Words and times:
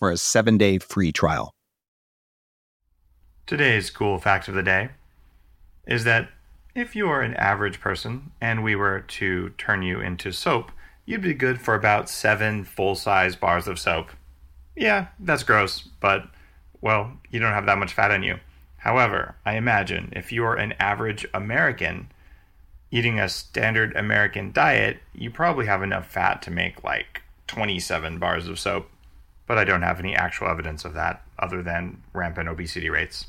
for 0.00 0.10
a 0.10 0.16
seven 0.16 0.58
day 0.58 0.78
free 0.78 1.12
trial. 1.12 1.54
Today's 3.46 3.90
cool 3.90 4.18
fact 4.18 4.48
of 4.48 4.54
the 4.54 4.62
day 4.62 4.90
is 5.86 6.04
that 6.04 6.30
if 6.74 6.96
you 6.96 7.08
are 7.08 7.20
an 7.20 7.34
average 7.34 7.80
person 7.80 8.32
and 8.40 8.64
we 8.64 8.74
were 8.74 9.00
to 9.00 9.50
turn 9.50 9.82
you 9.82 10.00
into 10.00 10.32
soap, 10.32 10.72
you'd 11.04 11.22
be 11.22 11.34
good 11.34 11.60
for 11.60 11.74
about 11.74 12.08
seven 12.08 12.64
full 12.64 12.94
size 12.94 13.36
bars 13.36 13.68
of 13.68 13.78
soap. 13.78 14.10
Yeah, 14.76 15.08
that's 15.18 15.42
gross, 15.42 15.80
but 15.80 16.28
well, 16.80 17.12
you 17.30 17.38
don't 17.38 17.52
have 17.52 17.66
that 17.66 17.78
much 17.78 17.92
fat 17.92 18.10
on 18.10 18.22
you. 18.22 18.38
However, 18.78 19.34
I 19.44 19.56
imagine 19.56 20.12
if 20.16 20.32
you 20.32 20.44
are 20.44 20.56
an 20.56 20.72
average 20.78 21.26
American 21.34 22.10
eating 22.90 23.20
a 23.20 23.28
standard 23.28 23.94
American 23.94 24.52
diet, 24.52 24.98
you 25.14 25.30
probably 25.30 25.66
have 25.66 25.82
enough 25.82 26.06
fat 26.06 26.42
to 26.42 26.50
make 26.50 26.82
like 26.82 27.22
27 27.46 28.18
bars 28.18 28.48
of 28.48 28.58
soap. 28.58 28.88
But 29.50 29.58
I 29.58 29.64
don't 29.64 29.82
have 29.82 29.98
any 29.98 30.14
actual 30.14 30.46
evidence 30.46 30.84
of 30.84 30.94
that 30.94 31.24
other 31.36 31.60
than 31.60 32.00
rampant 32.12 32.48
obesity 32.48 32.88
rates. 32.88 33.26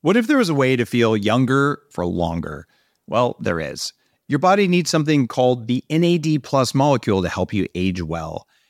What 0.00 0.16
if 0.16 0.26
there 0.26 0.38
was 0.38 0.48
a 0.48 0.54
way 0.54 0.74
to 0.74 0.84
feel 0.84 1.16
younger 1.16 1.80
for 1.92 2.04
longer? 2.04 2.66
Well, 3.06 3.36
there 3.38 3.60
is. 3.60 3.92
Your 4.26 4.40
body 4.40 4.66
needs 4.66 4.90
something 4.90 5.28
called 5.28 5.68
the 5.68 5.84
NAD 5.88 6.42
plus 6.42 6.74
molecule 6.74 7.22
to 7.22 7.28
help 7.28 7.52
you 7.52 7.68
age 7.76 8.02
well. 8.02 8.48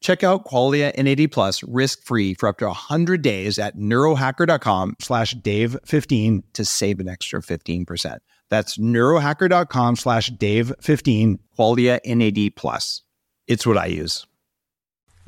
Check 0.00 0.24
out 0.24 0.44
Qualia 0.44 0.96
NAD 0.96 1.30
plus 1.30 1.62
risk-free 1.62 2.34
for 2.34 2.48
up 2.48 2.58
to 2.58 2.66
100 2.66 3.22
days 3.22 3.58
at 3.58 3.76
neurohacker.com 3.76 4.96
slash 5.00 5.34
dave15 5.34 6.42
to 6.54 6.64
save 6.64 7.00
an 7.00 7.08
extra 7.08 7.40
15%. 7.40 8.18
That's 8.48 8.78
neurohacker.com 8.78 9.96
slash 9.96 10.30
dave15, 10.30 11.38
Qualia 11.58 12.00
NAD 12.04 12.56
plus. 12.56 13.02
It's 13.46 13.66
what 13.66 13.78
I 13.78 13.86
use. 13.86 14.26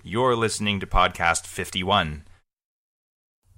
You're 0.02 0.34
listening 0.34 0.80
to 0.80 0.86
podcast 0.86 1.46
51. 1.46 2.24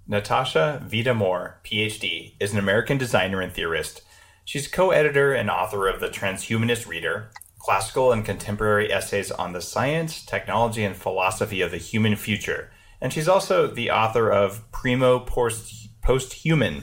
Natasha 0.07 0.83
Vita-More, 0.85 1.61
PhD, 1.65 2.35
is 2.39 2.53
an 2.53 2.59
American 2.59 2.99
designer 2.99 3.41
and 3.41 3.51
theorist. 3.53 4.03
She's 4.45 4.69
co 4.69 4.91
editor 4.91 5.33
and 5.33 5.49
author 5.49 5.89
of 5.89 6.01
The 6.01 6.09
Transhumanist 6.11 6.87
Reader, 6.87 7.31
classical 7.65 8.13
and 8.13 8.27
contemporary 8.27 8.93
essays 8.93 9.31
on 9.31 9.55
the 9.55 9.61
science, 9.63 10.23
technology, 10.23 10.85
and 10.85 10.95
philosophy 10.95 11.63
of 11.63 11.71
the 11.71 11.79
human 11.79 12.15
future. 12.15 12.71
And 13.01 13.11
she's 13.11 13.27
also 13.27 13.67
the 13.67 13.91
author 13.91 14.31
of 14.31 14.71
Primo 14.71 15.21
Post 15.21 15.89
Posthuman, 16.03 16.83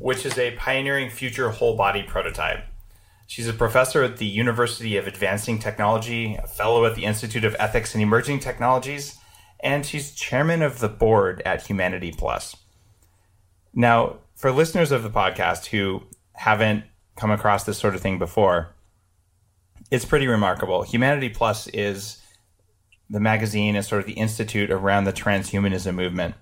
which 0.00 0.26
is 0.26 0.36
a 0.36 0.56
pioneering 0.56 1.08
future 1.08 1.50
whole 1.50 1.76
body 1.76 2.02
prototype. 2.02 2.64
She's 3.28 3.46
a 3.46 3.52
professor 3.52 4.02
at 4.02 4.16
the 4.16 4.26
University 4.26 4.96
of 4.96 5.06
Advancing 5.06 5.60
Technology, 5.60 6.34
a 6.34 6.48
fellow 6.48 6.84
at 6.84 6.96
the 6.96 7.04
Institute 7.04 7.44
of 7.44 7.54
Ethics 7.60 7.94
and 7.94 8.02
Emerging 8.02 8.40
Technologies, 8.40 9.18
and 9.60 9.86
she's 9.86 10.16
chairman 10.16 10.62
of 10.62 10.80
the 10.80 10.88
board 10.88 11.42
at 11.46 11.68
Humanity 11.68 12.10
Plus. 12.10 12.56
Now, 13.72 14.16
for 14.34 14.50
listeners 14.50 14.90
of 14.90 15.04
the 15.04 15.10
podcast 15.10 15.66
who 15.66 16.02
haven't 16.32 16.86
come 17.16 17.30
across 17.30 17.62
this 17.62 17.78
sort 17.78 17.94
of 17.94 18.00
thing 18.00 18.18
before, 18.18 18.74
it's 19.90 20.04
pretty 20.04 20.26
remarkable. 20.26 20.82
Humanity 20.82 21.28
Plus 21.28 21.66
is 21.68 22.22
the 23.10 23.20
magazine 23.20 23.74
and 23.74 23.84
sort 23.84 24.00
of 24.00 24.06
the 24.06 24.14
institute 24.14 24.70
around 24.70 25.04
the 25.04 25.12
transhumanism 25.12 25.94
movement. 25.94 26.34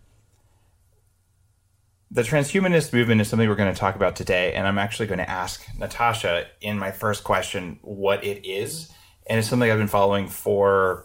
The 2.11 2.23
transhumanist 2.23 2.93
movement 2.93 3.21
is 3.21 3.29
something 3.29 3.49
we're 3.49 3.57
going 3.57 3.73
to 3.73 3.79
talk 3.79 3.97
about 3.97 4.17
today, 4.17 4.53
and 4.55 4.67
I'm 4.67 4.79
actually 4.79 5.07
going 5.07 5.19
to 5.19 5.31
ask 5.31 5.65
Natasha 5.79 6.47
in 6.61 6.79
my 6.79 6.91
first 6.91 7.25
question 7.25 7.79
what 7.83 8.25
it 8.25 8.47
is. 8.49 8.91
And 9.29 9.39
it's 9.39 9.49
something 9.49 9.71
I've 9.71 9.79
been 9.79 9.89
following 9.89 10.29
for 10.29 11.05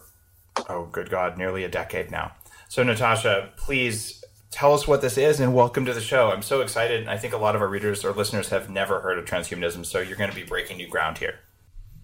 oh, 0.69 0.87
good 0.91 1.09
God, 1.09 1.37
nearly 1.37 1.63
a 1.63 1.69
decade 1.69 2.11
now. 2.11 2.33
So, 2.69 2.83
Natasha, 2.83 3.51
please 3.57 4.23
tell 4.51 4.73
us 4.73 4.87
what 4.87 5.01
this 5.01 5.17
is 5.17 5.39
and 5.39 5.55
welcome 5.55 5.85
to 5.85 5.93
the 5.93 6.01
show. 6.01 6.29
I'm 6.29 6.41
so 6.41 6.61
excited. 6.61 7.07
I 7.07 7.17
think 7.17 7.33
a 7.33 7.37
lot 7.37 7.55
of 7.55 7.61
our 7.61 7.67
readers 7.67 8.05
or 8.05 8.11
listeners 8.11 8.49
have 8.49 8.69
never 8.69 9.01
heard 9.01 9.17
of 9.17 9.25
transhumanism, 9.25 9.85
so 9.85 9.99
you're 9.99 10.17
going 10.17 10.29
to 10.29 10.35
be 10.35 10.43
breaking 10.43 10.77
new 10.77 10.87
ground 10.87 11.17
here. 11.17 11.39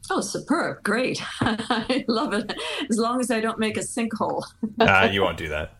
Oh, 0.09 0.21
superb. 0.21 0.83
Great. 0.83 1.21
I 1.41 2.05
love 2.07 2.33
it. 2.33 2.53
As 2.89 2.97
long 2.97 3.19
as 3.19 3.29
I 3.31 3.39
don't 3.39 3.59
make 3.59 3.77
a 3.77 3.81
sinkhole. 3.81 4.43
uh, 4.79 5.09
you 5.11 5.21
won't 5.21 5.37
do 5.37 5.49
that. 5.49 5.73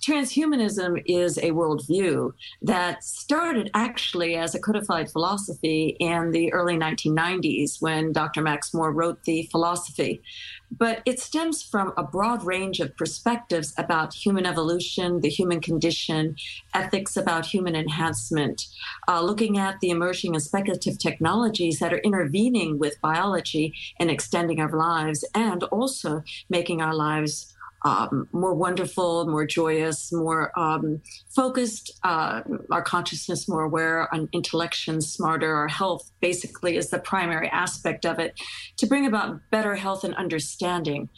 Transhumanism 0.00 1.02
is 1.04 1.36
a 1.36 1.50
worldview 1.50 2.32
that 2.62 3.04
started 3.04 3.70
actually 3.74 4.34
as 4.34 4.54
a 4.54 4.58
codified 4.58 5.10
philosophy 5.10 5.96
in 6.00 6.30
the 6.30 6.50
early 6.54 6.76
1990s 6.76 7.82
when 7.82 8.12
Dr. 8.12 8.40
Max 8.40 8.72
More 8.72 8.92
wrote 8.92 9.24
the 9.24 9.42
philosophy. 9.50 10.22
But 10.70 11.02
it 11.04 11.20
stems 11.20 11.62
from 11.62 11.92
a 11.98 12.02
broad 12.02 12.44
range 12.44 12.80
of 12.80 12.96
perspectives 12.96 13.74
about 13.76 14.14
human 14.14 14.46
evolution, 14.46 15.20
the 15.20 15.28
human 15.28 15.60
condition, 15.60 16.36
ethics 16.72 17.16
about 17.16 17.44
human 17.44 17.76
enhancement, 17.76 18.68
uh, 19.06 19.20
looking 19.20 19.58
at 19.58 19.80
the 19.80 19.90
emerging 19.90 20.34
and 20.34 20.42
speculative 20.42 20.98
technologies 20.98 21.78
that 21.80 21.92
are 21.92 21.98
intervening 21.98 22.78
with 22.78 23.00
biology 23.02 23.74
and 23.98 24.10
extending 24.10 24.60
our 24.60 24.72
lives, 24.72 25.24
and 25.34 25.62
also 25.64 26.22
making 26.48 26.80
our 26.80 26.94
lives 26.94 27.54
um, 27.82 28.28
more 28.32 28.54
wonderful, 28.54 29.26
more 29.26 29.46
joyous, 29.46 30.12
more 30.12 30.58
um, 30.58 31.00
focused, 31.28 31.98
uh, 32.02 32.42
our 32.70 32.82
consciousness 32.82 33.48
more 33.48 33.62
aware, 33.62 34.12
our 34.12 34.20
intellection 34.32 35.00
smarter, 35.00 35.54
our 35.54 35.68
health 35.68 36.10
basically 36.20 36.76
is 36.76 36.90
the 36.90 36.98
primary 36.98 37.48
aspect 37.48 38.04
of 38.04 38.18
it 38.18 38.38
to 38.76 38.86
bring 38.86 39.06
about 39.06 39.40
better 39.50 39.74
health 39.74 40.04
and 40.04 40.14
understanding. 40.14 41.08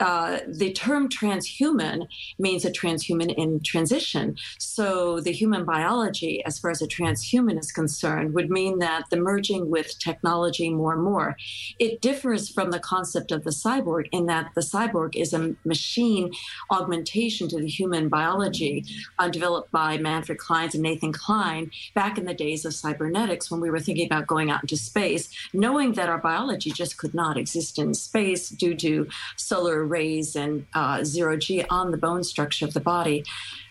Uh, 0.00 0.38
the 0.48 0.72
term 0.72 1.08
transhuman 1.08 2.08
means 2.38 2.64
a 2.64 2.70
transhuman 2.70 3.32
in 3.36 3.60
transition. 3.60 4.36
So 4.58 5.20
the 5.20 5.32
human 5.32 5.64
biology, 5.64 6.42
as 6.44 6.58
far 6.58 6.70
as 6.70 6.80
a 6.80 6.88
transhuman 6.88 7.58
is 7.58 7.70
concerned, 7.70 8.34
would 8.34 8.50
mean 8.50 8.78
that 8.78 9.04
the 9.10 9.18
merging 9.18 9.70
with 9.70 9.98
technology 9.98 10.70
more 10.70 10.94
and 10.94 11.02
more. 11.02 11.36
It 11.78 12.00
differs 12.00 12.48
from 12.48 12.70
the 12.70 12.80
concept 12.80 13.30
of 13.30 13.44
the 13.44 13.50
cyborg 13.50 14.08
in 14.10 14.26
that 14.26 14.52
the 14.54 14.62
cyborg 14.62 15.16
is 15.16 15.32
a 15.32 15.54
machine 15.64 16.32
augmentation 16.70 17.48
to 17.48 17.58
the 17.58 17.68
human 17.68 18.08
biology 18.08 18.84
uh, 19.18 19.28
developed 19.28 19.70
by 19.70 19.98
Manfred 19.98 20.38
Clynes 20.38 20.74
and 20.74 20.82
Nathan 20.82 21.12
Kline 21.12 21.70
back 21.94 22.16
in 22.16 22.24
the 22.24 22.34
days 22.34 22.64
of 22.64 22.74
cybernetics 22.74 23.50
when 23.50 23.60
we 23.60 23.70
were 23.70 23.80
thinking 23.80 24.06
about 24.06 24.26
going 24.26 24.50
out 24.50 24.62
into 24.62 24.76
space, 24.76 25.28
knowing 25.52 25.92
that 25.92 26.08
our 26.08 26.18
biology 26.18 26.70
just 26.70 26.96
could 26.96 27.14
not 27.14 27.36
exist 27.36 27.78
in 27.78 27.92
space 27.92 28.48
due 28.48 28.74
to 28.74 29.06
solar 29.36 29.89
rays 29.90 30.36
and 30.36 30.66
uh, 30.74 31.04
zero 31.04 31.36
G 31.36 31.64
on 31.68 31.90
the 31.90 31.96
bone 31.98 32.24
structure 32.24 32.64
of 32.64 32.72
the 32.72 32.80
body. 32.80 33.24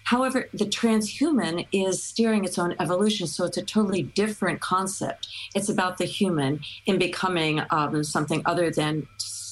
However, 0.03 0.49
the 0.53 0.65
transhuman 0.65 1.67
is 1.71 2.01
steering 2.01 2.43
its 2.43 2.57
own 2.57 2.75
evolution, 2.79 3.27
so 3.27 3.45
it's 3.45 3.57
a 3.57 3.61
totally 3.61 4.03
different 4.03 4.59
concept. 4.59 5.27
It's 5.53 5.69
about 5.69 5.97
the 5.97 6.05
human 6.05 6.61
in 6.85 6.97
becoming 6.97 7.61
um, 7.69 8.03
something 8.03 8.41
other 8.45 8.71
than 8.71 9.07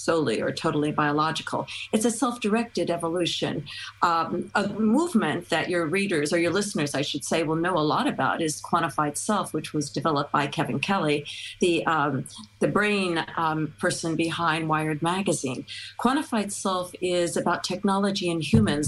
solely 0.08 0.42
or 0.42 0.50
totally 0.66 0.92
biological. 1.04 1.68
It's 1.92 2.06
a 2.06 2.12
self 2.24 2.36
directed 2.40 2.90
evolution. 2.90 3.54
Um, 4.02 4.50
a 4.56 4.64
movement 4.70 5.50
that 5.50 5.66
your 5.74 5.86
readers 5.86 6.32
or 6.34 6.40
your 6.40 6.54
listeners, 6.60 6.92
I 6.96 7.04
should 7.10 7.26
say, 7.32 7.44
will 7.44 7.62
know 7.66 7.76
a 7.78 7.86
lot 7.96 8.08
about 8.08 8.42
is 8.42 8.62
quantified 8.62 9.16
self, 9.18 9.54
which 9.54 9.74
was 9.74 9.86
developed 10.00 10.32
by 10.32 10.48
Kevin 10.48 10.80
Kelly, 10.80 11.26
the, 11.60 11.86
um, 11.86 12.14
the 12.64 12.70
brain 12.78 13.26
um, 13.36 13.74
person 13.84 14.16
behind 14.16 14.70
Wired 14.70 15.02
Magazine. 15.02 15.66
Quantified 16.00 16.52
self 16.52 16.88
is 17.02 17.36
about 17.36 17.60
technology 17.64 18.28
and 18.32 18.42
humans. 18.54 18.88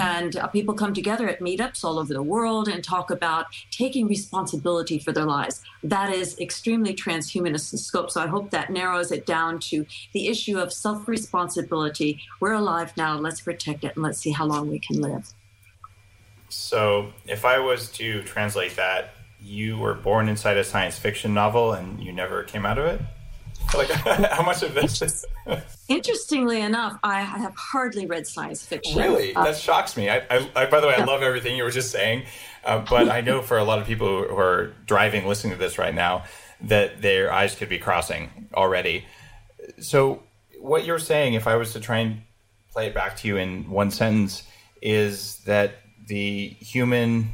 And 0.00 0.36
uh, 0.36 0.48
people 0.48 0.74
come 0.74 0.94
together 0.94 1.28
at 1.28 1.38
meetups 1.40 1.84
all 1.84 1.98
over 2.02 2.12
the 2.12 2.28
world 2.34 2.66
and 2.66 2.82
talk 2.82 3.10
about 3.10 3.46
taking 3.70 4.08
responsibility 4.08 4.98
for 4.98 5.12
their 5.12 5.28
lives. 5.38 5.62
That 5.84 6.12
is 6.12 6.28
extremely 6.40 6.92
transhumanist 6.94 7.72
in 7.72 7.78
scope. 7.78 8.10
So 8.10 8.20
I 8.20 8.26
hope 8.26 8.50
that 8.50 8.70
narrows 8.70 9.12
it 9.12 9.26
down 9.26 9.60
to 9.70 9.86
the 10.12 10.26
issue 10.26 10.55
issue 10.56 10.62
of 10.62 10.72
self 10.72 11.08
responsibility. 11.08 12.20
We're 12.40 12.54
alive 12.54 12.92
now. 12.96 13.18
Let's 13.18 13.40
protect 13.40 13.84
it 13.84 13.94
and 13.94 14.02
let's 14.02 14.18
see 14.18 14.32
how 14.32 14.46
long 14.46 14.68
we 14.68 14.78
can 14.78 15.00
live. 15.00 15.32
So, 16.48 17.12
if 17.26 17.44
I 17.44 17.58
was 17.58 17.90
to 17.92 18.22
translate 18.22 18.76
that, 18.76 19.14
you 19.40 19.78
were 19.78 19.94
born 19.94 20.28
inside 20.28 20.56
a 20.56 20.64
science 20.64 20.98
fiction 20.98 21.34
novel 21.34 21.72
and 21.72 22.02
you 22.02 22.12
never 22.12 22.42
came 22.44 22.64
out 22.64 22.78
of 22.78 22.86
it? 22.86 23.00
Like, 23.76 23.90
how 24.30 24.44
much 24.44 24.62
of 24.62 24.74
this 24.74 25.02
is. 25.02 25.26
Interestingly 25.88 26.60
enough, 26.60 26.98
I 27.02 27.20
have 27.20 27.54
hardly 27.56 28.06
read 28.06 28.26
science 28.26 28.64
fiction. 28.64 28.98
Really? 28.98 29.34
Uh, 29.34 29.44
that 29.44 29.56
shocks 29.56 29.96
me. 29.96 30.08
I, 30.08 30.18
I, 30.30 30.50
I, 30.54 30.66
by 30.66 30.80
the 30.80 30.86
way, 30.86 30.94
I 30.94 31.04
love 31.04 31.22
everything 31.22 31.56
you 31.56 31.64
were 31.64 31.70
just 31.70 31.90
saying. 31.90 32.24
Uh, 32.64 32.84
but 32.88 33.08
I 33.08 33.20
know 33.20 33.42
for 33.42 33.58
a 33.58 33.64
lot 33.64 33.78
of 33.78 33.86
people 33.86 34.24
who 34.24 34.36
are 34.36 34.72
driving 34.86 35.26
listening 35.26 35.52
to 35.52 35.58
this 35.58 35.78
right 35.78 35.94
now 35.94 36.24
that 36.60 37.02
their 37.02 37.32
eyes 37.32 37.54
could 37.54 37.68
be 37.68 37.78
crossing 37.78 38.48
already. 38.54 39.04
So, 39.78 40.22
what 40.66 40.84
you're 40.84 40.98
saying, 40.98 41.34
if 41.34 41.46
I 41.46 41.56
was 41.56 41.72
to 41.72 41.80
try 41.80 41.98
and 41.98 42.22
play 42.72 42.86
it 42.86 42.94
back 42.94 43.16
to 43.18 43.28
you 43.28 43.36
in 43.36 43.70
one 43.70 43.90
sentence, 43.90 44.42
is 44.82 45.38
that 45.44 45.76
the 46.06 46.48
human 46.60 47.28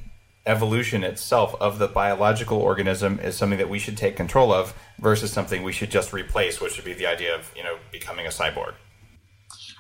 evolution 0.45 1.05
itself 1.05 1.55
of 1.61 1.79
the 1.79 1.89
biological 1.89 2.59
organism 2.59 3.19
is 3.21 3.37
something 3.37 3.59
that 3.59 3.69
we 3.69 3.79
should 3.79 3.97
take 3.97 4.17
control 4.17 4.53
of 4.53 4.75
versus 4.99 5.33
something 5.33 5.63
we 5.63 5.73
should 5.73 5.91
just 5.91 6.13
replace, 6.13 6.61
which 6.61 6.77
would 6.77 6.85
be 6.85 6.93
the 6.93 7.07
idea 7.07 7.35
of 7.35 7.51
you 7.57 7.63
know 7.63 7.77
becoming 7.91 8.27
a 8.27 8.31
cyborg. 8.31 8.75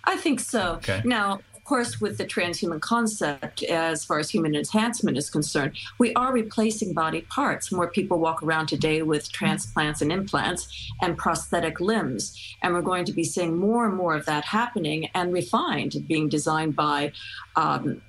I 0.05 0.17
think 0.17 0.41
so. 0.41 0.75
Okay. 0.75 1.03
Now, 1.05 1.41
of 1.63 1.69
course, 1.69 2.01
with 2.01 2.19
the 2.19 2.25
transhuman 2.25 2.81
concept, 2.81 3.63
as 3.63 4.05
far 4.05 4.19
as 4.19 4.29
human 4.29 4.57
enhancement 4.57 5.17
is 5.17 5.31
concerned, 5.31 5.79
we 5.97 6.13
are 6.15 6.33
replacing 6.33 6.93
body 6.93 7.21
parts. 7.21 7.71
More 7.71 7.87
people 7.87 8.19
walk 8.19 8.43
around 8.43 8.67
today 8.67 9.03
with 9.03 9.31
transplants 9.31 10.03
and 10.03 10.11
implants 10.11 10.91
and 11.01 11.17
prosthetic 11.17 11.79
limbs. 11.79 12.37
And 12.63 12.75
we're 12.75 12.83
going 12.83 13.05
to 13.05 13.13
be 13.13 13.23
seeing 13.23 13.57
more 13.57 13.87
and 13.87 13.97
more 13.97 14.17
of 14.17 14.27
that 14.27 14.45
happening 14.45 15.09
and 15.15 15.33
refined, 15.33 15.95
being 16.09 16.29
designed 16.29 16.75
by 16.75 17.13
um, 17.55 18.03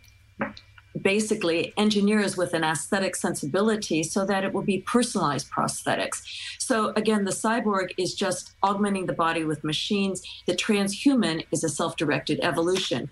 basically 0.99 1.73
engineers 1.77 2.35
with 2.35 2.53
an 2.53 2.63
aesthetic 2.63 3.15
sensibility 3.15 4.01
so 4.01 4.25
that 4.25 4.43
it 4.43 4.53
will 4.53 4.63
be 4.63 4.79
personalized 4.79 5.51
prosthetics. 5.51 6.23
So 6.57 6.93
again, 6.95 7.23
the 7.23 7.31
cyborg 7.31 7.91
is 7.97 8.15
just 8.15 8.53
augmenting 8.63 9.05
the 9.05 9.13
body 9.13 9.43
with 9.43 9.63
machines. 9.63 10.23
The 10.47 10.55
transhuman 10.55 11.45
is 11.51 11.63
a 11.63 11.69
self-directed 11.69 12.39
evolution. 12.41 13.09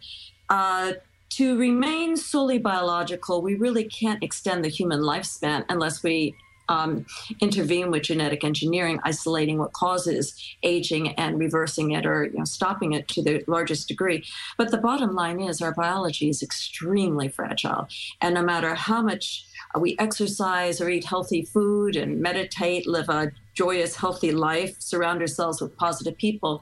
Uh, 0.51 0.91
to 1.29 1.57
remain 1.57 2.17
solely 2.17 2.57
biological, 2.57 3.41
we 3.41 3.55
really 3.55 3.85
can't 3.85 4.21
extend 4.21 4.65
the 4.65 4.67
human 4.67 4.99
lifespan 4.99 5.63
unless 5.69 6.03
we 6.03 6.35
um, 6.67 7.05
intervene 7.39 7.89
with 7.89 8.03
genetic 8.03 8.43
engineering, 8.43 8.99
isolating 9.05 9.57
what 9.57 9.71
causes 9.71 10.35
aging 10.61 11.13
and 11.13 11.39
reversing 11.39 11.91
it 11.91 12.05
or 12.05 12.25
you 12.25 12.37
know, 12.37 12.43
stopping 12.43 12.91
it 12.91 13.07
to 13.07 13.23
the 13.23 13.41
largest 13.47 13.87
degree. 13.87 14.25
But 14.57 14.71
the 14.71 14.77
bottom 14.77 15.15
line 15.15 15.39
is 15.39 15.61
our 15.61 15.73
biology 15.73 16.27
is 16.27 16.43
extremely 16.43 17.29
fragile. 17.29 17.87
And 18.19 18.35
no 18.35 18.43
matter 18.43 18.75
how 18.75 19.01
much 19.01 19.45
we 19.79 19.95
exercise 19.99 20.81
or 20.81 20.89
eat 20.89 21.05
healthy 21.05 21.43
food 21.43 21.95
and 21.95 22.19
meditate, 22.19 22.87
live 22.87 23.07
a 23.07 23.31
joyous, 23.53 23.95
healthy 23.95 24.33
life, 24.33 24.75
surround 24.79 25.21
ourselves 25.21 25.61
with 25.61 25.77
positive 25.77 26.17
people, 26.17 26.61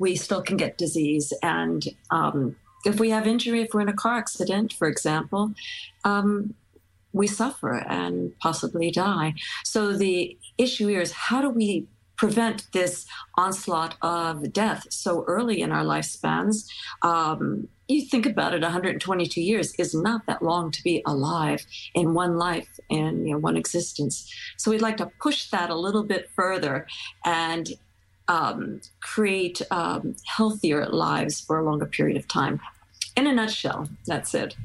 we 0.00 0.16
still 0.16 0.42
can 0.42 0.56
get 0.56 0.78
disease 0.78 1.32
and 1.44 1.84
um, 2.10 2.56
if 2.84 2.98
we 2.98 3.10
have 3.10 3.26
injury, 3.26 3.62
if 3.62 3.74
we're 3.74 3.80
in 3.82 3.88
a 3.88 3.94
car 3.94 4.16
accident, 4.16 4.72
for 4.72 4.88
example, 4.88 5.52
um, 6.04 6.54
we 7.12 7.26
suffer 7.26 7.84
and 7.88 8.38
possibly 8.38 8.90
die. 8.90 9.34
So 9.64 9.92
the 9.96 10.36
issue 10.58 10.86
here 10.88 11.00
is 11.00 11.12
how 11.12 11.40
do 11.42 11.50
we 11.50 11.86
prevent 12.16 12.70
this 12.72 13.06
onslaught 13.36 13.96
of 14.02 14.52
death 14.52 14.86
so 14.90 15.24
early 15.26 15.62
in 15.62 15.72
our 15.72 15.84
lifespans? 15.84 16.68
Um, 17.02 17.68
you 17.90 18.02
think 18.02 18.26
about 18.26 18.54
it 18.54 18.62
122 18.62 19.40
years 19.40 19.74
is 19.74 19.94
not 19.94 20.26
that 20.26 20.42
long 20.42 20.70
to 20.70 20.82
be 20.82 21.02
alive 21.06 21.66
in 21.94 22.14
one 22.14 22.36
life 22.38 22.68
in 22.88 23.26
you 23.26 23.32
know, 23.32 23.38
one 23.38 23.56
existence 23.56 24.32
so 24.56 24.70
we'd 24.70 24.80
like 24.80 24.96
to 24.96 25.10
push 25.20 25.50
that 25.50 25.70
a 25.70 25.74
little 25.74 26.04
bit 26.04 26.30
further 26.36 26.86
and 27.24 27.70
um, 28.30 28.80
create 29.00 29.60
um, 29.72 30.14
healthier 30.24 30.86
lives 30.86 31.40
for 31.40 31.58
a 31.58 31.64
longer 31.64 31.84
period 31.84 32.16
of 32.16 32.28
time. 32.28 32.60
In 33.16 33.26
a 33.26 33.34
nutshell, 33.34 33.88
that's 34.06 34.34
it. 34.34 34.56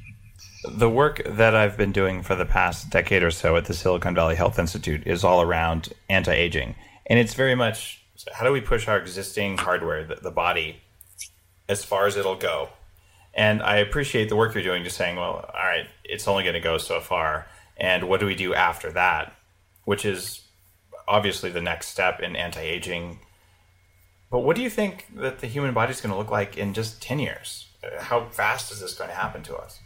The 0.69 0.89
work 0.89 1.23
that 1.25 1.55
I've 1.55 1.75
been 1.75 1.91
doing 1.91 2.21
for 2.21 2.35
the 2.35 2.45
past 2.45 2.91
decade 2.91 3.23
or 3.23 3.31
so 3.31 3.55
at 3.55 3.65
the 3.65 3.73
Silicon 3.73 4.13
Valley 4.13 4.35
Health 4.35 4.59
Institute 4.59 5.05
is 5.07 5.23
all 5.23 5.41
around 5.41 5.91
anti 6.09 6.31
aging. 6.31 6.75
And 7.07 7.17
it's 7.17 7.33
very 7.33 7.55
much 7.55 8.03
how 8.33 8.45
do 8.45 8.51
we 8.51 8.61
push 8.61 8.87
our 8.87 8.97
existing 8.99 9.57
hardware, 9.57 10.05
the, 10.05 10.15
the 10.15 10.31
body, 10.31 10.77
as 11.67 11.83
far 11.83 12.05
as 12.05 12.17
it'll 12.17 12.37
go? 12.37 12.69
And 13.33 13.63
I 13.63 13.77
appreciate 13.77 14.29
the 14.29 14.35
work 14.35 14.53
you're 14.53 14.63
doing, 14.63 14.83
just 14.83 14.95
saying, 14.95 15.17
well, 15.17 15.49
all 15.53 15.65
right, 15.65 15.87
it's 16.03 16.27
only 16.27 16.43
going 16.43 16.53
to 16.53 16.61
go 16.61 16.77
so 16.77 16.99
far. 17.01 17.47
And 17.77 18.07
what 18.07 18.19
do 18.19 18.27
we 18.27 18.35
do 18.35 18.53
after 18.53 18.91
that? 18.91 19.35
Which 19.85 20.05
is 20.05 20.41
obviously 21.07 21.49
the 21.49 21.61
next 21.61 21.87
step 21.87 22.19
in 22.21 22.35
anti 22.35 22.61
aging 22.61 23.19
but 24.35 24.43
what 24.43 24.57
do 24.57 24.61
you 24.61 24.69
think 24.69 25.05
that 25.15 25.39
the 25.39 25.47
human 25.47 25.73
body 25.73 25.91
is 25.91 26.01
going 26.01 26.11
to 26.11 26.17
look 26.17 26.29
like 26.29 26.57
in 26.57 26.73
just 26.73 27.01
10 27.01 27.19
years? 27.19 27.67
How 27.99 28.25
fast 28.31 28.69
is 28.69 28.81
this 28.81 28.93
going 28.93 29.09
to 29.09 29.15
happen 29.15 29.43
to 29.43 29.55
us? 29.55 29.79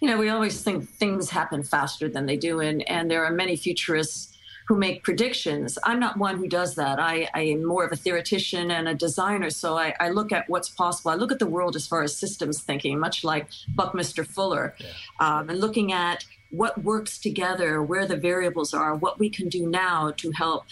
You 0.00 0.08
know, 0.08 0.16
we 0.16 0.30
always 0.30 0.62
think 0.62 0.88
things 0.88 1.28
happen 1.28 1.62
faster 1.62 2.08
than 2.08 2.24
they 2.24 2.38
do. 2.38 2.60
And, 2.60 2.88
and 2.88 3.10
there 3.10 3.22
are 3.22 3.30
many 3.30 3.56
futurists 3.56 4.34
who 4.66 4.78
make 4.78 5.04
predictions. 5.04 5.78
I'm 5.84 6.00
not 6.00 6.16
one 6.16 6.38
who 6.38 6.48
does 6.48 6.74
that. 6.76 6.98
I, 6.98 7.28
I 7.34 7.42
am 7.42 7.62
more 7.66 7.84
of 7.84 7.92
a 7.92 7.96
theoretician 7.96 8.70
and 8.70 8.88
a 8.88 8.94
designer. 8.94 9.50
So 9.50 9.76
I, 9.76 9.94
I, 10.00 10.08
look 10.08 10.32
at 10.32 10.48
what's 10.48 10.70
possible. 10.70 11.10
I 11.10 11.16
look 11.16 11.30
at 11.30 11.38
the 11.38 11.46
world 11.46 11.76
as 11.76 11.86
far 11.86 12.02
as 12.02 12.16
systems 12.16 12.62
thinking, 12.62 12.98
much 12.98 13.24
like 13.24 13.48
Buckminster 13.74 14.24
Fuller, 14.24 14.74
yeah. 14.78 14.86
um, 15.18 15.50
and 15.50 15.60
looking 15.60 15.92
at 15.92 16.24
what 16.50 16.82
works 16.82 17.18
together, 17.18 17.82
where 17.82 18.06
the 18.06 18.16
variables 18.16 18.74
are, 18.74 18.94
what 18.94 19.18
we 19.18 19.30
can 19.30 19.48
do 19.48 19.68
now 19.68 20.12
to 20.16 20.30
help 20.32 20.64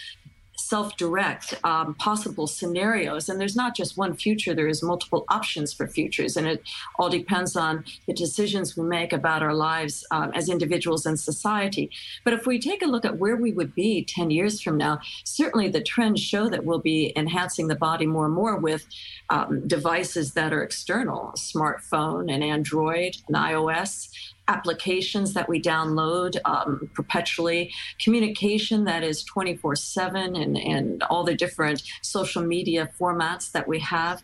self-direct 0.69 1.55
um, 1.65 1.95
possible 1.95 2.47
scenarios. 2.47 3.29
And 3.29 3.41
there's 3.41 3.57
not 3.57 3.75
just 3.75 3.97
one 3.97 4.15
future 4.15 4.55
there 4.55 4.69
is 4.69 4.83
multiple 4.83 5.25
options 5.29 5.73
for 5.73 5.87
futures. 5.87 6.37
And 6.37 6.47
it 6.47 6.63
all 6.99 7.09
depends 7.09 7.57
on 7.57 7.85
the 8.07 8.15
decisions 8.15 8.77
we 8.77 8.85
make 8.85 9.13
about 9.13 9.43
our 9.43 9.55
lives 9.55 10.05
um, 10.11 10.33
as 10.35 10.49
individuals 10.49 11.07
and 11.07 11.19
society. 11.19 11.91
But 12.25 12.35
if 12.35 12.47
we 12.47 12.59
take 12.59 12.83
a 12.83 12.87
look 12.87 13.05
at 13.05 13.19
where 13.19 13.37
we 13.37 13.53
would 13.53 13.75
be 13.75 14.05
10 14.05 14.31
years 14.31 14.61
from 14.61 14.77
now 14.77 15.01
certainly 15.25 15.69
the 15.69 15.83
trends 15.83 16.21
show 16.21 16.49
that 16.49 16.65
we'll 16.65 16.79
be 16.79 17.13
enhancing 17.17 17.69
the 17.69 17.75
body 17.75 18.07
more 18.07 18.27
and 18.27 18.35
more 18.35 18.57
with 18.57 18.87
um, 19.31 19.67
devices 19.67 20.33
that 20.33 20.53
are 20.53 20.63
external 20.63 21.33
smartphone 21.37 22.33
an 22.33 22.43
android 22.43 23.17
an 23.29 23.35
ios 23.35 24.09
applications 24.49 25.35
that 25.35 25.49
we 25.49 25.61
download 25.61 26.37
um, 26.45 26.91
perpetually, 26.95 27.73
communication 28.01 28.85
that 28.85 29.05
is 29.05 29.23
24 29.25 29.77
7, 29.77 30.37
and, 30.37 31.03
all 31.11 31.23
the 31.23 31.35
different 31.35 31.83
social 32.03 32.43
media 32.43 32.91
formats 32.99 33.53
that 33.53 33.69
we 33.69 33.79
have. 33.79 34.23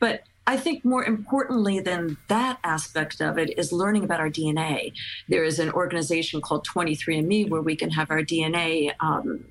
But 0.00 0.22
I 0.46 0.56
think 0.56 0.84
more 0.84 1.04
importantly 1.04 1.80
than 1.80 2.16
that 2.28 2.58
aspect 2.64 3.20
of 3.20 3.36
it 3.38 3.58
is 3.58 3.72
learning 3.72 4.04
about 4.04 4.20
our 4.20 4.30
DNA. 4.30 4.92
There 5.28 5.44
is 5.44 5.58
an 5.58 5.70
organization 5.70 6.40
called 6.40 6.66
23andMe 6.66 7.48
where 7.50 7.62
we 7.62 7.76
can 7.76 7.90
have 7.90 8.10
our 8.10 8.22
DNA. 8.22 8.92
Um, 9.00 9.44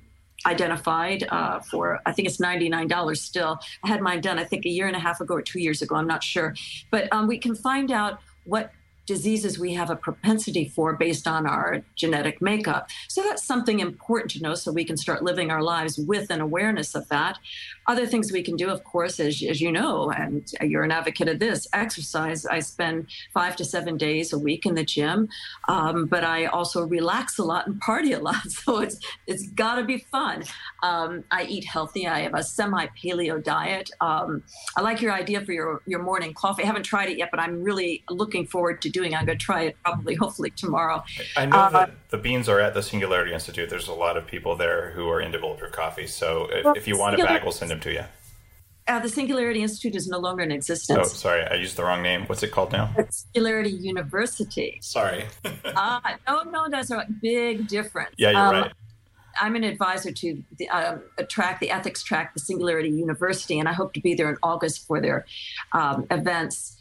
identified 0.44 1.26
uh, 1.30 1.58
for 1.60 2.00
I 2.06 2.12
think 2.12 2.28
it's 2.28 2.38
ninety 2.38 2.68
nine 2.68 2.86
dollars 2.86 3.20
still. 3.20 3.58
I 3.82 3.88
had 3.88 4.00
mine 4.00 4.20
done 4.20 4.38
I 4.38 4.44
think 4.44 4.64
a 4.64 4.68
year 4.68 4.86
and 4.86 4.94
a 4.94 4.98
half 5.00 5.20
ago 5.20 5.34
or 5.34 5.42
two 5.42 5.58
years 5.58 5.82
ago. 5.82 5.96
I'm 5.96 6.06
not 6.06 6.22
sure, 6.22 6.54
but 6.90 7.12
um, 7.12 7.26
we 7.26 7.38
can 7.38 7.54
find 7.56 7.90
out 7.90 8.20
what 8.44 8.70
diseases 9.06 9.58
we 9.58 9.72
have 9.74 9.90
a 9.90 9.96
propensity 9.96 10.68
for 10.68 10.94
based 10.94 11.26
on 11.26 11.46
our 11.46 11.82
genetic 11.94 12.42
makeup. 12.42 12.88
So 13.08 13.22
that's 13.22 13.44
something 13.44 13.80
important 13.80 14.30
to 14.32 14.42
know 14.42 14.54
so 14.54 14.72
we 14.72 14.84
can 14.84 14.96
start 14.96 15.22
living 15.22 15.50
our 15.50 15.62
lives 15.62 15.98
with 15.98 16.30
an 16.30 16.40
awareness 16.40 16.94
of 16.94 17.08
that. 17.08 17.38
Other 17.88 18.06
things 18.06 18.32
we 18.32 18.42
can 18.42 18.56
do, 18.56 18.68
of 18.68 18.84
course, 18.84 19.20
as, 19.20 19.42
as 19.42 19.60
you 19.60 19.70
know, 19.70 20.10
and 20.10 20.50
you're 20.60 20.82
an 20.82 20.90
advocate 20.90 21.28
of 21.28 21.38
this, 21.38 21.66
exercise. 21.72 22.44
I 22.46 22.60
spend 22.60 23.06
five 23.32 23.56
to 23.56 23.64
seven 23.64 23.96
days 23.96 24.32
a 24.32 24.38
week 24.38 24.66
in 24.66 24.74
the 24.74 24.84
gym, 24.84 25.28
um, 25.68 26.06
but 26.06 26.24
I 26.24 26.46
also 26.46 26.84
relax 26.86 27.38
a 27.38 27.44
lot 27.44 27.66
and 27.66 27.80
party 27.80 28.12
a 28.12 28.18
lot. 28.18 28.36
So 28.66 28.80
it's 28.80 28.98
it's 29.26 29.48
got 29.50 29.76
to 29.76 29.84
be 29.84 29.98
fun. 29.98 30.42
Um, 30.82 31.24
I 31.30 31.44
eat 31.44 31.64
healthy. 31.64 32.06
I 32.06 32.20
have 32.20 32.34
a 32.34 32.42
semi 32.42 32.86
paleo 33.00 33.42
diet. 33.42 33.90
Um, 34.00 34.42
I 34.76 34.80
like 34.80 35.00
your 35.00 35.12
idea 35.12 35.40
for 35.42 35.52
your, 35.52 35.82
your 35.86 36.02
morning 36.02 36.32
coffee. 36.34 36.62
I 36.62 36.66
haven't 36.66 36.84
tried 36.84 37.10
it 37.10 37.18
yet, 37.18 37.30
but 37.30 37.38
I'm 37.38 37.62
really 37.62 38.02
looking 38.10 38.46
forward 38.46 38.82
to 38.82 38.88
doing. 38.88 39.12
It. 39.12 39.18
I'm 39.18 39.26
going 39.26 39.38
to 39.38 39.44
try 39.44 39.62
it 39.62 39.76
probably, 39.84 40.14
hopefully 40.14 40.50
tomorrow. 40.50 41.04
I 41.36 41.46
know 41.46 41.56
uh, 41.56 41.70
that 41.70 41.90
the 42.08 42.18
beans 42.18 42.48
are 42.48 42.60
at 42.60 42.74
the 42.74 42.82
Singularity 42.82 43.32
Institute. 43.32 43.68
There's 43.68 43.88
a 43.88 43.94
lot 43.94 44.16
of 44.16 44.26
people 44.26 44.56
there 44.56 44.90
who 44.92 45.08
are 45.08 45.20
into 45.20 45.38
bulletproof 45.38 45.72
coffee. 45.72 46.06
So 46.06 46.48
if, 46.50 46.64
well, 46.64 46.74
if 46.74 46.88
you 46.88 46.98
want 46.98 47.18
it 47.18 47.24
back, 47.24 47.42
we'll 47.42 47.52
send 47.52 47.70
them 47.76 47.92
to 47.92 48.00
you. 48.00 48.04
Uh, 48.88 49.00
the 49.00 49.08
Singularity 49.08 49.62
Institute 49.62 49.96
is 49.96 50.06
no 50.06 50.18
longer 50.18 50.44
in 50.44 50.52
existence. 50.52 50.98
Oh, 51.00 51.04
sorry, 51.04 51.42
I 51.42 51.54
used 51.54 51.76
the 51.76 51.82
wrong 51.82 52.02
name. 52.02 52.24
What's 52.26 52.42
it 52.44 52.52
called 52.52 52.70
now? 52.70 52.94
Singularity 53.10 53.70
University. 53.70 54.78
Sorry. 54.80 55.24
uh, 55.64 56.00
no, 56.28 56.42
no, 56.42 56.68
that's 56.70 56.92
a 56.92 57.04
big 57.20 57.66
difference. 57.66 58.14
Yeah, 58.16 58.30
you're 58.30 58.40
um, 58.40 58.54
right. 58.54 58.72
I'm 59.40 59.56
an 59.56 59.64
advisor 59.64 60.12
to 60.12 60.42
the 60.56 60.68
um, 60.68 61.02
track, 61.28 61.58
the 61.58 61.70
ethics 61.70 62.04
track, 62.04 62.32
the 62.34 62.40
Singularity 62.40 62.90
University, 62.90 63.58
and 63.58 63.68
I 63.68 63.72
hope 63.72 63.92
to 63.94 64.00
be 64.00 64.14
there 64.14 64.30
in 64.30 64.36
August 64.42 64.86
for 64.86 65.00
their 65.00 65.26
um, 65.72 66.06
events. 66.10 66.78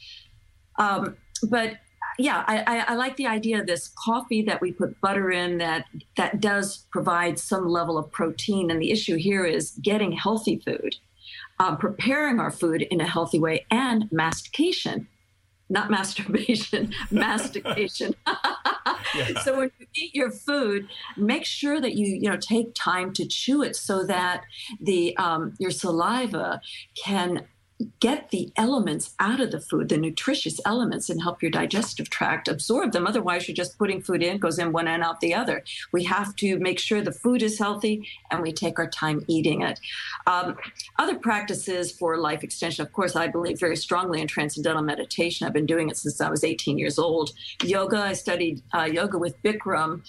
Um, 0.78 1.18
but 1.50 1.78
yeah, 2.18 2.44
I, 2.48 2.64
I, 2.66 2.78
I, 2.92 2.96
like 2.96 3.18
the 3.18 3.28
idea 3.28 3.60
of 3.60 3.68
this 3.68 3.92
coffee 4.04 4.42
that 4.44 4.62
we 4.62 4.72
put 4.72 5.00
butter 5.02 5.32
in 5.32 5.58
that 5.58 5.86
that 6.18 6.40
does 6.40 6.86
provide 6.92 7.40
some 7.40 7.68
level 7.68 7.98
of 7.98 8.12
protein. 8.12 8.72
And 8.72 8.82
the 8.82 8.92
issue 8.92 9.18
here 9.18 9.46
is 9.46 9.72
getting 9.82 10.14
healthy 10.14 10.62
food, 10.66 10.96
um, 11.60 11.78
preparing 11.78 12.40
our 12.40 12.52
food 12.52 12.84
in 12.84 13.02
a 13.02 13.08
healthy 13.08 13.40
way, 13.40 13.66
and 13.70 14.10
mastication, 14.12 15.08
not 15.70 15.90
masturbation, 15.90 16.94
mastication. 17.12 18.16
yeah. 19.16 19.40
So 19.42 19.58
when 19.58 19.72
you 19.78 19.88
eat 19.96 20.16
your 20.16 20.32
food, 20.32 20.88
make 21.18 21.46
sure 21.46 21.82
that 21.82 21.96
you 21.96 22.08
you 22.08 22.30
know 22.30 22.38
take 22.38 22.74
time 22.76 23.12
to 23.14 23.26
chew 23.26 23.62
it 23.62 23.76
so 23.76 24.06
that 24.06 24.44
the 24.80 25.18
um, 25.18 25.54
your 25.60 25.72
saliva 25.72 26.62
can 26.96 27.46
get 28.00 28.30
the 28.30 28.52
elements 28.56 29.14
out 29.20 29.42
of 29.42 29.52
the 29.52 29.60
food, 29.60 29.90
the 29.90 29.98
nutritious 29.98 30.62
elements, 30.66 31.10
and 31.10 31.22
help 31.22 31.42
your 31.42 31.52
digestive 31.52 32.10
tract 32.10 32.48
absorb 32.48 32.94
them. 32.94 33.06
Otherwise, 33.06 33.48
you're 33.48 33.56
just 33.56 33.78
putting 33.78 34.02
food 34.02 34.24
in, 34.24 34.38
goes 34.38 34.60
in 34.60 34.72
one 34.72 34.88
end 34.88 35.04
out 35.04 35.20
the 35.20 35.34
other. 35.34 35.64
We 35.92 36.06
have 36.06 36.36
to 36.38 36.58
make 36.60 36.80
sure 36.80 37.02
the 37.02 37.12
food 37.12 37.42
is 37.42 37.60
healthy 37.60 38.08
and 38.32 38.42
we 38.42 38.54
take 38.54 38.80
our 38.80 38.90
time 38.90 39.26
eating 39.28 39.62
it. 39.62 39.80
Um, 40.26 40.56
other 40.98 41.18
practices 41.20 41.92
for 41.92 42.18
life 42.18 42.44
extension, 42.44 42.86
of 42.86 42.94
course, 42.94 43.16
I 43.16 43.28
believe 43.28 43.60
very 43.60 43.76
strongly 43.76 44.22
in 44.22 44.28
transcendental 44.28 44.84
meditation. 44.84 45.46
I've 45.46 45.54
been 45.54 45.66
doing 45.66 45.90
it 45.90 45.98
since 45.98 46.22
I 46.22 46.30
was 46.30 46.44
18 46.44 46.78
years 46.78 46.98
old. 46.98 47.32
Yoga, 47.62 47.98
I 47.98 48.14
studied 48.14 48.62
uh, 48.74 48.84
yoga 48.84 49.18
with 49.18 49.42
Bikram 49.44 50.02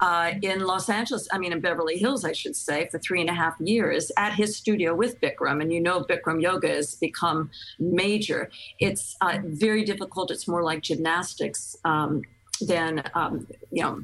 uh, 0.00 0.32
in 0.42 0.60
Los 0.60 0.88
Angeles, 0.88 1.26
I 1.32 1.38
mean, 1.38 1.52
in 1.52 1.60
Beverly 1.60 1.98
Hills, 1.98 2.24
I 2.24 2.32
should 2.32 2.54
say, 2.54 2.88
for 2.90 2.98
three 2.98 3.20
and 3.20 3.30
a 3.30 3.34
half 3.34 3.56
years 3.58 4.12
at 4.16 4.34
his 4.34 4.56
studio 4.56 4.94
with 4.94 5.20
Bikram. 5.20 5.60
And 5.60 5.72
you 5.72 5.80
know, 5.80 6.02
Bikram 6.02 6.40
yoga 6.40 6.70
is 6.70 6.94
become 7.10 7.50
major. 7.78 8.40
It's 8.86 9.04
uh, 9.26 9.38
very 9.66 9.82
difficult. 9.92 10.30
It's 10.34 10.46
more 10.54 10.64
like 10.70 10.80
gymnastics 10.90 11.62
um, 11.92 12.12
than, 12.70 12.92
um, 13.14 13.34
you 13.76 13.82
know, 13.84 13.94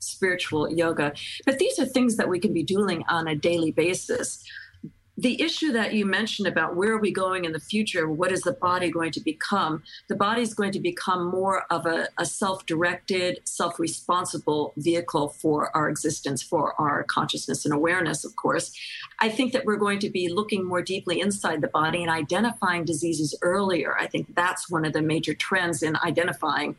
spiritual 0.00 0.62
yoga. 0.82 1.12
But 1.46 1.58
these 1.58 1.78
are 1.78 1.86
things 1.86 2.12
that 2.16 2.28
we 2.32 2.38
can 2.44 2.52
be 2.60 2.64
doing 2.76 2.98
on 3.16 3.28
a 3.28 3.36
daily 3.48 3.72
basis 3.84 4.28
the 5.20 5.42
issue 5.42 5.70
that 5.72 5.92
you 5.92 6.06
mentioned 6.06 6.48
about 6.48 6.76
where 6.76 6.92
are 6.92 6.98
we 6.98 7.12
going 7.12 7.44
in 7.44 7.52
the 7.52 7.60
future, 7.60 8.08
what 8.08 8.32
is 8.32 8.40
the 8.40 8.52
body 8.52 8.90
going 8.90 9.12
to 9.12 9.20
become? 9.20 9.82
The 10.08 10.16
body 10.16 10.40
is 10.40 10.54
going 10.54 10.72
to 10.72 10.80
become 10.80 11.26
more 11.26 11.64
of 11.70 11.84
a, 11.84 12.08
a 12.16 12.24
self 12.24 12.64
directed, 12.64 13.40
self 13.44 13.78
responsible 13.78 14.72
vehicle 14.78 15.28
for 15.28 15.76
our 15.76 15.90
existence, 15.90 16.42
for 16.42 16.74
our 16.80 17.04
consciousness 17.04 17.66
and 17.66 17.74
awareness, 17.74 18.24
of 18.24 18.34
course. 18.36 18.72
I 19.18 19.28
think 19.28 19.52
that 19.52 19.66
we're 19.66 19.76
going 19.76 19.98
to 19.98 20.08
be 20.08 20.30
looking 20.30 20.64
more 20.64 20.80
deeply 20.80 21.20
inside 21.20 21.60
the 21.60 21.68
body 21.68 22.02
and 22.02 22.10
identifying 22.10 22.86
diseases 22.86 23.34
earlier. 23.42 23.98
I 23.98 24.06
think 24.06 24.34
that's 24.34 24.70
one 24.70 24.86
of 24.86 24.94
the 24.94 25.02
major 25.02 25.34
trends 25.34 25.82
in 25.82 25.96
identifying 25.96 26.76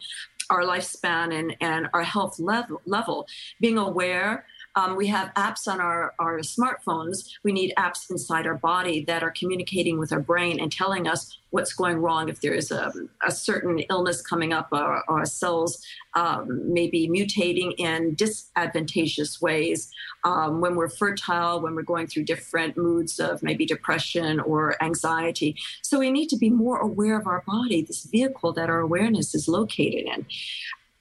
our 0.49 0.63
lifespan 0.63 1.33
and, 1.37 1.55
and 1.61 1.89
our 1.93 2.03
health 2.03 2.39
level, 2.39 2.81
level. 2.85 3.27
Being 3.59 3.77
aware 3.77 4.45
um, 4.75 4.95
we 4.95 5.07
have 5.07 5.33
apps 5.33 5.67
on 5.67 5.81
our, 5.81 6.13
our 6.19 6.39
smartphones. 6.39 7.29
We 7.43 7.51
need 7.51 7.73
apps 7.77 8.09
inside 8.09 8.47
our 8.47 8.57
body 8.57 9.03
that 9.05 9.23
are 9.23 9.31
communicating 9.31 9.99
with 9.99 10.11
our 10.11 10.19
brain 10.19 10.59
and 10.59 10.71
telling 10.71 11.07
us 11.07 11.37
what's 11.49 11.73
going 11.73 11.97
wrong 11.97 12.29
if 12.29 12.39
there 12.39 12.53
is 12.53 12.71
a, 12.71 12.91
a 13.25 13.31
certain 13.31 13.79
illness 13.89 14.21
coming 14.21 14.53
up 14.53 14.69
or, 14.71 15.03
cells 15.25 15.83
um, 16.15 16.73
maybe 16.73 17.07
mutating 17.07 17.73
in 17.77 18.15
disadvantageous 18.15 19.41
ways 19.41 19.91
um, 20.23 20.59
when 20.61 20.75
we're 20.75 20.89
fertile, 20.89 21.61
when 21.61 21.75
we're 21.75 21.83
going 21.83 22.07
through 22.07 22.23
different 22.23 22.75
moods 22.75 23.19
of 23.19 23.43
maybe 23.43 23.65
depression 23.65 24.39
or 24.39 24.81
anxiety. 24.81 25.55
So 25.81 25.99
we 25.99 26.09
need 26.09 26.27
to 26.29 26.37
be 26.37 26.49
more 26.49 26.79
aware 26.79 27.19
of 27.19 27.27
our 27.27 27.43
body, 27.45 27.83
this 27.83 28.03
vehicle 28.03 28.53
that 28.53 28.69
our 28.69 28.79
awareness 28.79 29.35
is 29.35 29.47
located 29.47 30.05
in 30.05 30.25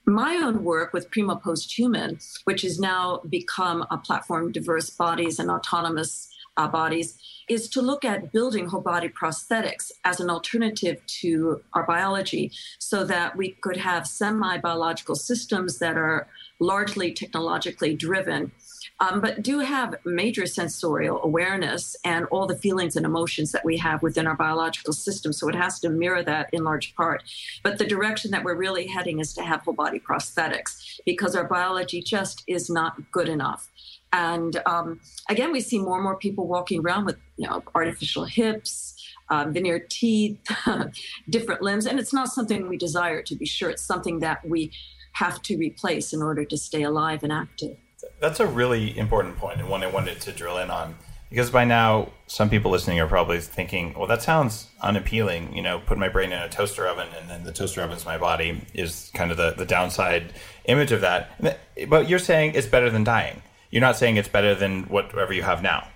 my 0.06 0.36
own 0.36 0.64
work 0.64 0.92
with 0.92 1.10
Primo 1.10 1.36
Posthuman, 1.36 2.22
which 2.44 2.62
has 2.62 2.78
now 2.78 3.20
become 3.28 3.86
a 3.90 3.98
platform 3.98 4.52
diverse 4.52 4.90
bodies 4.90 5.38
and 5.38 5.50
autonomous 5.50 6.28
uh, 6.56 6.68
bodies, 6.68 7.18
is 7.48 7.68
to 7.68 7.82
look 7.82 8.04
at 8.04 8.32
building 8.32 8.66
whole 8.66 8.80
body 8.80 9.08
prosthetics 9.08 9.90
as 10.04 10.20
an 10.20 10.30
alternative 10.30 11.00
to 11.06 11.60
our 11.74 11.84
biology 11.84 12.52
so 12.78 13.04
that 13.04 13.36
we 13.36 13.50
could 13.60 13.76
have 13.76 14.06
semi 14.06 14.58
biological 14.58 15.14
systems 15.14 15.78
that 15.78 15.96
are 15.96 16.28
largely 16.60 17.12
technologically 17.12 17.94
driven 17.94 18.52
um, 19.00 19.20
but 19.20 19.42
do 19.42 19.60
have 19.60 19.96
major 20.04 20.46
sensorial 20.46 21.22
awareness 21.22 21.96
and 22.04 22.26
all 22.26 22.46
the 22.46 22.56
feelings 22.56 22.96
and 22.96 23.06
emotions 23.06 23.50
that 23.52 23.64
we 23.64 23.78
have 23.78 24.02
within 24.02 24.26
our 24.26 24.36
biological 24.36 24.92
system. 24.92 25.32
So 25.32 25.48
it 25.48 25.54
has 25.54 25.80
to 25.80 25.88
mirror 25.88 26.22
that 26.22 26.50
in 26.52 26.64
large 26.64 26.94
part. 26.94 27.22
But 27.62 27.78
the 27.78 27.86
direction 27.86 28.30
that 28.32 28.44
we're 28.44 28.56
really 28.56 28.86
heading 28.86 29.18
is 29.18 29.32
to 29.34 29.42
have 29.42 29.62
whole 29.62 29.74
body 29.74 29.98
prosthetics 29.98 31.00
because 31.06 31.34
our 31.34 31.44
biology 31.44 32.02
just 32.02 32.44
is 32.46 32.68
not 32.68 33.10
good 33.10 33.28
enough. 33.28 33.68
And 34.12 34.60
um, 34.66 35.00
again, 35.28 35.52
we 35.52 35.60
see 35.60 35.78
more 35.78 35.94
and 35.94 36.04
more 36.04 36.16
people 36.16 36.46
walking 36.46 36.80
around 36.80 37.06
with 37.06 37.16
you 37.36 37.46
know 37.46 37.62
artificial 37.74 38.24
hips, 38.24 38.96
um, 39.28 39.52
veneer 39.52 39.86
teeth, 39.88 40.36
different 41.30 41.62
limbs, 41.62 41.86
and 41.86 42.00
it's 42.00 42.12
not 42.12 42.28
something 42.28 42.68
we 42.68 42.76
desire. 42.76 43.22
To 43.22 43.36
be 43.36 43.46
sure, 43.46 43.70
it's 43.70 43.84
something 43.84 44.18
that 44.18 44.46
we 44.46 44.72
have 45.12 45.40
to 45.42 45.56
replace 45.56 46.12
in 46.12 46.22
order 46.22 46.44
to 46.44 46.56
stay 46.56 46.82
alive 46.82 47.22
and 47.22 47.32
active. 47.32 47.76
That's 48.20 48.40
a 48.40 48.46
really 48.46 48.96
important 48.96 49.36
point 49.36 49.60
and 49.60 49.68
one 49.68 49.82
I 49.82 49.88
wanted 49.88 50.20
to 50.22 50.32
drill 50.32 50.58
in 50.58 50.70
on 50.70 50.94
because 51.30 51.48
by 51.48 51.64
now 51.64 52.10
some 52.26 52.50
people 52.50 52.72
listening 52.72 52.98
are 53.00 53.06
probably 53.06 53.40
thinking, 53.40 53.94
well, 53.96 54.08
that 54.08 54.20
sounds 54.20 54.66
unappealing. 54.80 55.54
You 55.54 55.62
know, 55.62 55.78
put 55.78 55.96
my 55.96 56.08
brain 56.08 56.32
in 56.32 56.38
a 56.40 56.48
toaster 56.48 56.86
oven 56.86 57.06
and 57.18 57.30
then 57.30 57.44
the 57.44 57.52
toaster 57.52 57.80
oven's 57.82 58.04
my 58.04 58.18
body 58.18 58.60
is 58.74 59.10
kind 59.14 59.30
of 59.30 59.36
the, 59.36 59.52
the 59.52 59.64
downside 59.64 60.32
image 60.64 60.90
of 60.90 61.00
that. 61.02 61.58
But 61.88 62.08
you're 62.08 62.18
saying 62.18 62.54
it's 62.54 62.66
better 62.66 62.90
than 62.90 63.04
dying. 63.04 63.42
You're 63.70 63.80
not 63.80 63.96
saying 63.96 64.16
it's 64.16 64.28
better 64.28 64.56
than 64.56 64.82
whatever 64.84 65.32
you 65.32 65.42
have 65.42 65.62
now. 65.62 65.86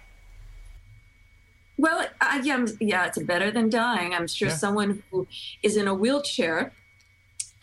Well, 1.76 2.06
uh, 2.20 2.40
yeah, 2.44 2.64
yeah, 2.80 3.06
it's 3.06 3.20
better 3.20 3.50
than 3.50 3.68
dying. 3.68 4.14
I'm 4.14 4.28
sure 4.28 4.48
yeah. 4.48 4.54
someone 4.54 5.02
who 5.10 5.26
is 5.64 5.76
in 5.76 5.88
a 5.88 5.94
wheelchair 5.94 6.72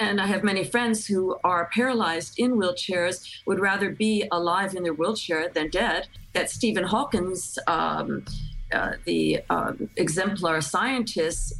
and 0.01 0.19
I 0.19 0.25
have 0.25 0.43
many 0.43 0.63
friends 0.63 1.05
who 1.05 1.37
are 1.43 1.69
paralyzed 1.71 2.39
in 2.39 2.53
wheelchairs 2.53 3.41
would 3.45 3.59
rather 3.59 3.91
be 3.91 4.27
alive 4.31 4.75
in 4.75 4.81
their 4.83 4.93
wheelchair 4.93 5.49
than 5.49 5.69
dead. 5.69 6.07
That 6.33 6.49
Stephen 6.49 6.85
Hawkins, 6.85 7.59
um, 7.67 8.25
uh, 8.73 8.93
the 9.05 9.41
um, 9.49 9.89
exemplar 9.97 10.61
scientist, 10.61 11.53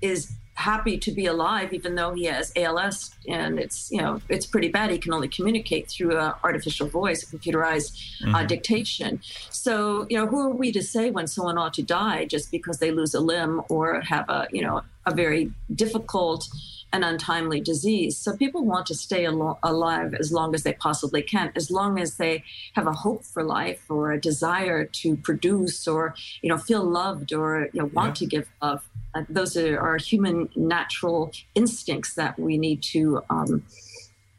is 0.00 0.32
happy 0.54 0.96
to 0.98 1.10
be 1.10 1.26
alive 1.26 1.72
even 1.72 1.94
though 1.94 2.12
he 2.12 2.24
has 2.24 2.52
ALS 2.56 3.14
and 3.26 3.58
it's 3.58 3.90
you 3.90 4.00
know 4.00 4.20
it's 4.28 4.46
pretty 4.46 4.68
bad 4.68 4.90
he 4.90 4.98
can 4.98 5.12
only 5.12 5.26
communicate 5.26 5.88
through 5.88 6.14
a 6.14 6.36
artificial 6.44 6.86
voice 6.86 7.22
a 7.22 7.26
computerized 7.26 7.90
uh, 8.20 8.26
mm-hmm. 8.26 8.34
uh, 8.34 8.44
dictation 8.44 9.18
so 9.48 10.06
you 10.10 10.16
know 10.16 10.26
who 10.26 10.38
are 10.38 10.50
we 10.50 10.70
to 10.70 10.82
say 10.82 11.10
when 11.10 11.26
someone 11.26 11.56
ought 11.56 11.72
to 11.72 11.82
die 11.82 12.26
just 12.26 12.50
because 12.50 12.78
they 12.78 12.90
lose 12.90 13.14
a 13.14 13.20
limb 13.20 13.62
or 13.70 14.02
have 14.02 14.28
a 14.28 14.46
you 14.52 14.62
know 14.62 14.82
a 15.06 15.14
very 15.14 15.50
difficult 15.74 16.46
an 16.92 17.02
untimely 17.02 17.60
disease. 17.60 18.16
So 18.16 18.36
people 18.36 18.64
want 18.64 18.86
to 18.86 18.94
stay 18.94 19.26
al- 19.26 19.58
alive 19.62 20.14
as 20.18 20.32
long 20.32 20.54
as 20.54 20.62
they 20.62 20.74
possibly 20.74 21.22
can, 21.22 21.52
as 21.56 21.70
long 21.70 21.98
as 21.98 22.16
they 22.16 22.44
have 22.74 22.86
a 22.86 22.92
hope 22.92 23.24
for 23.24 23.42
life 23.42 23.90
or 23.90 24.12
a 24.12 24.20
desire 24.20 24.84
to 24.84 25.16
produce 25.16 25.88
or 25.88 26.14
you 26.42 26.48
know 26.48 26.58
feel 26.58 26.84
loved 26.84 27.32
or 27.32 27.68
you 27.72 27.80
know 27.80 27.90
want 27.92 28.20
yeah. 28.20 28.24
to 28.24 28.26
give 28.26 28.48
love. 28.60 28.88
Uh, 29.14 29.24
those 29.28 29.56
are 29.56 29.78
our 29.80 29.96
human 29.96 30.48
natural 30.54 31.32
instincts 31.54 32.14
that 32.14 32.38
we 32.38 32.58
need 32.58 32.82
to 32.82 33.22
um, 33.30 33.64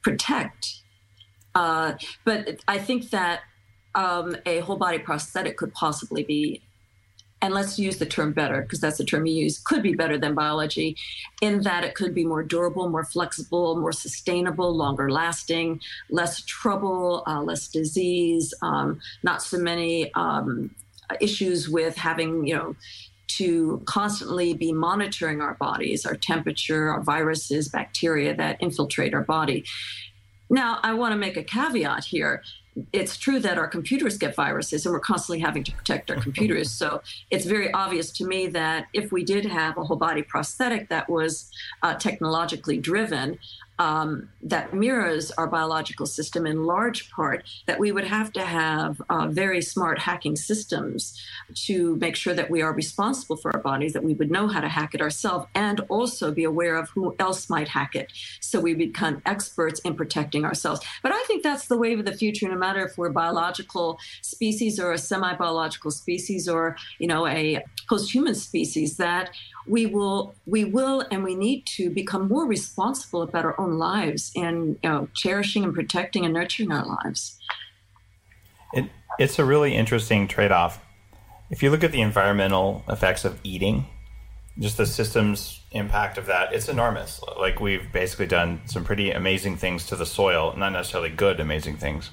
protect. 0.01 0.81
Uh, 1.55 1.93
but 2.25 2.59
I 2.67 2.79
think 2.79 3.11
that 3.11 3.41
um, 3.95 4.35
a 4.45 4.59
whole 4.59 4.77
body 4.77 4.99
prosthetic 4.99 5.57
could 5.57 5.73
possibly 5.73 6.23
be 6.23 6.61
and 7.43 7.53
let's 7.53 7.77
use 7.77 7.97
the 7.97 8.05
term 8.05 8.31
better 8.31 8.61
because 8.61 8.79
that's 8.79 8.97
the 8.97 9.03
term 9.03 9.25
you 9.25 9.43
use, 9.43 9.59
could 9.59 9.83
be 9.83 9.93
better 9.93 10.17
than 10.17 10.33
biology 10.33 10.95
in 11.41 11.61
that 11.63 11.83
it 11.83 11.93
could 11.93 12.15
be 12.15 12.25
more 12.25 12.41
durable, 12.41 12.89
more 12.89 13.03
flexible, 13.03 13.75
more 13.75 13.91
sustainable, 13.91 14.73
longer 14.73 15.11
lasting, 15.11 15.81
less 16.09 16.41
trouble, 16.43 17.21
uh, 17.27 17.41
less 17.41 17.67
disease, 17.67 18.53
um, 18.61 19.01
not 19.23 19.41
so 19.41 19.57
many 19.57 20.09
um, 20.13 20.73
issues 21.19 21.67
with 21.67 21.97
having, 21.97 22.47
you 22.47 22.55
know, 22.55 22.75
to 23.27 23.81
constantly 23.85 24.53
be 24.53 24.71
monitoring 24.71 25.41
our 25.41 25.55
bodies, 25.55 26.05
our 26.05 26.15
temperature, 26.15 26.91
our 26.91 27.01
viruses, 27.01 27.67
bacteria 27.67 28.33
that 28.33 28.55
infiltrate 28.61 29.13
our 29.13 29.23
body. 29.23 29.65
Now, 30.49 30.79
I 30.81 30.93
want 30.93 31.11
to 31.11 31.17
make 31.17 31.35
a 31.35 31.43
caveat 31.43 32.05
here 32.05 32.41
it's 32.91 33.17
true 33.17 33.39
that 33.39 33.57
our 33.57 33.67
computers 33.67 34.17
get 34.17 34.35
viruses 34.35 34.85
and 34.85 34.93
we're 34.93 34.99
constantly 34.99 35.39
having 35.39 35.63
to 35.63 35.71
protect 35.71 36.09
our 36.11 36.17
computers. 36.21 36.71
So 36.83 37.01
it's 37.31 37.45
very 37.45 37.71
obvious 37.71 38.11
to 38.13 38.25
me 38.25 38.47
that 38.47 38.87
if 38.93 39.11
we 39.11 39.23
did 39.23 39.45
have 39.45 39.77
a 39.77 39.83
whole 39.83 39.95
body 39.95 40.21
prosthetic 40.21 40.89
that 40.89 41.09
was 41.09 41.49
uh, 41.81 41.93
technologically 41.93 42.77
driven, 42.77 43.37
um, 43.79 44.29
that 44.41 44.73
mirrors 44.73 45.31
our 45.31 45.47
biological 45.47 46.05
system 46.05 46.45
in 46.45 46.63
large 46.63 47.09
part, 47.11 47.43
that 47.65 47.79
we 47.79 47.91
would 47.91 48.05
have 48.05 48.31
to 48.33 48.43
have 48.43 49.01
uh, 49.09 49.27
very 49.27 49.61
smart 49.61 49.99
hacking 49.99 50.35
systems 50.35 51.19
to 51.55 51.95
make 51.97 52.15
sure 52.15 52.33
that 52.33 52.49
we 52.49 52.61
are 52.61 52.73
responsible 52.73 53.35
for 53.35 53.53
our 53.55 53.61
bodies, 53.61 53.93
that 53.93 54.03
we 54.03 54.13
would 54.13 54.31
know 54.31 54.47
how 54.47 54.61
to 54.61 54.69
hack 54.69 54.93
it 54.93 55.01
ourselves, 55.01 55.47
and 55.55 55.79
also 55.89 56.31
be 56.31 56.43
aware 56.43 56.75
of 56.75 56.89
who 56.89 57.15
else 57.19 57.49
might 57.49 57.67
hack 57.67 57.95
it. 57.95 58.11
So 58.39 58.59
we 58.59 58.73
become 58.73 59.21
experts 59.25 59.79
in 59.81 59.95
protecting 59.95 60.45
ourselves. 60.45 60.81
But 61.01 61.11
I 61.11 61.23
think 61.23 61.43
that's 61.43 61.67
the 61.67 61.77
wave 61.77 61.99
of 61.99 62.05
the 62.05 62.13
future, 62.13 62.47
no 62.47 62.55
matter 62.55 62.85
if 62.85 62.97
we're 62.97 63.09
biological 63.09 63.99
species 64.21 64.79
or 64.79 64.91
a 64.91 64.97
semi 64.97 65.33
biological 65.35 65.91
species 65.91 66.47
or, 66.47 66.75
you 66.99 67.07
know, 67.07 67.27
a 67.27 67.63
post 67.87 68.13
human 68.13 68.35
species, 68.35 68.97
that 68.97 69.31
we 69.65 69.85
will 69.85 70.35
we 70.45 70.65
will 70.65 71.05
and 71.11 71.23
we 71.23 71.35
need 71.35 71.65
to 71.65 71.89
become 71.89 72.27
more 72.27 72.45
responsible 72.45 73.21
about 73.21 73.45
our 73.45 73.59
own 73.59 73.72
lives 73.73 74.31
and 74.35 74.77
you 74.83 74.89
know, 74.89 75.07
cherishing 75.13 75.63
and 75.63 75.73
protecting 75.73 76.25
and 76.25 76.33
nurturing 76.33 76.71
our 76.71 76.85
lives. 76.85 77.39
It, 78.73 78.89
it's 79.19 79.37
a 79.39 79.45
really 79.45 79.75
interesting 79.75 80.27
trade-off. 80.27 80.79
If 81.49 81.61
you 81.61 81.69
look 81.69 81.83
at 81.83 81.91
the 81.91 82.01
environmental 82.01 82.83
effects 82.87 83.25
of 83.25 83.39
eating 83.43 83.85
just 84.59 84.77
the 84.77 84.85
systems 84.85 85.61
impact 85.71 86.17
of 86.17 86.27
that 86.27 86.53
it's 86.53 86.69
enormous. 86.69 87.21
Like 87.39 87.59
we've 87.59 87.91
basically 87.91 88.27
done 88.27 88.61
some 88.65 88.83
pretty 88.83 89.11
amazing 89.11 89.57
things 89.57 89.85
to 89.87 89.95
the 89.95 90.05
soil 90.05 90.53
not 90.55 90.71
necessarily 90.71 91.09
good 91.09 91.39
amazing 91.39 91.77
things 91.77 92.11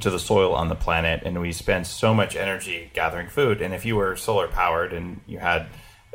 to 0.00 0.08
the 0.08 0.18
soil 0.18 0.54
on 0.54 0.68
the 0.68 0.74
planet 0.74 1.22
and 1.24 1.38
we 1.40 1.52
spend 1.52 1.86
so 1.86 2.14
much 2.14 2.34
energy 2.34 2.90
gathering 2.94 3.28
food. 3.28 3.60
And 3.60 3.74
if 3.74 3.84
you 3.84 3.96
were 3.96 4.16
solar 4.16 4.48
powered 4.48 4.92
and 4.92 5.20
you 5.26 5.38
had 5.38 5.66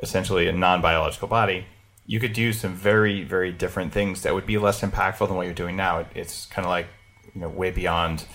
essentially 0.02 0.48
a 0.48 0.52
non 0.52 0.82
biological 0.82 1.28
body, 1.28 1.66
you 2.08 2.22
could 2.22 2.32
do 2.34 2.54
some 2.54 2.74
very, 2.74 3.24
very 3.24 3.52
different 3.52 3.92
things 3.92 4.24
that 4.24 4.34
would 4.34 4.46
be 4.46 4.58
less 4.58 4.82
impactful 4.82 5.28
than 5.28 5.36
what 5.36 5.46
you're 5.46 5.54
doing 5.54 5.76
now. 5.76 6.00
It, 6.00 6.08
it's 6.16 6.46
kind 6.46 6.66
of 6.66 6.70
like, 6.70 6.88
you 7.36 7.42
know, 7.42 7.50
way 7.50 7.70
beyond 7.70 8.26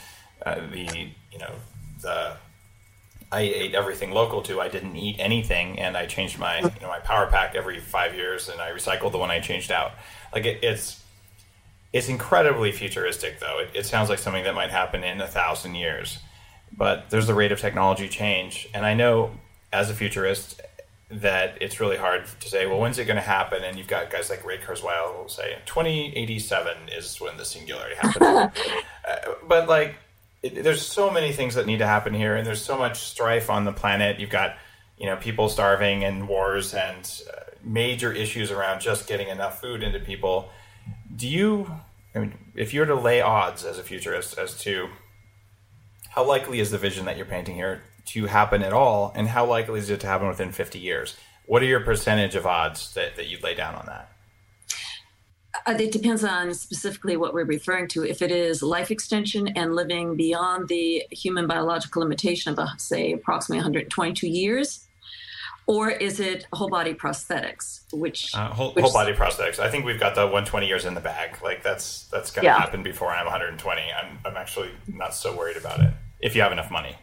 uh, 0.44 0.56
the, 0.70 1.10
you 1.32 1.38
know, 1.38 1.54
the, 2.02 2.36
I 3.32 3.40
ate 3.40 3.74
everything 3.74 4.10
local 4.10 4.42
to 4.42 4.60
I 4.60 4.68
didn't 4.68 4.96
eat 4.96 5.16
anything 5.18 5.78
and 5.78 5.96
I 5.96 6.04
changed 6.04 6.38
my, 6.38 6.58
you 6.58 6.70
know, 6.82 6.88
my 6.88 6.98
power 6.98 7.26
pack 7.28 7.54
every 7.54 7.80
five 7.80 8.14
years 8.14 8.50
and 8.50 8.60
I 8.60 8.72
recycled 8.72 9.12
the 9.12 9.18
one 9.18 9.30
I 9.30 9.40
changed 9.40 9.72
out. 9.72 9.92
Like 10.34 10.44
it, 10.44 10.62
it's, 10.62 11.02
it's 11.94 12.10
incredibly 12.10 12.72
futuristic 12.72 13.40
though. 13.40 13.60
It, 13.60 13.70
it 13.74 13.86
sounds 13.86 14.10
like 14.10 14.18
something 14.18 14.44
that 14.44 14.54
might 14.54 14.70
happen 14.70 15.02
in 15.02 15.18
a 15.22 15.26
thousand 15.26 15.76
years, 15.76 16.18
but 16.76 17.08
there's 17.08 17.26
the 17.26 17.34
rate 17.34 17.52
of 17.52 17.60
technology 17.60 18.08
change. 18.10 18.68
And 18.74 18.84
I 18.84 18.92
know 18.92 19.30
as 19.72 19.88
a 19.88 19.94
futurist, 19.94 20.60
that 21.12 21.58
it's 21.60 21.78
really 21.78 21.96
hard 21.96 22.24
to 22.40 22.48
say, 22.48 22.66
well, 22.66 22.80
when's 22.80 22.98
it 22.98 23.04
going 23.04 23.16
to 23.16 23.22
happen? 23.22 23.62
And 23.62 23.76
you've 23.76 23.86
got 23.86 24.10
guys 24.10 24.30
like 24.30 24.44
Ray 24.44 24.58
Kurzweil 24.58 25.12
who 25.12 25.18
will 25.18 25.28
say 25.28 25.58
2087 25.66 26.88
is 26.96 27.20
when 27.20 27.36
the 27.36 27.44
singularity 27.44 27.96
happens. 27.96 28.24
uh, 29.08 29.16
but 29.46 29.68
like, 29.68 29.96
it, 30.42 30.62
there's 30.62 30.84
so 30.84 31.10
many 31.10 31.32
things 31.32 31.54
that 31.54 31.66
need 31.66 31.78
to 31.78 31.86
happen 31.86 32.14
here, 32.14 32.34
and 32.34 32.46
there's 32.46 32.62
so 32.62 32.78
much 32.78 33.00
strife 33.00 33.50
on 33.50 33.64
the 33.64 33.72
planet. 33.72 34.18
You've 34.18 34.30
got, 34.30 34.56
you 34.96 35.06
know, 35.06 35.16
people 35.16 35.48
starving 35.48 36.02
and 36.02 36.26
wars 36.28 36.72
and 36.74 37.22
uh, 37.30 37.40
major 37.62 38.12
issues 38.12 38.50
around 38.50 38.80
just 38.80 39.06
getting 39.06 39.28
enough 39.28 39.60
food 39.60 39.82
into 39.82 40.00
people. 40.00 40.50
Do 41.14 41.28
you, 41.28 41.70
I 42.14 42.20
mean, 42.20 42.38
if 42.54 42.72
you 42.72 42.80
were 42.80 42.86
to 42.86 42.94
lay 42.94 43.20
odds 43.20 43.64
as 43.64 43.78
a 43.78 43.82
futurist 43.82 44.38
as 44.38 44.58
to 44.62 44.88
how 46.10 46.24
likely 46.24 46.58
is 46.58 46.70
the 46.70 46.78
vision 46.78 47.04
that 47.04 47.16
you're 47.16 47.26
painting 47.26 47.54
here 47.54 47.82
to 48.06 48.26
happen 48.26 48.62
at 48.62 48.72
all, 48.72 49.12
and 49.14 49.28
how 49.28 49.46
likely 49.46 49.78
is 49.78 49.90
it 49.90 50.00
to 50.00 50.06
happen 50.06 50.28
within 50.28 50.52
50 50.52 50.78
years? 50.78 51.16
What 51.46 51.62
are 51.62 51.66
your 51.66 51.80
percentage 51.80 52.34
of 52.34 52.46
odds 52.46 52.94
that, 52.94 53.16
that 53.16 53.28
you'd 53.28 53.42
lay 53.42 53.54
down 53.54 53.74
on 53.74 53.86
that? 53.86 54.12
Uh, 55.66 55.76
it 55.78 55.92
depends 55.92 56.24
on 56.24 56.54
specifically 56.54 57.16
what 57.16 57.34
we're 57.34 57.44
referring 57.44 57.86
to. 57.86 58.04
If 58.04 58.22
it 58.22 58.30
is 58.30 58.62
life 58.62 58.90
extension 58.90 59.48
and 59.48 59.74
living 59.74 60.16
beyond 60.16 60.68
the 60.68 61.04
human 61.10 61.46
biological 61.46 62.02
limitation 62.02 62.52
of, 62.52 62.58
uh, 62.58 62.76
say, 62.78 63.12
approximately 63.12 63.58
122 63.58 64.28
years, 64.28 64.86
or 65.66 65.90
is 65.90 66.20
it 66.20 66.46
whole 66.52 66.68
body 66.68 66.94
prosthetics? 66.94 67.82
Which, 67.92 68.34
uh, 68.34 68.48
whole, 68.48 68.72
which 68.72 68.82
whole, 68.82 68.92
body 68.92 69.12
prosthetics? 69.12 69.58
I 69.58 69.70
think 69.70 69.84
we've 69.84 70.00
got 70.00 70.14
the 70.14 70.22
120 70.22 70.66
years 70.66 70.84
in 70.84 70.94
the 70.94 71.00
bag. 71.00 71.40
Like 71.42 71.62
that's 71.62 72.06
that's 72.06 72.30
going 72.30 72.42
to 72.42 72.50
yeah. 72.50 72.58
happen 72.58 72.82
before 72.82 73.12
I'm 73.12 73.26
120. 73.26 73.82
I'm 73.82 74.18
I'm 74.24 74.36
actually 74.36 74.70
not 74.88 75.14
so 75.14 75.36
worried 75.36 75.56
about 75.56 75.80
it 75.80 75.92
if 76.20 76.34
you 76.34 76.42
have 76.42 76.52
enough 76.52 76.70
money. 76.70 76.96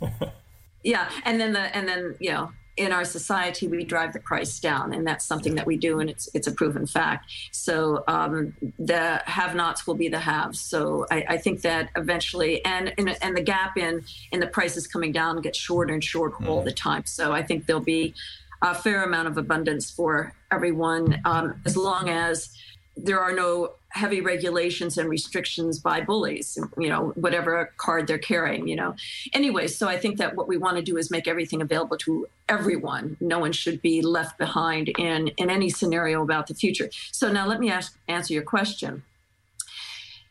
yeah, 0.82 1.10
and 1.24 1.40
then 1.40 1.52
the 1.52 1.76
and 1.76 1.88
then 1.88 2.16
you 2.20 2.30
know 2.30 2.52
in 2.76 2.92
our 2.92 3.04
society 3.04 3.66
we 3.66 3.84
drive 3.84 4.12
the 4.12 4.20
price 4.20 4.60
down 4.60 4.92
and 4.92 5.06
that's 5.06 5.24
something 5.24 5.54
that 5.54 5.64
we 5.64 5.78
do 5.78 5.98
and 5.98 6.10
it's 6.10 6.28
it's 6.34 6.46
a 6.46 6.52
proven 6.52 6.86
fact. 6.86 7.30
So 7.50 8.04
um, 8.06 8.54
the 8.78 9.22
have-nots 9.24 9.86
will 9.86 9.94
be 9.94 10.08
the 10.08 10.18
haves. 10.18 10.60
So 10.60 11.06
I, 11.10 11.24
I, 11.26 11.36
think 11.38 11.62
that 11.62 11.88
eventually 11.96 12.62
and, 12.66 12.92
and 12.98 13.16
and 13.22 13.34
the 13.34 13.40
gap 13.40 13.78
in 13.78 14.04
in 14.30 14.40
the 14.40 14.46
prices 14.46 14.86
coming 14.86 15.10
down 15.10 15.40
gets 15.40 15.58
shorter 15.58 15.94
and 15.94 16.04
shorter 16.04 16.36
mm. 16.36 16.48
all 16.48 16.62
the 16.62 16.72
time. 16.72 17.06
So 17.06 17.32
i 17.32 17.42
think 17.42 17.66
there'll 17.66 17.80
be 17.80 18.14
a 18.62 18.74
fair 18.74 19.04
amount 19.04 19.28
of 19.28 19.38
abundance 19.38 19.90
for 19.90 20.32
everyone 20.50 21.20
um, 21.24 21.60
as 21.64 21.76
long 21.76 22.08
as 22.08 22.50
there 22.96 23.20
are 23.20 23.32
no 23.32 23.72
heavy 23.90 24.20
regulations 24.20 24.98
and 24.98 25.08
restrictions 25.08 25.78
by 25.78 26.00
bullies, 26.00 26.58
you 26.78 26.88
know, 26.88 27.12
whatever 27.14 27.72
card 27.76 28.06
they're 28.06 28.18
carrying, 28.18 28.66
you 28.66 28.76
know. 28.76 28.94
Anyway, 29.32 29.66
so 29.66 29.88
I 29.88 29.98
think 29.98 30.18
that 30.18 30.34
what 30.34 30.48
we 30.48 30.56
want 30.56 30.76
to 30.76 30.82
do 30.82 30.96
is 30.96 31.10
make 31.10 31.28
everything 31.28 31.62
available 31.62 31.96
to 31.98 32.26
everyone. 32.48 33.16
No 33.20 33.38
one 33.38 33.52
should 33.52 33.80
be 33.82 34.02
left 34.02 34.38
behind 34.38 34.88
in, 34.98 35.28
in 35.36 35.50
any 35.50 35.70
scenario 35.70 36.22
about 36.22 36.46
the 36.46 36.54
future. 36.54 36.90
So 37.12 37.30
now 37.32 37.46
let 37.46 37.60
me 37.60 37.70
ask, 37.70 37.98
answer 38.08 38.34
your 38.34 38.42
question. 38.42 39.02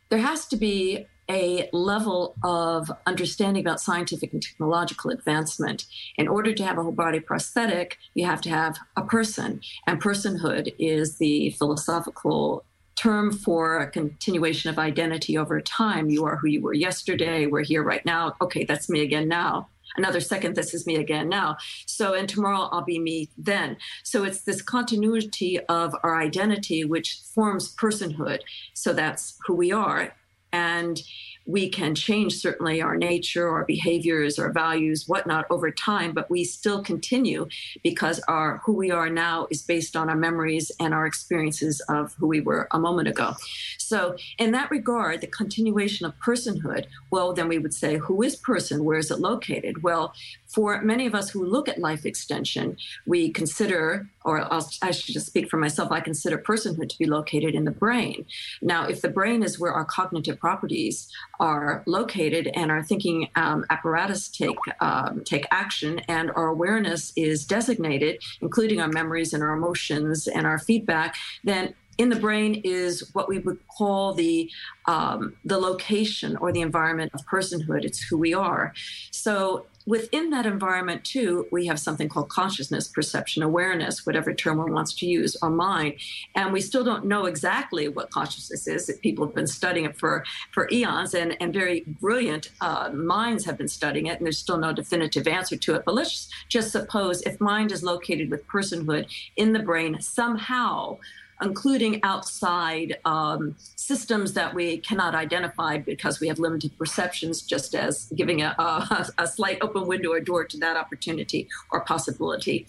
There 0.09 0.19
has 0.19 0.45
to 0.47 0.57
be 0.57 1.07
a 1.29 1.69
level 1.73 2.35
of 2.43 2.91
understanding 3.05 3.63
about 3.63 3.81
scientific 3.81 4.33
and 4.33 4.41
technological 4.41 5.11
advancement. 5.11 5.85
In 6.17 6.27
order 6.27 6.53
to 6.53 6.63
have 6.63 6.77
a 6.77 6.83
whole 6.83 6.91
body 6.91 7.19
prosthetic, 7.19 7.97
you 8.13 8.25
have 8.25 8.41
to 8.41 8.49
have 8.49 8.77
a 8.95 9.03
person, 9.03 9.61
and 9.87 10.01
personhood 10.01 10.73
is 10.77 11.17
the 11.17 11.51
philosophical 11.51 12.63
term 12.95 13.31
for 13.31 13.79
a 13.79 13.89
continuation 13.91 14.69
of 14.69 14.79
identity 14.79 15.37
over 15.37 15.59
time. 15.59 16.09
You 16.09 16.25
are 16.25 16.37
who 16.37 16.47
you 16.47 16.61
were 16.61 16.73
yesterday. 16.73 17.45
We're 17.45 17.63
here 17.63 17.83
right 17.83 18.05
now. 18.05 18.35
Okay, 18.41 18.63
that's 18.63 18.89
me 18.89 19.01
again 19.01 19.27
now. 19.27 19.67
Another 19.97 20.19
second, 20.19 20.55
this 20.55 20.73
is 20.73 20.85
me 20.85 20.95
again 20.95 21.29
now. 21.29 21.57
So, 21.85 22.13
and 22.13 22.27
tomorrow 22.27 22.69
I'll 22.71 22.83
be 22.83 22.99
me 22.99 23.29
then. 23.37 23.77
So 24.03 24.23
it's 24.23 24.41
this 24.41 24.61
continuity 24.61 25.59
of 25.67 25.95
our 26.03 26.19
identity 26.19 26.83
which 26.83 27.19
forms 27.33 27.73
personhood. 27.75 28.39
So 28.73 28.93
that's 28.93 29.37
who 29.45 29.55
we 29.55 29.71
are. 29.71 30.13
And 30.55 31.01
we 31.45 31.69
can 31.69 31.93
change 31.93 32.35
certainly 32.35 32.81
our 32.81 32.97
nature, 32.97 33.49
our 33.49 33.65
behaviors, 33.65 34.39
our 34.39 34.51
values, 34.51 35.07
whatnot 35.07 35.45
over 35.49 35.69
time, 35.71 36.11
but 36.11 36.29
we 36.29 36.43
still 36.43 36.83
continue 36.83 37.47
because 37.83 38.19
our 38.27 38.61
who 38.65 38.73
we 38.73 38.91
are 38.91 39.09
now 39.09 39.47
is 39.51 39.61
based 39.61 39.95
on 39.95 40.09
our 40.09 40.15
memories 40.15 40.71
and 40.79 40.93
our 40.93 41.05
experiences 41.05 41.81
of 41.89 42.13
who 42.15 42.27
we 42.27 42.41
were 42.41 42.67
a 42.71 42.79
moment 42.79 43.07
ago. 43.07 43.33
So, 43.77 44.15
in 44.39 44.51
that 44.51 44.71
regard, 44.71 45.21
the 45.21 45.27
continuation 45.27 46.05
of 46.05 46.13
personhood, 46.19 46.85
well, 47.11 47.33
then 47.33 47.47
we 47.47 47.59
would 47.59 47.73
say, 47.73 47.97
who 47.97 48.23
is 48.23 48.35
person? 48.35 48.83
Where 48.83 48.97
is 48.97 49.11
it 49.11 49.19
located? 49.19 49.83
Well, 49.83 50.13
for 50.47 50.81
many 50.81 51.05
of 51.05 51.13
us 51.13 51.29
who 51.29 51.45
look 51.45 51.67
at 51.67 51.77
life 51.79 52.05
extension, 52.05 52.77
we 53.05 53.29
consider, 53.29 54.07
or 54.23 54.41
I'll, 54.51 54.67
i 54.81 54.91
should 54.91 55.13
just 55.13 55.27
speak 55.27 55.49
for 55.49 55.57
myself, 55.57 55.91
I 55.91 55.99
consider 55.99 56.37
personhood 56.37 56.89
to 56.89 56.97
be 56.97 57.05
located 57.05 57.53
in 57.53 57.65
the 57.65 57.71
brain. 57.71 58.25
Now, 58.61 58.87
if 58.87 59.01
the 59.01 59.09
brain 59.09 59.43
is 59.43 59.59
where 59.59 59.73
our 59.73 59.85
cognitive 59.85 60.39
properties 60.39 61.11
are 61.39 61.83
located 61.85 62.49
and 62.53 62.71
our 62.71 62.83
thinking 62.83 63.29
um, 63.35 63.65
apparatus 63.69 64.29
take 64.29 64.57
um, 64.79 65.23
take 65.23 65.45
action, 65.51 65.99
and 66.07 66.31
our 66.31 66.47
awareness 66.47 67.13
is 67.15 67.45
designated, 67.45 68.21
including 68.41 68.81
our 68.81 68.87
memories 68.89 69.33
and 69.33 69.43
our 69.43 69.53
emotions 69.53 70.27
and 70.27 70.45
our 70.45 70.59
feedback, 70.59 71.15
then 71.43 71.73
in 71.97 72.09
the 72.09 72.15
brain 72.15 72.61
is 72.63 73.09
what 73.13 73.29
we 73.29 73.39
would 73.39 73.59
call 73.67 74.13
the 74.13 74.49
um, 74.85 75.35
the 75.45 75.57
location 75.57 76.35
or 76.37 76.51
the 76.51 76.61
environment 76.61 77.11
of 77.13 77.25
personhood. 77.25 77.85
It's 77.85 78.01
who 78.01 78.17
we 78.17 78.33
are. 78.33 78.73
So 79.11 79.65
within 79.85 80.29
that 80.31 80.45
environment 80.45 81.03
too, 81.03 81.47
we 81.51 81.67
have 81.67 81.79
something 81.79 82.09
called 82.09 82.29
consciousness, 82.29 82.87
perception, 82.87 83.43
awareness, 83.43 84.05
whatever 84.05 84.33
term 84.33 84.57
one 84.57 84.71
wants 84.71 84.93
to 84.93 85.05
use, 85.05 85.35
our 85.41 85.49
mind. 85.49 85.95
And 86.33 86.51
we 86.51 86.61
still 86.61 86.83
don't 86.83 87.05
know 87.05 87.25
exactly 87.25 87.87
what 87.87 88.09
consciousness 88.09 88.67
is. 88.67 88.91
People 89.01 89.25
have 89.25 89.35
been 89.35 89.47
studying 89.47 89.85
it 89.85 89.97
for 89.97 90.23
for 90.51 90.67
eons, 90.71 91.13
and 91.13 91.37
and 91.39 91.53
very 91.53 91.81
brilliant 92.01 92.51
uh, 92.61 92.89
minds 92.91 93.45
have 93.45 93.57
been 93.57 93.67
studying 93.67 94.07
it, 94.07 94.17
and 94.17 94.25
there's 94.25 94.39
still 94.39 94.57
no 94.57 94.73
definitive 94.73 95.27
answer 95.27 95.57
to 95.57 95.75
it. 95.75 95.83
But 95.85 95.95
let's 95.95 96.29
just 96.49 96.71
suppose 96.71 97.21
if 97.21 97.39
mind 97.39 97.71
is 97.71 97.83
located 97.83 98.29
with 98.31 98.47
personhood 98.47 99.07
in 99.35 99.53
the 99.53 99.59
brain 99.59 100.01
somehow 100.01 100.97
including 101.41 102.01
outside 102.03 102.97
um, 103.05 103.55
systems 103.75 104.33
that 104.33 104.53
we 104.53 104.77
cannot 104.77 105.15
identify 105.15 105.77
because 105.77 106.19
we 106.19 106.27
have 106.27 106.39
limited 106.39 106.77
perceptions, 106.77 107.41
just 107.41 107.75
as 107.75 108.05
giving 108.15 108.41
a, 108.41 108.55
a, 108.57 109.07
a 109.17 109.27
slight 109.27 109.57
open 109.61 109.87
window 109.87 110.11
or 110.11 110.19
door 110.19 110.45
to 110.45 110.57
that 110.57 110.77
opportunity 110.77 111.47
or 111.71 111.81
possibility. 111.81 112.65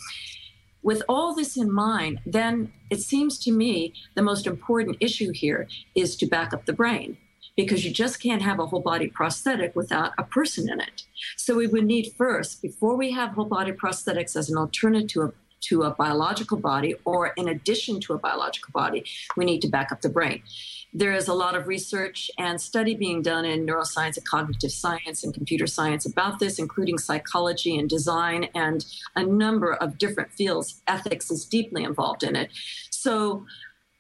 With 0.83 1.03
all 1.09 1.35
this 1.35 1.57
in 1.57 1.73
mind, 1.73 2.21
then 2.25 2.73
it 2.91 3.01
seems 3.01 3.39
to 3.41 3.51
me 3.51 3.93
the 4.15 4.23
most 4.23 4.47
important 4.47 4.97
issue 5.01 5.33
here 5.33 5.67
is 5.95 6.17
to 6.17 6.27
back 6.27 6.53
up 6.53 6.65
the 6.65 6.73
brain 6.73 7.17
because 7.57 7.85
you 7.85 7.91
just 7.91 8.21
can't 8.23 8.43
have 8.43 8.61
a 8.61 8.67
whole 8.67 8.81
body 8.81 9.09
prosthetic 9.09 9.75
without 9.75 10.13
a 10.19 10.23
person 10.23 10.71
in 10.71 10.81
it. 10.81 11.03
So 11.37 11.57
we 11.57 11.67
would 11.67 11.87
need 11.87 12.13
first, 12.17 12.63
before 12.63 12.97
we 12.97 13.11
have 13.13 13.31
whole 13.31 13.47
body 13.47 13.73
prosthetics 13.73 14.37
as 14.37 14.51
an 14.51 14.59
alternative 14.59 15.33
to 15.63 15.83
a 15.83 15.91
biological 15.91 16.59
body 16.59 16.95
or 17.05 17.29
in 17.37 17.49
addition 17.49 18.01
to 18.01 18.15
a 18.15 18.19
biological 18.19 18.71
body, 18.73 19.05
we 19.37 19.45
need 19.45 19.63
to 19.63 19.69
back 19.69 19.93
up 19.93 20.01
the 20.01 20.09
brain. 20.09 20.43
There 20.93 21.13
is 21.13 21.29
a 21.29 21.35
lot 21.35 21.55
of 21.55 21.67
research 21.67 22.31
and 22.39 22.61
study 22.61 22.95
being 22.95 23.21
done 23.21 23.45
in 23.45 23.67
neuroscience 23.67 24.17
and 24.17 24.27
cognitive 24.27 24.73
science 24.73 25.25
and 25.25 25.35
computer 25.35 25.67
science 25.67 26.07
about 26.07 26.39
this, 26.39 26.59
including 26.59 26.99
psychology 26.99 27.79
and 27.79 27.89
design 27.89 28.49
and 28.55 28.85
a 29.15 29.23
number 29.23 29.75
of 29.75 29.99
different 29.99 30.33
fields. 30.33 30.83
Ethics 30.87 31.31
is 31.31 31.45
deeply 31.45 31.85
involved 31.85 32.23
in 32.23 32.37
it. 32.37 32.51
So 32.91 33.45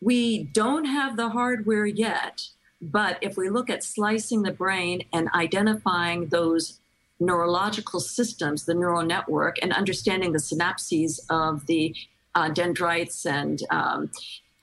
we 0.00 0.44
don't 0.44 0.84
have 0.84 1.16
the 1.16 1.30
hardware 1.30 1.86
yet, 1.86 2.48
but 2.80 3.18
if 3.20 3.36
we 3.36 3.48
look 3.48 3.68
at 3.68 3.82
slicing 3.82 4.42
the 4.42 4.52
brain 4.52 5.02
and 5.12 5.28
identifying 5.34 6.26
those 6.28 6.80
neurological 7.20 8.00
systems, 8.00 8.64
the 8.64 8.74
neural 8.74 9.02
network, 9.02 9.56
and 9.62 9.72
understanding 9.72 10.32
the 10.32 10.38
synapses 10.38 11.20
of 11.30 11.66
the 11.66 11.94
uh, 12.34 12.50
dendrites 12.50 13.24
and 13.24 13.62
um, 13.70 14.10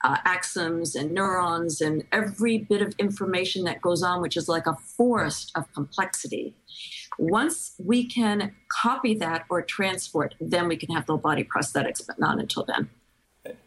uh, 0.04 0.16
axons 0.26 0.94
and 0.94 1.12
neurons 1.12 1.80
and 1.80 2.04
every 2.12 2.58
bit 2.58 2.82
of 2.82 2.94
information 2.98 3.64
that 3.64 3.80
goes 3.80 4.02
on, 4.02 4.20
which 4.20 4.36
is 4.36 4.48
like 4.48 4.66
a 4.66 4.74
forest 4.74 5.50
of 5.54 5.72
complexity. 5.72 6.54
Once 7.18 7.74
we 7.78 8.06
can 8.06 8.54
copy 8.70 9.14
that 9.14 9.44
or 9.48 9.62
transport, 9.62 10.34
then 10.40 10.68
we 10.68 10.76
can 10.76 10.94
have 10.94 11.06
the 11.06 11.16
body 11.16 11.44
prosthetics, 11.44 12.06
but 12.06 12.18
not 12.18 12.38
until 12.38 12.64
then. 12.64 12.88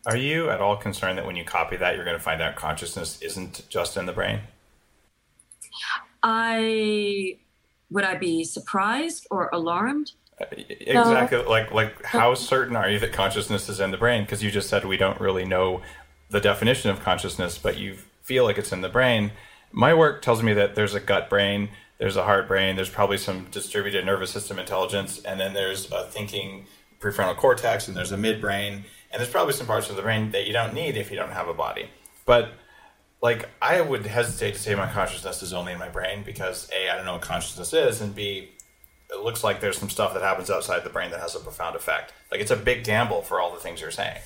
Are 0.05 0.17
you 0.17 0.49
at 0.49 0.59
all 0.59 0.77
concerned 0.77 1.17
that 1.17 1.25
when 1.25 1.35
you 1.35 1.43
copy 1.43 1.75
that, 1.77 1.95
you're 1.95 2.05
going 2.05 2.17
to 2.17 2.23
find 2.23 2.41
out 2.41 2.55
consciousness 2.55 3.21
isn't 3.21 3.67
just 3.69 3.97
in 3.97 4.05
the 4.05 4.13
brain? 4.13 4.41
I 6.23 7.37
would 7.89 8.03
I 8.03 8.15
be 8.15 8.43
surprised 8.43 9.27
or 9.31 9.49
alarmed? 9.53 10.11
Uh, 10.39 10.45
exactly. 10.51 11.39
No. 11.39 11.49
Like, 11.49 11.71
like, 11.71 12.03
how 12.05 12.33
certain 12.35 12.75
are 12.75 12.89
you 12.89 12.99
that 12.99 13.13
consciousness 13.13 13.69
is 13.69 13.79
in 13.79 13.91
the 13.91 13.97
brain? 13.97 14.23
Because 14.23 14.43
you 14.43 14.51
just 14.51 14.69
said 14.69 14.85
we 14.85 14.97
don't 14.97 15.19
really 15.19 15.45
know 15.45 15.81
the 16.29 16.39
definition 16.39 16.91
of 16.91 16.99
consciousness, 16.99 17.57
but 17.57 17.77
you 17.77 17.97
feel 18.21 18.43
like 18.43 18.57
it's 18.57 18.71
in 18.71 18.81
the 18.81 18.89
brain. 18.89 19.31
My 19.71 19.93
work 19.93 20.21
tells 20.21 20.43
me 20.43 20.53
that 20.53 20.75
there's 20.75 20.93
a 20.93 20.99
gut 20.99 21.29
brain, 21.29 21.69
there's 21.97 22.17
a 22.17 22.23
heart 22.23 22.47
brain, 22.47 22.75
there's 22.75 22.89
probably 22.89 23.17
some 23.17 23.47
distributed 23.51 24.05
nervous 24.05 24.31
system 24.31 24.59
intelligence, 24.59 25.19
and 25.23 25.39
then 25.39 25.53
there's 25.53 25.91
a 25.91 26.03
thinking 26.03 26.65
prefrontal 26.99 27.37
cortex, 27.37 27.87
and 27.87 27.95
there's 27.95 28.11
a 28.11 28.17
midbrain, 28.17 28.83
and 29.11 29.19
there's 29.19 29.29
probably 29.29 29.53
some 29.53 29.67
parts 29.67 29.89
of 29.89 29.95
the 29.95 30.01
brain 30.01 30.31
that 30.31 30.45
you 30.45 30.53
don't 30.53 30.73
need 30.73 30.97
if 30.97 31.09
you 31.09 31.17
don't 31.17 31.31
have 31.31 31.47
a 31.47 31.53
body. 31.53 31.89
But 32.25 32.51
like 33.21 33.49
I 33.61 33.81
would 33.81 34.05
hesitate 34.05 34.53
to 34.53 34.59
say 34.59 34.75
my 34.75 34.91
consciousness 34.91 35.41
is 35.41 35.53
only 35.53 35.73
in 35.73 35.79
my 35.79 35.89
brain 35.89 36.23
because 36.23 36.69
a 36.75 36.89
I 36.89 36.95
don't 36.95 37.05
know 37.05 37.13
what 37.13 37.21
consciousness 37.21 37.73
is, 37.73 38.01
and 38.01 38.13
b 38.15 38.49
it 39.09 39.21
looks 39.21 39.43
like 39.43 39.61
there's 39.61 39.77
some 39.77 39.89
stuff 39.89 40.13
that 40.13 40.21
happens 40.21 40.49
outside 40.49 40.83
the 40.83 40.89
brain 40.89 41.11
that 41.11 41.21
has 41.21 41.33
a 41.35 41.39
profound 41.39 41.75
effect. 41.75 42.13
Like 42.31 42.41
it's 42.41 42.51
a 42.51 42.57
big 42.57 42.83
gamble 42.83 43.21
for 43.21 43.39
all 43.39 43.53
the 43.53 43.59
things 43.59 43.81
you're 43.81 43.91
saying. 43.91 44.17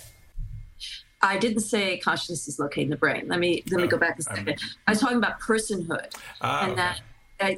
I 1.22 1.38
didn't 1.38 1.62
say 1.62 2.00
consciousness 2.00 2.48
is 2.48 2.58
located 2.58 2.86
in 2.86 2.90
the 2.90 2.98
brain. 2.98 3.28
Let 3.28 3.40
me 3.40 3.64
let 3.70 3.80
me 3.80 3.88
go 3.88 3.98
back 3.98 4.18
a 4.18 4.24
second. 4.24 4.60
I 4.88 4.92
was 4.92 5.00
talking 5.00 5.18
about 5.18 5.40
personhood, 5.40 6.14
ah, 6.42 6.64
and 6.64 6.72
okay. 6.72 6.82
that 6.82 7.02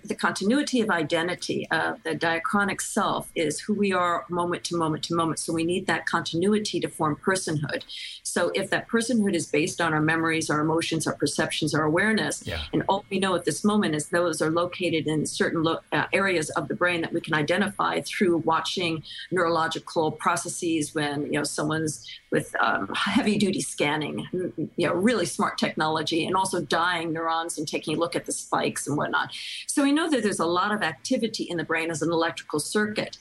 the 0.04 0.16
continuity 0.16 0.82
of 0.82 0.90
identity, 0.90 1.68
uh, 1.72 1.96
the 2.04 2.16
diachronic 2.16 2.82
self, 2.82 3.30
is 3.36 3.60
who 3.60 3.74
we 3.74 3.94
are 3.94 4.26
moment 4.30 4.64
to 4.66 4.78
moment 4.78 5.04
to 5.06 5.16
moment. 5.16 5.40
So 5.40 5.54
we 5.54 5.64
need 5.64 5.88
that 5.88 6.06
continuity 6.06 6.80
to 6.80 6.88
form 6.88 7.16
personhood. 7.16 7.84
So 8.24 8.52
if 8.56 8.70
that 8.70 8.88
personhood 8.88 9.36
is 9.36 9.48
based 9.48 9.82
on 9.82 9.94
our 9.94 10.02
memories, 10.02 10.50
our 10.50 10.62
emotions, 10.62 11.06
our 11.08 11.16
perceptions, 11.16 11.74
our 11.74 11.84
awareness, 11.84 12.46
yeah. 12.46 12.62
and 12.72 12.84
all 12.88 13.06
we 13.10 13.20
know 13.20 13.36
at 13.36 13.46
this 13.46 13.64
moment 13.64 13.96
is 13.96 14.10
those 14.10 14.42
are 14.42 14.52
located 14.52 15.08
in 15.08 15.26
certain 15.26 15.64
lo- 15.64 15.80
uh, 15.92 16.06
areas 16.14 16.50
of 16.52 16.68
the 16.68 16.76
brain 16.76 17.02
that 17.02 17.14
we 17.14 17.22
can 17.22 17.34
identify 17.34 18.02
through 18.02 18.38
watching 18.38 19.04
neurological 19.32 20.12
processes 20.12 20.96
when 20.96 21.26
you 21.26 21.40
know 21.40 21.44
someone's 21.44 22.08
with 22.34 22.56
um, 22.60 22.92
heavy 22.96 23.38
duty 23.38 23.62
scanning, 23.62 24.28
you 24.76 24.88
know, 24.88 24.94
really 24.96 25.26
smart 25.26 25.56
technology, 25.60 26.26
and 26.26 26.36
also 26.36 26.60
dyeing 26.60 27.14
neurons 27.14 27.60
and 27.60 27.68
taking 27.68 27.96
a 27.96 28.00
look 28.00 28.16
at 28.16 28.26
the 28.26 28.32
spikes 28.32 28.88
and 28.88 28.98
whatnot. 28.98 29.30
So 29.68 29.84
we 29.84 29.92
know 29.92 30.10
that 30.10 30.24
there's 30.24 30.40
a 30.40 30.46
lot 30.48 30.74
of 30.74 30.82
activity 30.82 31.44
in 31.44 31.58
the 31.58 31.64
brain 31.64 31.92
as 31.92 32.02
an 32.02 32.12
electrical 32.12 32.60
circuit. 32.60 33.20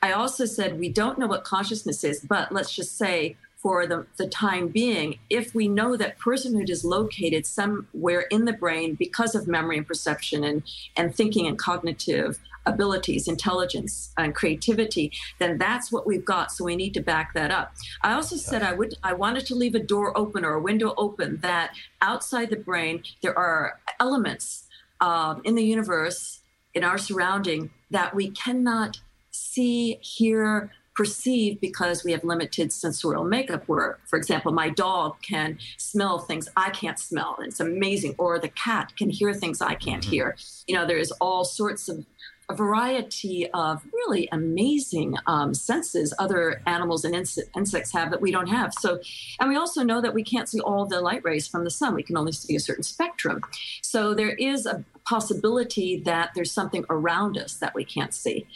I 0.00 0.12
also 0.12 0.46
said 0.46 0.78
we 0.78 0.88
don't 0.88 1.18
know 1.18 1.26
what 1.26 1.44
consciousness 1.44 2.02
is, 2.02 2.20
but 2.20 2.50
let's 2.50 2.74
just 2.74 2.96
say 2.96 3.36
for 3.56 3.86
the, 3.86 4.06
the 4.16 4.26
time 4.26 4.68
being, 4.68 5.18
if 5.28 5.54
we 5.54 5.68
know 5.68 5.94
that 5.96 6.18
personhood 6.18 6.70
is 6.70 6.82
located 6.82 7.44
somewhere 7.44 8.22
in 8.30 8.46
the 8.46 8.52
brain 8.54 8.94
because 8.94 9.34
of 9.34 9.46
memory 9.46 9.76
and 9.76 9.86
perception 9.86 10.44
and, 10.44 10.62
and 10.96 11.14
thinking 11.14 11.46
and 11.46 11.58
cognitive 11.58 12.38
abilities, 12.66 13.28
intelligence, 13.28 14.12
and 14.18 14.34
creativity, 14.34 15.12
then 15.38 15.58
that's 15.58 15.90
what 15.90 16.06
we've 16.06 16.24
got. 16.24 16.52
So 16.52 16.64
we 16.64 16.76
need 16.76 16.94
to 16.94 17.00
back 17.00 17.34
that 17.34 17.50
up. 17.50 17.74
I 18.02 18.12
also 18.12 18.36
said 18.36 18.62
I 18.62 18.72
would 18.72 18.94
I 19.02 19.12
wanted 19.12 19.46
to 19.46 19.54
leave 19.54 19.74
a 19.74 19.80
door 19.80 20.16
open 20.16 20.44
or 20.44 20.54
a 20.54 20.60
window 20.60 20.94
open 20.96 21.38
that 21.42 21.74
outside 22.02 22.50
the 22.50 22.56
brain 22.56 23.02
there 23.22 23.36
are 23.38 23.80
elements 24.00 24.64
um, 25.00 25.42
in 25.44 25.54
the 25.54 25.64
universe, 25.64 26.40
in 26.74 26.84
our 26.84 26.98
surrounding, 26.98 27.70
that 27.90 28.14
we 28.14 28.30
cannot 28.30 29.00
see, 29.30 29.98
hear, 30.00 30.70
perceive 30.96 31.60
because 31.60 32.02
we 32.02 32.10
have 32.10 32.24
limited 32.24 32.72
sensorial 32.72 33.22
makeup 33.22 33.62
where 33.66 33.98
for 34.06 34.16
example 34.16 34.50
my 34.50 34.70
dog 34.70 35.14
can 35.20 35.58
smell 35.76 36.18
things 36.18 36.48
i 36.56 36.70
can't 36.70 36.98
smell 36.98 37.36
and 37.38 37.48
it's 37.48 37.60
amazing 37.60 38.14
or 38.16 38.38
the 38.38 38.48
cat 38.48 38.94
can 38.96 39.10
hear 39.10 39.34
things 39.34 39.60
i 39.60 39.74
can't 39.74 40.02
mm-hmm. 40.02 40.12
hear 40.12 40.36
you 40.66 40.74
know 40.74 40.86
there's 40.86 41.10
all 41.20 41.44
sorts 41.44 41.88
of 41.90 42.04
a 42.48 42.54
variety 42.54 43.50
of 43.50 43.84
really 43.92 44.28
amazing 44.30 45.16
um, 45.26 45.52
senses 45.52 46.14
other 46.18 46.62
animals 46.66 47.04
and 47.04 47.14
insects 47.14 47.92
have 47.92 48.10
that 48.10 48.20
we 48.20 48.30
don't 48.30 48.46
have. 48.46 48.72
So, 48.74 49.00
and 49.40 49.48
we 49.48 49.56
also 49.56 49.82
know 49.82 50.00
that 50.00 50.14
we 50.14 50.22
can't 50.22 50.48
see 50.48 50.60
all 50.60 50.86
the 50.86 51.00
light 51.00 51.24
rays 51.24 51.48
from 51.48 51.64
the 51.64 51.70
sun. 51.70 51.94
We 51.94 52.04
can 52.04 52.16
only 52.16 52.32
see 52.32 52.54
a 52.54 52.60
certain 52.60 52.84
spectrum. 52.84 53.42
So 53.82 54.14
there 54.14 54.30
is 54.30 54.64
a 54.66 54.84
possibility 55.08 56.00
that 56.04 56.30
there's 56.34 56.52
something 56.52 56.84
around 56.90 57.38
us 57.38 57.54
that 57.56 57.74
we 57.74 57.84
can't 57.84 58.14
see. 58.14 58.46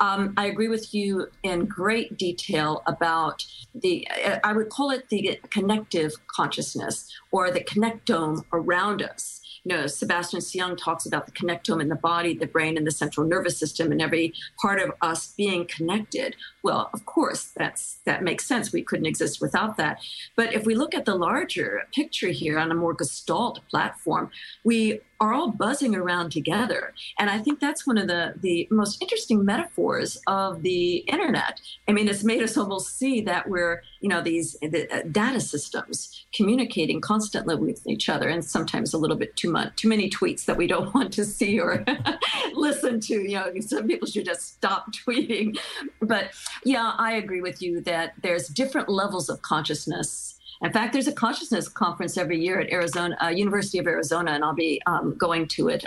Um, 0.00 0.34
I 0.36 0.46
agree 0.46 0.68
with 0.68 0.92
you 0.94 1.28
in 1.42 1.66
great 1.66 2.16
detail 2.16 2.82
about 2.86 3.46
the, 3.74 4.06
I 4.44 4.52
would 4.52 4.68
call 4.68 4.90
it 4.90 5.08
the 5.08 5.40
connective 5.50 6.12
consciousness 6.26 7.12
or 7.30 7.50
the 7.50 7.60
connectome 7.60 8.44
around 8.52 9.02
us 9.02 9.40
you 9.64 9.76
know, 9.76 9.86
Sebastian 9.86 10.40
Seung 10.40 10.76
talks 10.76 11.04
about 11.04 11.26
the 11.26 11.32
connectome 11.32 11.82
in 11.82 11.88
the 11.88 11.96
body, 11.96 12.34
the 12.34 12.46
brain, 12.46 12.76
and 12.76 12.86
the 12.86 12.90
central 12.90 13.26
nervous 13.26 13.58
system, 13.58 13.92
and 13.92 14.00
every 14.00 14.32
part 14.60 14.80
of 14.80 14.92
us 15.02 15.34
being 15.36 15.66
connected. 15.66 16.36
Well, 16.62 16.88
of 16.94 17.04
course, 17.04 17.52
that's 17.56 17.98
that 18.06 18.22
makes 18.22 18.46
sense. 18.46 18.72
We 18.72 18.82
couldn't 18.82 19.06
exist 19.06 19.40
without 19.40 19.76
that. 19.76 20.00
But 20.34 20.54
if 20.54 20.64
we 20.64 20.74
look 20.74 20.94
at 20.94 21.04
the 21.04 21.14
larger 21.14 21.82
picture 21.94 22.28
here 22.28 22.58
on 22.58 22.70
a 22.70 22.74
more 22.74 22.94
gestalt 22.94 23.60
platform, 23.70 24.30
we 24.64 25.00
are 25.20 25.34
all 25.34 25.50
buzzing 25.50 25.94
around 25.94 26.32
together. 26.32 26.94
And 27.18 27.28
I 27.28 27.38
think 27.38 27.60
that's 27.60 27.86
one 27.86 27.98
of 27.98 28.08
the, 28.08 28.34
the 28.40 28.66
most 28.70 29.02
interesting 29.02 29.44
metaphors 29.44 30.18
of 30.26 30.62
the 30.62 30.96
internet. 30.96 31.60
I 31.86 31.92
mean, 31.92 32.08
it's 32.08 32.24
made 32.24 32.42
us 32.42 32.56
almost 32.56 32.98
see 32.98 33.20
that 33.22 33.48
we're, 33.48 33.82
you 34.00 34.08
know, 34.08 34.22
these 34.22 34.56
the, 34.62 34.88
uh, 34.90 35.02
data 35.10 35.40
systems 35.40 36.24
communicating 36.34 37.02
constantly 37.02 37.54
with 37.54 37.86
each 37.86 38.08
other 38.08 38.28
and 38.28 38.42
sometimes 38.42 38.94
a 38.94 38.98
little 38.98 39.16
bit 39.16 39.36
too 39.36 39.50
much, 39.50 39.76
too 39.76 39.88
many 39.88 40.08
tweets 40.08 40.46
that 40.46 40.56
we 40.56 40.66
don't 40.66 40.94
want 40.94 41.12
to 41.12 41.24
see 41.24 41.60
or 41.60 41.84
listen 42.54 42.98
to. 43.00 43.14
You 43.14 43.36
know, 43.36 43.52
some 43.60 43.86
people 43.86 44.08
should 44.08 44.24
just 44.24 44.54
stop 44.54 44.92
tweeting. 45.06 45.58
But 46.00 46.30
yeah, 46.64 46.94
I 46.96 47.12
agree 47.12 47.42
with 47.42 47.60
you 47.60 47.82
that 47.82 48.14
there's 48.22 48.48
different 48.48 48.88
levels 48.88 49.28
of 49.28 49.42
consciousness 49.42 50.39
in 50.62 50.72
fact, 50.72 50.92
there's 50.92 51.08
a 51.08 51.12
consciousness 51.12 51.68
conference 51.68 52.18
every 52.18 52.38
year 52.38 52.60
at 52.60 52.70
Arizona, 52.70 53.16
uh, 53.22 53.28
University 53.28 53.78
of 53.78 53.86
Arizona, 53.86 54.32
and 54.32 54.44
I'll 54.44 54.54
be 54.54 54.80
um, 54.86 55.16
going 55.16 55.48
to 55.48 55.68
it 55.68 55.84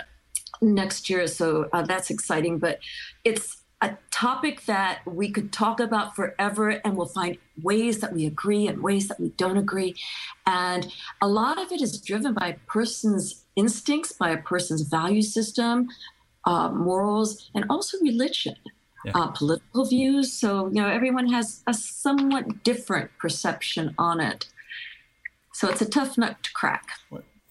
next 0.60 1.08
year. 1.08 1.26
So 1.26 1.68
uh, 1.72 1.82
that's 1.82 2.10
exciting. 2.10 2.58
But 2.58 2.80
it's 3.24 3.62
a 3.80 3.96
topic 4.10 4.64
that 4.64 5.02
we 5.06 5.30
could 5.30 5.52
talk 5.52 5.78
about 5.78 6.16
forever, 6.16 6.70
and 6.70 6.96
we'll 6.96 7.06
find 7.06 7.38
ways 7.62 8.00
that 8.00 8.12
we 8.12 8.26
agree 8.26 8.66
and 8.66 8.82
ways 8.82 9.06
that 9.08 9.20
we 9.20 9.28
don't 9.30 9.58
agree. 9.58 9.94
And 10.46 10.92
a 11.22 11.28
lot 11.28 11.60
of 11.60 11.70
it 11.70 11.80
is 11.80 12.00
driven 12.00 12.34
by 12.34 12.48
a 12.48 12.54
person's 12.66 13.44
instincts, 13.54 14.12
by 14.12 14.30
a 14.30 14.38
person's 14.38 14.82
value 14.82 15.22
system, 15.22 15.88
uh, 16.46 16.70
morals, 16.70 17.50
and 17.54 17.64
also 17.70 17.98
religion. 18.00 18.56
Yeah. 19.04 19.12
Uh, 19.14 19.26
political 19.26 19.84
views. 19.84 20.32
So, 20.32 20.68
you 20.68 20.80
know, 20.80 20.88
everyone 20.88 21.30
has 21.30 21.62
a 21.66 21.74
somewhat 21.74 22.64
different 22.64 23.10
perception 23.18 23.94
on 23.98 24.18
it. 24.18 24.46
So 25.54 25.68
it's 25.68 25.80
a 25.80 25.88
tough 25.88 26.18
nut 26.18 26.42
to 26.42 26.52
crack. 26.52 26.88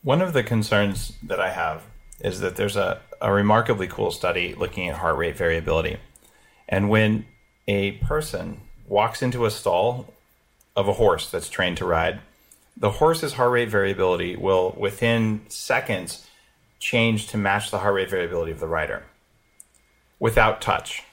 One 0.03 0.21
of 0.21 0.33
the 0.33 0.43
concerns 0.43 1.13
that 1.23 1.39
I 1.39 1.51
have 1.51 1.83
is 2.19 2.41
that 2.41 2.57
there's 2.57 2.75
a, 2.75 2.99
a 3.21 3.31
remarkably 3.31 3.87
cool 3.87 4.11
study 4.11 4.53
looking 4.55 4.89
at 4.89 4.97
heart 4.97 5.17
rate 5.17 5.37
variability. 5.37 5.97
And 6.67 6.89
when 6.89 7.25
a 7.65 7.93
person 7.93 8.59
walks 8.89 9.21
into 9.21 9.45
a 9.45 9.51
stall 9.51 10.13
of 10.75 10.89
a 10.89 10.93
horse 10.93 11.31
that's 11.31 11.47
trained 11.47 11.77
to 11.77 11.85
ride, 11.85 12.19
the 12.75 12.91
horse's 12.91 13.33
heart 13.33 13.51
rate 13.51 13.69
variability 13.69 14.35
will, 14.35 14.75
within 14.77 15.41
seconds, 15.47 16.27
change 16.79 17.27
to 17.27 17.37
match 17.37 17.71
the 17.71 17.79
heart 17.79 17.95
rate 17.95 18.09
variability 18.09 18.51
of 18.51 18.59
the 18.59 18.67
rider 18.67 19.03
without 20.19 20.59
touch. 20.59 21.03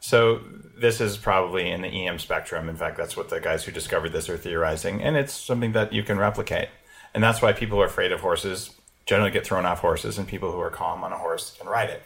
So 0.00 0.40
this 0.76 1.00
is 1.00 1.16
probably 1.16 1.70
in 1.70 1.82
the 1.82 2.06
EM 2.06 2.18
spectrum. 2.18 2.68
In 2.68 2.76
fact, 2.76 2.96
that's 2.96 3.16
what 3.16 3.28
the 3.28 3.40
guys 3.40 3.64
who 3.64 3.72
discovered 3.72 4.12
this 4.12 4.28
are 4.28 4.36
theorizing, 4.36 5.02
and 5.02 5.16
it's 5.16 5.32
something 5.32 5.72
that 5.72 5.92
you 5.92 6.02
can 6.02 6.18
replicate. 6.18 6.68
And 7.14 7.22
that's 7.22 7.42
why 7.42 7.52
people 7.52 7.78
who 7.78 7.82
are 7.82 7.86
afraid 7.86 8.12
of 8.12 8.20
horses 8.20 8.70
generally 9.06 9.30
get 9.30 9.44
thrown 9.44 9.66
off 9.66 9.80
horses, 9.80 10.18
and 10.18 10.28
people 10.28 10.52
who 10.52 10.60
are 10.60 10.70
calm 10.70 11.02
on 11.02 11.12
a 11.12 11.18
horse 11.18 11.56
can 11.58 11.68
ride 11.68 11.90
it. 11.90 12.02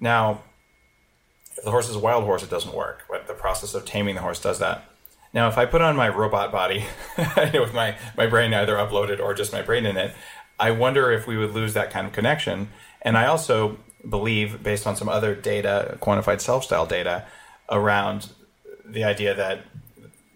Now, 0.00 0.42
if 1.56 1.64
the 1.64 1.70
horse 1.70 1.88
is 1.88 1.96
a 1.96 2.00
wild 2.00 2.24
horse, 2.24 2.42
it 2.42 2.50
doesn't 2.50 2.74
work. 2.74 3.04
But 3.08 3.26
the 3.26 3.34
process 3.34 3.74
of 3.74 3.84
taming 3.84 4.14
the 4.14 4.20
horse 4.22 4.40
does 4.40 4.58
that. 4.58 4.84
Now, 5.34 5.48
if 5.48 5.58
I 5.58 5.66
put 5.66 5.82
on 5.82 5.96
my 5.96 6.08
robot 6.08 6.50
body 6.50 6.84
with 7.36 7.74
my, 7.74 7.96
my 8.16 8.26
brain 8.26 8.54
either 8.54 8.76
uploaded 8.76 9.20
or 9.20 9.34
just 9.34 9.52
my 9.52 9.62
brain 9.62 9.84
in 9.84 9.96
it, 9.96 10.14
I 10.58 10.70
wonder 10.70 11.12
if 11.12 11.26
we 11.26 11.36
would 11.36 11.52
lose 11.52 11.74
that 11.74 11.90
kind 11.90 12.06
of 12.06 12.12
connection. 12.12 12.70
And 13.02 13.16
I 13.18 13.26
also 13.26 13.78
believe, 14.08 14.62
based 14.62 14.86
on 14.86 14.96
some 14.96 15.08
other 15.08 15.34
data, 15.34 15.98
quantified 16.00 16.40
self 16.40 16.64
style 16.64 16.86
data, 16.86 17.26
around 17.70 18.30
the 18.84 19.04
idea 19.04 19.34
that 19.34 19.64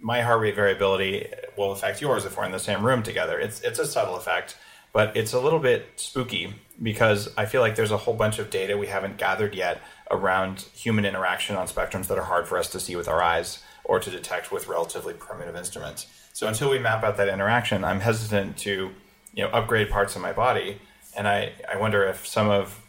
my 0.01 0.21
heart 0.21 0.41
rate 0.41 0.55
variability 0.55 1.29
will 1.57 1.73
affect 1.73 2.01
yours 2.01 2.25
if 2.25 2.37
we're 2.37 2.45
in 2.45 2.53
the 2.53 2.59
same 2.59 2.85
room 2.85 3.03
together. 3.03 3.39
It's 3.39 3.61
it's 3.61 3.79
a 3.79 3.87
subtle 3.87 4.17
effect, 4.17 4.57
but 4.93 5.17
it's 5.17 5.33
a 5.33 5.41
little 5.41 5.61
bit 5.61 5.87
spooky 5.97 6.55
because 6.83 7.29
I 7.37 7.47
feel 7.47 7.61
like 7.61 7.77
there's 7.77 7.91
a 7.93 7.97
whole 7.97 8.15
bunch 8.15 8.39
of 8.39 8.51
data 8.51 8.77
we 8.77 8.89
haven't 8.89 9.17
gathered 9.17 9.55
yet 9.55 9.81
around 10.11 10.63
human 10.75 11.05
interaction 11.05 11.57
on 11.57 11.67
spectrums 11.67 12.09
that 12.09 12.19
are 12.19 12.25
hard 12.25 12.47
for 12.47 12.59
us 12.59 12.69
to 12.71 12.81
see 12.81 12.97
with 12.97 13.09
our 13.09 13.23
eyes 13.23 13.63
or 13.85 13.99
to 13.99 14.11
detect 14.11 14.53
with 14.53 14.69
relatively 14.69 15.15
primitive 15.15 15.57
instruments. 15.57 16.07
So 16.33 16.47
until 16.47 16.71
we 16.71 16.79
map 16.79 17.05
out 17.05 17.17
that 17.17 17.29
interaction, 17.29 17.85
I'm 17.85 18.01
hesitant 18.01 18.57
to, 18.59 18.91
you 19.35 19.43
know, 19.43 19.51
upgrade 19.51 19.91
parts 19.91 20.17
of 20.17 20.23
my 20.23 20.33
body. 20.33 20.81
And 21.17 21.29
I, 21.29 21.53
I 21.71 21.77
wonder 21.77 22.05
if 22.05 22.27
some 22.27 22.49
of, 22.49 22.82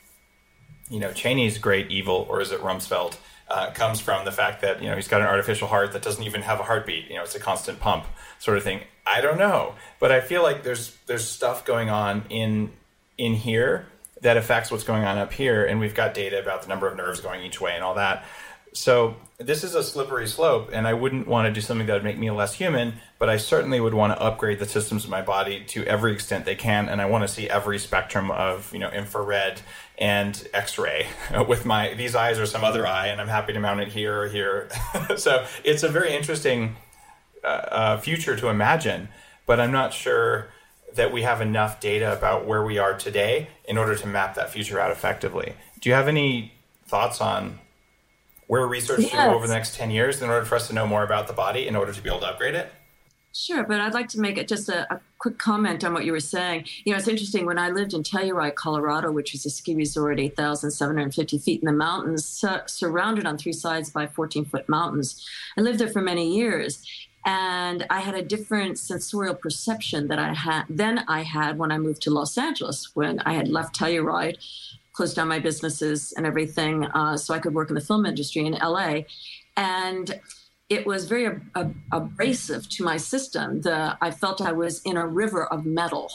you 0.93 0.99
know, 0.99 1.12
Cheney's 1.12 1.58
great 1.58 1.89
evil, 1.89 2.27
or 2.29 2.39
is 2.39 2.51
it 2.51 2.62
Rumsfeld, 2.62 3.17
uh, 3.49 3.71
comes 3.71 3.99
from 3.99 4.25
the 4.25 4.32
fact 4.32 4.62
that 4.62 4.82
you 4.82 4.89
know 4.89 4.95
he's 4.95 5.08
got 5.08 5.21
an 5.21 5.27
artificial 5.27 5.67
heart 5.67 5.91
that 5.93 6.03
doesn't 6.03 6.23
even 6.23 6.43
have 6.43 6.60
a 6.60 6.63
heartbeat. 6.63 7.10
You 7.10 7.15
know, 7.15 7.23
it's 7.23 7.36
a 7.36 7.39
constant 7.39 7.79
pump 7.79 8.06
sort 8.38 8.58
of 8.58 8.63
thing. 8.63 8.82
I 9.06 9.19
don't 9.19 9.39
know, 9.39 9.73
but 9.99 10.12
I 10.12 10.21
feel 10.21 10.43
like 10.43 10.63
there's 10.63 10.95
there's 11.08 11.27
stuff 11.27 11.65
going 11.65 11.89
on 11.89 12.25
in 12.29 12.71
in 13.17 13.34
here 13.34 13.88
that 14.21 14.38
affects 14.38 14.71
what's 14.71 14.84
going 14.84 15.03
on 15.03 15.17
up 15.17 15.34
here, 15.34 15.65
and 15.65 15.79
we've 15.79 15.95
got 15.95 16.13
data 16.13 16.39
about 16.39 16.62
the 16.62 16.69
number 16.69 16.88
of 16.88 16.95
nerves 16.95 17.19
going 17.19 17.41
each 17.43 17.60
way 17.60 17.73
and 17.73 17.84
all 17.84 17.95
that. 17.95 18.23
So 18.73 19.15
this 19.38 19.63
is 19.63 19.75
a 19.75 19.84
slippery 19.84 20.27
slope, 20.27 20.69
and 20.73 20.88
I 20.88 20.93
wouldn't 20.93 21.27
want 21.27 21.47
to 21.47 21.53
do 21.53 21.62
something 21.62 21.86
that 21.88 21.93
would 21.93 22.03
make 22.03 22.17
me 22.17 22.32
less 22.32 22.53
human, 22.53 22.93
but 23.19 23.29
I 23.29 23.38
certainly 23.38 23.79
would 23.79 23.93
want 23.93 24.13
to 24.13 24.21
upgrade 24.21 24.60
the 24.60 24.65
systems 24.65 25.03
of 25.03 25.10
my 25.10 25.21
body 25.21 25.63
to 25.67 25.84
every 25.86 26.13
extent 26.13 26.45
they 26.45 26.56
can, 26.56 26.89
and 26.89 27.01
I 27.01 27.06
want 27.06 27.23
to 27.23 27.27
see 27.27 27.49
every 27.49 27.77
spectrum 27.77 28.32
of 28.32 28.71
you 28.73 28.79
know 28.79 28.89
infrared 28.89 29.62
and 29.97 30.47
X-ray 30.53 31.08
with 31.47 31.65
my 31.65 31.93
these 31.93 32.15
eyes 32.15 32.39
or 32.39 32.45
some 32.45 32.63
other 32.63 32.86
eye, 32.86 33.08
and 33.08 33.21
I'm 33.21 33.27
happy 33.27 33.53
to 33.53 33.60
mount 33.60 33.82
it 33.82 33.89
here 33.89 34.23
or 34.23 34.27
here. 34.27 34.69
so 35.17 35.45
it's 35.63 35.84
a 35.84 35.89
very 35.89 36.15
interesting 36.15 36.75
uh, 37.43 37.47
uh, 37.47 37.97
future 37.97 38.36
to 38.36 38.49
imagine, 38.49 39.10
but 39.45 39.60
I'm 39.60 39.71
not 39.71 39.93
sure 39.93 40.47
that 40.95 41.12
we 41.12 41.23
have 41.23 41.41
enough 41.41 41.79
data 41.79 42.13
about 42.15 42.45
where 42.45 42.63
we 42.63 42.77
are 42.77 42.97
today 42.97 43.49
in 43.65 43.77
order 43.77 43.95
to 43.95 44.08
map 44.08 44.36
that 44.36 44.51
future 44.51 44.79
out 44.79 44.91
effectively. 44.91 45.56
Do 45.79 45.89
you 45.89 45.95
have 45.95 46.08
any 46.08 46.53
thoughts 46.86 47.19
on 47.19 47.60
where 48.47 48.67
research 48.67 48.99
yes. 48.99 49.10
should 49.10 49.17
go 49.17 49.36
over 49.36 49.47
the 49.47 49.53
next 49.53 49.75
10 49.75 49.89
years 49.89 50.21
in 50.21 50.29
order 50.29 50.45
for 50.45 50.56
us 50.56 50.67
to 50.67 50.73
know 50.73 50.86
more 50.86 51.03
about 51.03 51.27
the 51.27 51.34
body 51.34 51.67
in 51.67 51.75
order 51.75 51.91
to 51.91 52.01
be 52.01 52.10
able 52.10 52.19
to 52.19 52.27
upgrade 52.27 52.56
it? 52.56 52.71
Sure, 53.36 53.63
but 53.63 53.80
I'd 53.80 53.96
like 53.96 54.10
to 54.10 54.19
make 54.19 54.38
it 54.38 54.48
just 54.48 54.69
a, 54.69 54.93
a, 54.93 55.02
quick 55.17 55.39
comment 55.39 55.84
on 55.84 55.93
what 55.93 56.06
you 56.06 56.12
were 56.12 56.19
saying. 56.19 56.65
You 56.84 56.91
know, 56.91 57.00
it's 57.00 57.08
interesting. 57.08 57.48
When 57.48 57.58
I 57.58 57.69
lived 57.69 57.93
in 57.93 58.04
Telluride, 58.04 58.54
Colorado, 58.54 59.12
which 59.12 59.34
is 59.34 59.43
a 59.46 59.50
ski 59.50 59.74
resort 59.74 60.19
8,750 60.19 61.39
feet 61.39 61.62
in 61.62 61.65
the 61.65 61.72
mountains, 61.72 62.26
su- 62.26 62.60
surrounded 62.67 63.26
on 63.26 63.39
three 63.39 63.54
sides 63.54 63.89
by 63.89 64.06
14 64.06 64.46
foot 64.46 64.69
mountains, 64.69 65.26
I 65.58 65.62
lived 65.62 65.80
there 65.80 65.88
for 65.88 66.02
many 66.02 66.36
years. 66.36 66.86
And 67.26 67.88
I 67.89 68.02
had 68.02 68.13
a 68.13 68.22
different 68.22 68.78
sensorial 68.78 69.34
perception 69.34 70.10
that 70.10 70.19
I 70.19 70.34
had 70.34 70.65
than 70.69 71.00
I 71.08 71.24
had 71.24 71.58
when 71.58 71.72
I 71.72 71.80
moved 71.80 72.04
to 72.04 72.12
Los 72.12 72.38
Angeles, 72.38 72.91
when 72.93 73.19
I 73.22 73.34
had 73.34 73.48
left 73.48 73.80
Telluride, 73.80 74.38
closed 74.91 75.15
down 75.15 75.30
my 75.30 75.39
businesses 75.39 76.13
and 76.17 76.28
everything, 76.28 76.86
uh, 76.86 77.17
so 77.17 77.34
I 77.34 77.39
could 77.39 77.56
work 77.56 77.69
in 77.69 77.76
the 77.76 77.82
film 77.82 78.06
industry 78.06 78.46
in 78.46 78.54
LA. 78.54 79.04
And 79.56 80.19
it 80.69 80.86
was 80.86 81.06
very 81.06 81.28
ab- 81.28 81.43
ab- 81.56 81.76
abrasive 81.91 82.69
to 82.69 82.84
my 82.84 82.97
system. 82.97 83.62
The, 83.62 83.97
I 84.02 84.12
felt 84.12 84.41
I 84.41 84.52
was 84.52 84.82
in 84.84 84.97
a 84.97 85.08
river 85.08 85.45
of 85.45 85.65
metal, 85.65 86.12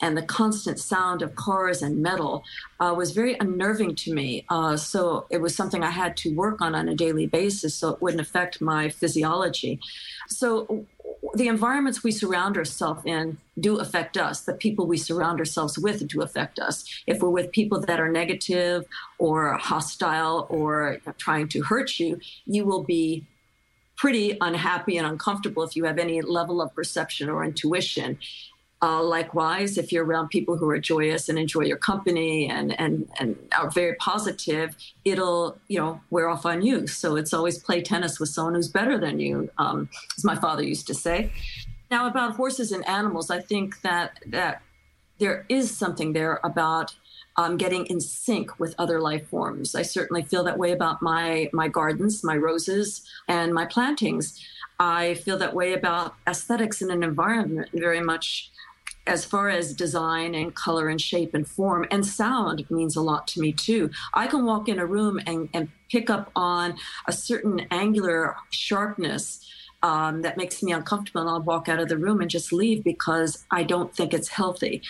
and 0.00 0.16
the 0.16 0.22
constant 0.22 0.78
sound 0.78 1.22
of 1.22 1.34
cars 1.34 1.82
and 1.82 2.00
metal 2.00 2.44
uh, 2.78 2.94
was 2.96 3.10
very 3.10 3.36
unnerving 3.40 3.96
to 3.96 4.14
me. 4.14 4.44
Uh, 4.48 4.76
so 4.76 5.26
it 5.30 5.40
was 5.40 5.56
something 5.56 5.82
I 5.82 5.90
had 5.90 6.16
to 6.18 6.34
work 6.34 6.60
on 6.60 6.74
on 6.76 6.88
a 6.88 6.94
daily 6.94 7.26
basis 7.26 7.74
so 7.74 7.90
it 7.90 8.00
wouldn't 8.00 8.20
affect 8.20 8.60
my 8.60 8.90
physiology. 8.90 9.80
So 10.28 10.86
the 11.34 11.48
environments 11.48 12.04
we 12.04 12.12
surround 12.12 12.56
ourselves 12.56 13.02
in 13.04 13.38
do 13.58 13.78
affect 13.78 14.16
us. 14.16 14.42
The 14.42 14.52
people 14.52 14.86
we 14.86 14.98
surround 14.98 15.40
ourselves 15.40 15.76
with 15.76 16.06
do 16.06 16.22
affect 16.22 16.60
us. 16.60 16.84
If 17.08 17.20
we're 17.20 17.30
with 17.30 17.50
people 17.50 17.80
that 17.80 17.98
are 17.98 18.08
negative 18.08 18.86
or 19.18 19.54
hostile 19.54 20.46
or 20.48 20.98
trying 21.16 21.48
to 21.48 21.62
hurt 21.62 21.98
you, 21.98 22.20
you 22.46 22.64
will 22.64 22.84
be 22.84 23.26
pretty 23.98 24.38
unhappy 24.40 24.96
and 24.96 25.06
uncomfortable 25.06 25.62
if 25.64 25.76
you 25.76 25.84
have 25.84 25.98
any 25.98 26.22
level 26.22 26.62
of 26.62 26.74
perception 26.74 27.28
or 27.28 27.44
intuition. 27.44 28.16
Uh, 28.80 29.02
likewise, 29.02 29.76
if 29.76 29.90
you're 29.90 30.04
around 30.04 30.28
people 30.28 30.56
who 30.56 30.70
are 30.70 30.78
joyous 30.78 31.28
and 31.28 31.36
enjoy 31.36 31.62
your 31.62 31.76
company 31.76 32.48
and, 32.48 32.78
and, 32.80 33.10
and 33.18 33.36
are 33.58 33.68
very 33.68 33.96
positive, 33.96 34.76
it'll, 35.04 35.58
you 35.66 35.76
know, 35.80 36.00
wear 36.10 36.28
off 36.28 36.46
on 36.46 36.62
you. 36.62 36.86
So 36.86 37.16
it's 37.16 37.34
always 37.34 37.58
play 37.58 37.82
tennis 37.82 38.20
with 38.20 38.28
someone 38.28 38.54
who's 38.54 38.68
better 38.68 38.96
than 38.96 39.18
you, 39.18 39.50
um, 39.58 39.88
as 40.16 40.24
my 40.24 40.36
father 40.36 40.62
used 40.62 40.86
to 40.86 40.94
say. 40.94 41.32
Now, 41.90 42.06
about 42.06 42.36
horses 42.36 42.70
and 42.70 42.86
animals, 42.86 43.30
I 43.30 43.40
think 43.40 43.80
that, 43.80 44.20
that 44.26 44.62
there 45.18 45.44
is 45.48 45.76
something 45.76 46.12
there 46.12 46.38
about 46.44 46.94
um, 47.38 47.56
getting 47.56 47.86
in 47.86 48.00
sync 48.00 48.58
with 48.58 48.74
other 48.78 49.00
life 49.00 49.26
forms. 49.28 49.74
I 49.76 49.82
certainly 49.82 50.22
feel 50.22 50.42
that 50.44 50.58
way 50.58 50.72
about 50.72 51.00
my, 51.00 51.48
my 51.52 51.68
gardens, 51.68 52.24
my 52.24 52.36
roses, 52.36 53.02
and 53.28 53.54
my 53.54 53.64
plantings. 53.64 54.44
I 54.80 55.14
feel 55.14 55.38
that 55.38 55.54
way 55.54 55.72
about 55.72 56.16
aesthetics 56.26 56.82
in 56.82 56.90
an 56.90 57.04
environment 57.04 57.70
very 57.72 58.00
much 58.00 58.50
as 59.06 59.24
far 59.24 59.48
as 59.48 59.72
design 59.72 60.34
and 60.34 60.54
color 60.54 60.88
and 60.88 61.00
shape 61.00 61.32
and 61.32 61.46
form 61.48 61.86
and 61.90 62.04
sound 62.04 62.68
means 62.70 62.96
a 62.96 63.00
lot 63.00 63.26
to 63.28 63.40
me 63.40 63.52
too. 63.52 63.90
I 64.12 64.26
can 64.26 64.44
walk 64.44 64.68
in 64.68 64.78
a 64.78 64.84
room 64.84 65.20
and, 65.24 65.48
and 65.54 65.70
pick 65.90 66.10
up 66.10 66.30
on 66.36 66.76
a 67.06 67.12
certain 67.12 67.66
angular 67.70 68.36
sharpness 68.50 69.48
um, 69.82 70.22
that 70.22 70.36
makes 70.36 70.62
me 70.62 70.72
uncomfortable 70.72 71.20
and 71.20 71.30
I'll 71.30 71.40
walk 71.40 71.68
out 71.68 71.78
of 71.78 71.88
the 71.88 71.96
room 71.96 72.20
and 72.20 72.28
just 72.28 72.52
leave 72.52 72.82
because 72.82 73.46
I 73.50 73.62
don't 73.62 73.94
think 73.94 74.12
it's 74.12 74.28
healthy. 74.28 74.82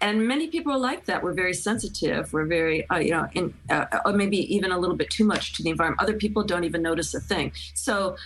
And 0.00 0.28
many 0.28 0.48
people 0.48 0.78
like 0.78 1.06
that. 1.06 1.22
We're 1.22 1.32
very 1.32 1.54
sensitive. 1.54 2.32
We're 2.32 2.44
very, 2.46 2.88
uh, 2.90 2.98
you 2.98 3.10
know, 3.12 3.26
in, 3.32 3.54
uh, 3.70 3.86
or 4.04 4.12
maybe 4.12 4.38
even 4.54 4.70
a 4.70 4.78
little 4.78 4.96
bit 4.96 5.08
too 5.10 5.24
much 5.24 5.54
to 5.54 5.62
the 5.62 5.70
environment. 5.70 6.02
Other 6.02 6.14
people 6.14 6.42
don't 6.44 6.64
even 6.64 6.82
notice 6.82 7.14
a 7.14 7.20
thing. 7.20 7.52
So 7.74 8.16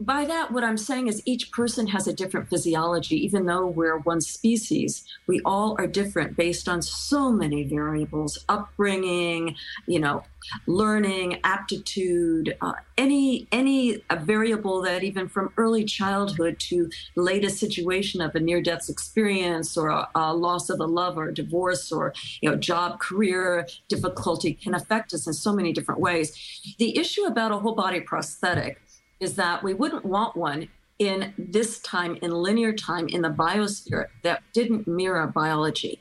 by 0.00 0.24
that, 0.26 0.52
what 0.52 0.62
I'm 0.62 0.76
saying 0.76 1.08
is 1.08 1.22
each 1.24 1.50
person 1.50 1.88
has 1.88 2.06
a 2.06 2.12
different 2.12 2.48
physiology. 2.48 3.16
Even 3.24 3.46
though 3.46 3.66
we're 3.66 3.98
one 3.98 4.20
species, 4.20 5.04
we 5.26 5.40
all 5.44 5.74
are 5.78 5.88
different 5.88 6.36
based 6.36 6.68
on 6.68 6.82
so 6.82 7.32
many 7.32 7.64
variables 7.64 8.44
upbringing, 8.48 9.56
you 9.86 9.98
know, 9.98 10.22
learning, 10.66 11.40
aptitude, 11.42 12.56
uh, 12.60 12.74
any, 12.96 13.48
any 13.50 14.00
variable 14.20 14.82
that 14.82 15.02
even 15.02 15.28
from 15.28 15.52
early 15.56 15.84
childhood 15.84 16.60
to 16.60 16.88
latest 17.16 17.58
situation 17.58 18.20
of 18.20 18.34
a 18.36 18.40
near 18.40 18.62
death 18.62 18.88
experience 18.88 19.76
or 19.76 19.88
a, 19.88 20.08
a 20.14 20.32
loss 20.32 20.70
of 20.70 20.78
a 20.78 20.86
love 20.86 21.18
or 21.18 21.28
a 21.28 21.34
divorce 21.34 21.90
or, 21.90 22.14
you 22.40 22.48
know, 22.48 22.56
job, 22.56 23.00
career 23.00 23.66
difficulty 23.88 24.54
can 24.54 24.74
affect 24.74 25.12
us 25.12 25.26
in 25.26 25.32
so 25.32 25.52
many 25.52 25.72
different 25.72 26.00
ways. 26.00 26.74
The 26.78 26.96
issue 26.96 27.24
about 27.24 27.50
a 27.50 27.58
whole 27.58 27.74
body 27.74 28.00
prosthetic 28.00 28.80
is 29.20 29.34
that 29.36 29.62
we 29.62 29.74
wouldn't 29.74 30.04
want 30.04 30.36
one 30.36 30.68
in 30.98 31.32
this 31.38 31.78
time, 31.80 32.18
in 32.22 32.30
linear 32.30 32.72
time, 32.72 33.08
in 33.08 33.22
the 33.22 33.30
biosphere 33.30 34.06
that 34.22 34.42
didn't 34.52 34.86
mirror 34.88 35.26
biology. 35.26 36.00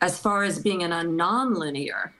As 0.00 0.18
far 0.18 0.44
as 0.44 0.58
being 0.58 0.80
in 0.80 0.92
a 0.92 1.02
nonlinear 1.02 2.12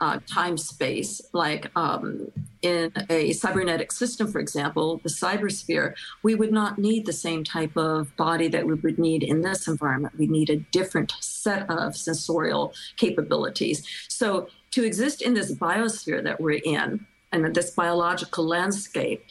uh, 0.00 0.20
time 0.26 0.56
space, 0.56 1.20
like 1.32 1.70
um, 1.76 2.30
in 2.62 2.92
a 3.10 3.32
cybernetic 3.32 3.92
system, 3.92 4.30
for 4.30 4.38
example, 4.38 4.98
the 5.02 5.08
cybersphere, 5.08 5.94
we 6.22 6.34
would 6.34 6.52
not 6.52 6.78
need 6.78 7.06
the 7.06 7.12
same 7.12 7.44
type 7.44 7.76
of 7.76 8.14
body 8.16 8.48
that 8.48 8.66
we 8.66 8.74
would 8.74 8.98
need 8.98 9.22
in 9.22 9.40
this 9.40 9.66
environment. 9.66 10.18
We 10.18 10.26
need 10.26 10.50
a 10.50 10.56
different 10.56 11.12
set 11.20 11.68
of 11.68 11.96
sensorial 11.96 12.72
capabilities. 12.96 13.86
So, 14.08 14.48
to 14.72 14.84
exist 14.84 15.22
in 15.22 15.34
this 15.34 15.54
biosphere 15.54 16.22
that 16.22 16.40
we're 16.40 16.60
in, 16.62 17.06
and 17.44 17.54
this 17.54 17.70
biological 17.70 18.46
landscape, 18.46 19.24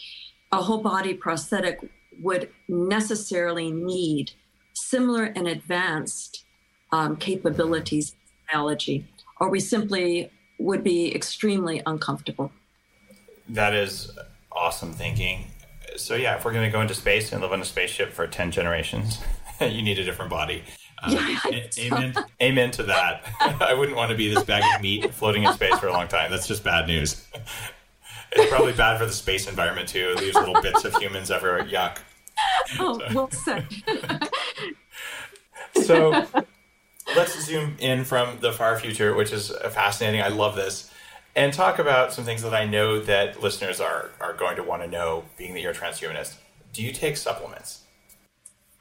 a 0.51 0.61
whole 0.61 0.81
body 0.81 1.13
prosthetic 1.13 1.79
would 2.21 2.49
necessarily 2.67 3.71
need 3.71 4.31
similar 4.73 5.23
and 5.23 5.47
advanced 5.47 6.45
um, 6.91 7.15
capabilities 7.17 8.11
in 8.11 8.17
biology, 8.53 9.05
or 9.39 9.49
we 9.49 9.59
simply 9.59 10.29
would 10.57 10.83
be 10.83 11.13
extremely 11.13 11.81
uncomfortable. 11.85 12.51
That 13.49 13.73
is 13.73 14.11
awesome 14.51 14.93
thinking. 14.93 15.45
So, 15.97 16.15
yeah, 16.15 16.35
if 16.35 16.45
we're 16.45 16.53
going 16.53 16.65
to 16.65 16.71
go 16.71 16.81
into 16.81 16.93
space 16.93 17.31
and 17.31 17.41
live 17.41 17.51
on 17.51 17.61
a 17.61 17.65
spaceship 17.65 18.11
for 18.11 18.27
10 18.27 18.51
generations, 18.51 19.19
you 19.61 19.81
need 19.81 19.99
a 19.99 20.03
different 20.03 20.31
body. 20.31 20.63
Um, 21.03 21.13
yeah, 21.13 21.67
amen, 21.79 22.15
amen 22.41 22.71
to 22.71 22.83
that. 22.83 23.23
I 23.61 23.73
wouldn't 23.73 23.97
want 23.97 24.11
to 24.11 24.17
be 24.17 24.33
this 24.33 24.43
bag 24.43 24.63
of 24.75 24.81
meat 24.81 25.13
floating 25.13 25.43
in 25.43 25.53
space 25.53 25.77
for 25.79 25.87
a 25.87 25.93
long 25.93 26.07
time. 26.07 26.31
That's 26.31 26.47
just 26.47 26.63
bad 26.63 26.87
news. 26.87 27.27
It's 28.35 28.51
probably 28.51 28.73
bad 28.73 28.97
for 28.99 29.05
the 29.05 29.13
space 29.13 29.47
environment 29.47 29.87
too. 29.87 30.13
It 30.15 30.19
leaves 30.19 30.35
little 30.35 30.61
bits 30.61 30.83
of 30.83 30.95
humans 30.95 31.31
everywhere. 31.31 31.63
Yuck. 31.63 31.99
Oh, 32.79 32.99
so. 32.99 33.13
well 33.13 33.31
said. 33.31 33.65
so 35.75 36.27
let's 37.15 37.45
zoom 37.45 37.77
in 37.79 38.03
from 38.03 38.39
the 38.41 38.51
far 38.51 38.77
future, 38.77 39.15
which 39.15 39.31
is 39.31 39.53
fascinating. 39.71 40.21
I 40.21 40.27
love 40.27 40.55
this. 40.55 40.91
And 41.35 41.53
talk 41.53 41.79
about 41.79 42.13
some 42.13 42.25
things 42.25 42.43
that 42.43 42.53
I 42.53 42.65
know 42.65 42.99
that 43.01 43.41
listeners 43.41 43.79
are, 43.79 44.11
are 44.19 44.33
going 44.33 44.55
to 44.57 44.63
want 44.63 44.81
to 44.83 44.87
know, 44.87 45.25
being 45.37 45.53
that 45.53 45.61
you're 45.61 45.71
a 45.71 45.75
transhumanist. 45.75 46.35
Do 46.73 46.83
you 46.83 46.91
take 46.91 47.17
supplements? 47.17 47.84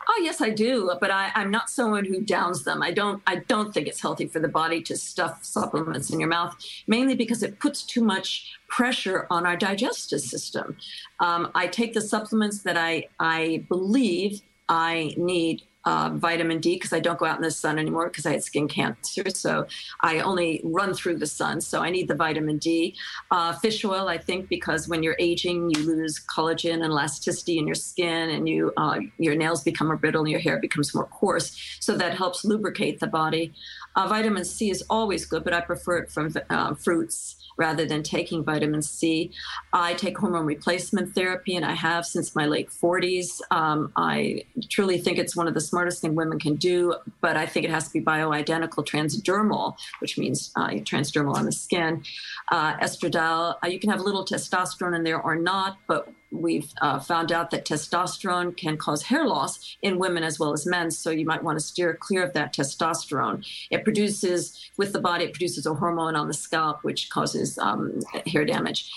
Oh 0.08 0.20
yes, 0.22 0.40
I 0.40 0.50
do, 0.50 0.92
but 1.00 1.10
I, 1.10 1.30
am 1.34 1.50
not 1.50 1.70
someone 1.70 2.04
who 2.04 2.20
downs 2.20 2.64
them. 2.64 2.82
I 2.82 2.90
don't. 2.90 3.22
I 3.26 3.36
don't 3.36 3.72
think 3.72 3.88
it's 3.88 4.00
healthy 4.00 4.26
for 4.26 4.40
the 4.40 4.48
body 4.48 4.82
to 4.82 4.96
stuff 4.96 5.44
supplements 5.44 6.10
in 6.10 6.20
your 6.20 6.28
mouth, 6.28 6.56
mainly 6.86 7.14
because 7.14 7.42
it 7.42 7.58
puts 7.58 7.82
too 7.82 8.04
much 8.04 8.58
pressure 8.68 9.26
on 9.30 9.46
our 9.46 9.56
digestive 9.56 10.20
system. 10.20 10.76
Um, 11.20 11.50
I 11.54 11.66
take 11.66 11.94
the 11.94 12.00
supplements 12.00 12.62
that 12.62 12.76
I 12.76 13.08
I 13.18 13.64
believe 13.68 14.42
I 14.68 15.14
need 15.16 15.62
uh, 15.84 16.10
vitamin 16.14 16.60
D 16.60 16.74
because 16.76 16.92
I 16.92 17.00
don't 17.00 17.18
go 17.18 17.26
out 17.26 17.36
in 17.36 17.42
the 17.42 17.50
sun 17.50 17.78
anymore 17.78 18.08
because 18.08 18.26
I 18.26 18.32
had 18.32 18.44
skin 18.44 18.68
cancer. 18.68 19.24
So 19.30 19.66
I 20.00 20.20
only 20.20 20.60
run 20.64 20.94
through 20.94 21.18
the 21.18 21.26
sun. 21.26 21.60
So 21.60 21.80
I 21.80 21.90
need 21.90 22.08
the 22.08 22.14
vitamin 22.14 22.58
D. 22.58 22.94
Uh, 23.30 23.52
fish 23.52 23.84
oil, 23.84 24.08
I 24.08 24.18
think, 24.18 24.48
because 24.48 24.88
when 24.88 25.02
you're 25.02 25.16
aging, 25.18 25.70
you 25.70 25.86
lose 25.86 26.20
collagen 26.24 26.74
and 26.74 26.92
elasticity 26.92 27.58
in 27.58 27.66
your 27.66 27.74
skin, 27.74 28.30
and 28.30 28.48
you 28.48 28.72
uh, 28.76 29.00
your 29.18 29.34
nails 29.34 29.62
become 29.62 29.88
more 29.88 29.96
brittle 29.96 30.22
and 30.22 30.30
your 30.30 30.40
hair 30.40 30.58
becomes 30.58 30.94
more 30.94 31.06
coarse. 31.06 31.78
So 31.80 31.96
that 31.96 32.16
helps 32.16 32.44
lubricate 32.44 33.00
the 33.00 33.06
body. 33.06 33.52
Uh, 33.96 34.08
vitamin 34.08 34.44
C 34.44 34.70
is 34.70 34.82
always 34.90 35.24
good, 35.26 35.44
but 35.44 35.52
I 35.52 35.60
prefer 35.60 35.98
it 35.98 36.10
from 36.10 36.34
uh, 36.50 36.74
fruits 36.74 37.36
rather 37.56 37.84
than 37.86 38.02
taking 38.02 38.44
vitamin 38.44 38.82
C. 38.82 39.30
I 39.72 39.94
take 39.94 40.18
hormone 40.18 40.46
replacement 40.46 41.14
therapy, 41.14 41.56
and 41.56 41.64
I 41.64 41.72
have 41.72 42.06
since 42.06 42.34
my 42.34 42.46
late 42.46 42.70
40s. 42.70 43.40
Um, 43.50 43.92
I 43.96 44.44
truly 44.70 44.98
think 44.98 45.18
it's 45.18 45.36
one 45.36 45.48
of 45.48 45.54
the 45.54 45.60
smartest 45.60 46.00
things 46.00 46.14
women 46.14 46.38
can 46.38 46.56
do, 46.56 46.94
but 47.20 47.36
I 47.36 47.46
think 47.46 47.64
it 47.64 47.70
has 47.70 47.88
to 47.88 47.92
be 47.92 48.00
bioidentical 48.00 48.84
transdermal, 48.86 49.76
which 50.00 50.18
means 50.18 50.50
uh, 50.56 50.68
transdermal 50.68 51.34
on 51.34 51.44
the 51.44 51.52
skin. 51.52 52.02
Uh, 52.50 52.76
estradiol, 52.78 53.56
uh, 53.62 53.66
you 53.66 53.78
can 53.78 53.90
have 53.90 54.00
little 54.00 54.24
testosterone 54.24 54.94
in 54.94 55.02
there 55.02 55.20
or 55.20 55.36
not, 55.36 55.78
but 55.86 56.08
we've 56.34 56.72
uh, 56.80 56.98
found 56.98 57.32
out 57.32 57.50
that 57.50 57.64
testosterone 57.64 58.56
can 58.56 58.76
cause 58.76 59.02
hair 59.02 59.26
loss 59.26 59.76
in 59.82 59.98
women 59.98 60.22
as 60.22 60.38
well 60.38 60.52
as 60.52 60.66
men. 60.66 60.90
So 60.90 61.10
you 61.10 61.24
might 61.24 61.42
want 61.42 61.58
to 61.58 61.64
steer 61.64 61.94
clear 61.94 62.22
of 62.22 62.32
that 62.34 62.54
testosterone. 62.54 63.46
It 63.70 63.84
produces, 63.84 64.70
with 64.76 64.92
the 64.92 65.00
body, 65.00 65.24
it 65.24 65.32
produces 65.32 65.66
a 65.66 65.74
hormone 65.74 66.16
on 66.16 66.28
the 66.28 66.34
scalp, 66.34 66.82
which 66.82 67.10
causes 67.10 67.58
um, 67.58 68.00
hair 68.26 68.44
damage. 68.44 68.90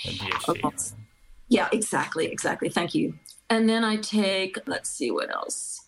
Yeah, 1.49 1.69
exactly, 1.71 2.27
exactly. 2.27 2.69
Thank 2.69 2.93
you. 2.93 3.13
And 3.49 3.69
then 3.69 3.83
I 3.85 3.95
take, 3.97 4.57
let's 4.67 4.89
see 4.89 5.11
what 5.11 5.33
else. 5.33 5.87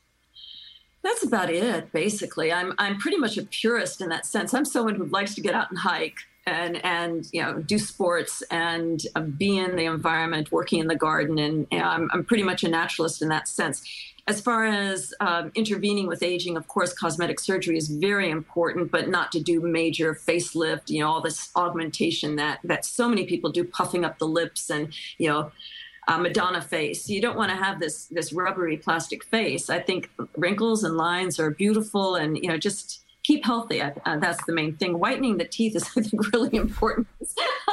That's 1.01 1.23
about 1.23 1.49
it, 1.49 1.93
basically. 1.93 2.51
I'm 2.51 2.73
I'm 2.77 2.97
pretty 2.97 3.17
much 3.17 3.37
a 3.37 3.43
purist 3.43 4.01
in 4.01 4.09
that 4.09 4.25
sense. 4.25 4.53
I'm 4.53 4.65
someone 4.65 4.95
who 4.95 5.05
likes 5.05 5.33
to 5.35 5.41
get 5.41 5.55
out 5.55 5.69
and 5.69 5.79
hike 5.79 6.17
and 6.49 6.83
and 6.83 7.27
you 7.31 7.41
know 7.41 7.61
do 7.61 7.77
sports 7.77 8.41
and 8.49 9.05
uh, 9.15 9.21
be 9.21 9.57
in 9.57 9.75
the 9.75 9.85
environment, 9.85 10.51
working 10.51 10.79
in 10.79 10.87
the 10.87 10.95
garden, 10.95 11.37
and, 11.37 11.67
I'm, 11.71 12.09
I'm, 12.11 12.25
pretty 12.25 12.43
much 12.43 12.63
a 12.63 12.69
naturalist 12.69 13.21
in 13.21 13.29
that 13.29 13.47
sense. 13.47 13.83
As 14.27 14.41
far 14.41 14.65
as 14.65 15.13
um, 15.19 15.51
intervening 15.55 16.07
with 16.07 16.21
aging, 16.21 16.57
of 16.57 16.67
course, 16.67 16.93
cosmetic 16.93 17.39
surgery 17.39 17.77
is 17.77 17.87
very 17.87 18.29
important, 18.29 18.91
but 18.91 19.09
not 19.09 19.31
to 19.31 19.39
do 19.39 19.61
major 19.61 20.13
facelift. 20.13 20.89
You 20.89 21.01
know, 21.01 21.09
all 21.09 21.21
this 21.21 21.49
augmentation 21.55 22.35
that 22.37 22.59
that 22.63 22.83
so 22.83 23.07
many 23.07 23.25
people 23.25 23.51
do, 23.51 23.63
puffing 23.63 24.03
up 24.03 24.17
the 24.17 24.27
lips 24.27 24.69
and 24.69 24.93
you 25.17 25.29
know. 25.29 25.51
Uh, 26.07 26.17
Madonna 26.17 26.59
face. 26.59 27.07
You 27.07 27.21
don't 27.21 27.37
want 27.37 27.51
to 27.51 27.55
have 27.55 27.79
this 27.79 28.05
this 28.05 28.33
rubbery 28.33 28.77
plastic 28.77 29.23
face. 29.23 29.69
I 29.69 29.79
think 29.79 30.09
wrinkles 30.35 30.83
and 30.83 30.97
lines 30.97 31.39
are 31.39 31.51
beautiful, 31.51 32.15
and 32.15 32.35
you 32.35 32.47
know 32.47 32.57
just 32.57 33.03
keep 33.29 33.45
healthy. 33.45 33.79
Uh, 33.79 33.91
that's 34.17 34.43
the 34.45 34.53
main 34.53 34.75
thing. 34.75 34.97
Whitening 34.97 35.37
the 35.37 35.45
teeth 35.45 35.75
is, 35.75 35.83
I 35.95 36.01
think, 36.01 36.33
really 36.33 36.57
important. 36.57 37.07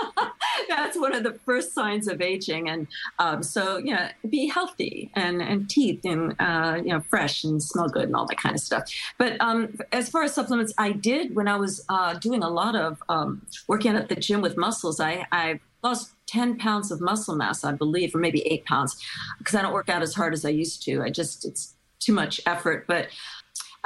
that's 0.69 0.99
one 0.99 1.15
of 1.15 1.23
the 1.23 1.33
first 1.47 1.73
signs 1.73 2.09
of 2.09 2.21
aging. 2.21 2.69
And 2.69 2.87
um, 3.19 3.43
so, 3.43 3.79
you 3.79 3.95
know, 3.95 4.09
be 4.29 4.49
healthy 4.49 5.11
and, 5.15 5.41
and 5.41 5.69
teeth 5.71 6.05
and, 6.05 6.37
uh, 6.39 6.77
you 6.85 6.91
know, 6.93 7.01
fresh 7.01 7.43
and 7.43 7.63
smell 7.63 7.89
good 7.89 8.05
and 8.05 8.15
all 8.15 8.27
that 8.27 8.37
kind 8.37 8.55
of 8.55 8.61
stuff. 8.61 8.85
But 9.17 9.41
um, 9.41 9.79
as 9.93 10.11
far 10.11 10.25
as 10.25 10.35
supplements, 10.35 10.75
I 10.77 10.93
did 10.93 11.35
when 11.35 11.49
I 11.49 11.57
was 11.57 11.83
uh, 11.89 12.15
doing 12.15 12.43
a 12.43 12.51
lot 12.51 12.77
of 12.77 13.03
um, 13.09 13.47
working 13.67 13.97
at 13.97 14.11
the 14.11 14.17
gym 14.17 14.43
with 14.43 14.59
muscles, 14.59 15.01
I, 15.01 15.27
I 15.33 15.61
lost 15.83 16.13
10 16.27 16.59
pounds 16.59 16.91
of 16.91 17.01
muscle 17.01 17.35
mass, 17.35 17.65
I 17.65 17.73
believe, 17.73 18.15
or 18.15 18.19
maybe 18.19 18.47
eight 18.47 18.67
pounds, 18.67 19.03
because 19.39 19.55
I 19.55 19.63
don't 19.63 19.73
work 19.73 19.89
out 19.89 20.03
as 20.03 20.13
hard 20.13 20.35
as 20.35 20.45
I 20.45 20.51
used 20.51 20.83
to. 20.83 21.03
I 21.03 21.09
just, 21.09 21.47
it's 21.47 21.77
too 21.99 22.13
much 22.13 22.41
effort. 22.47 22.87
But 22.87 23.09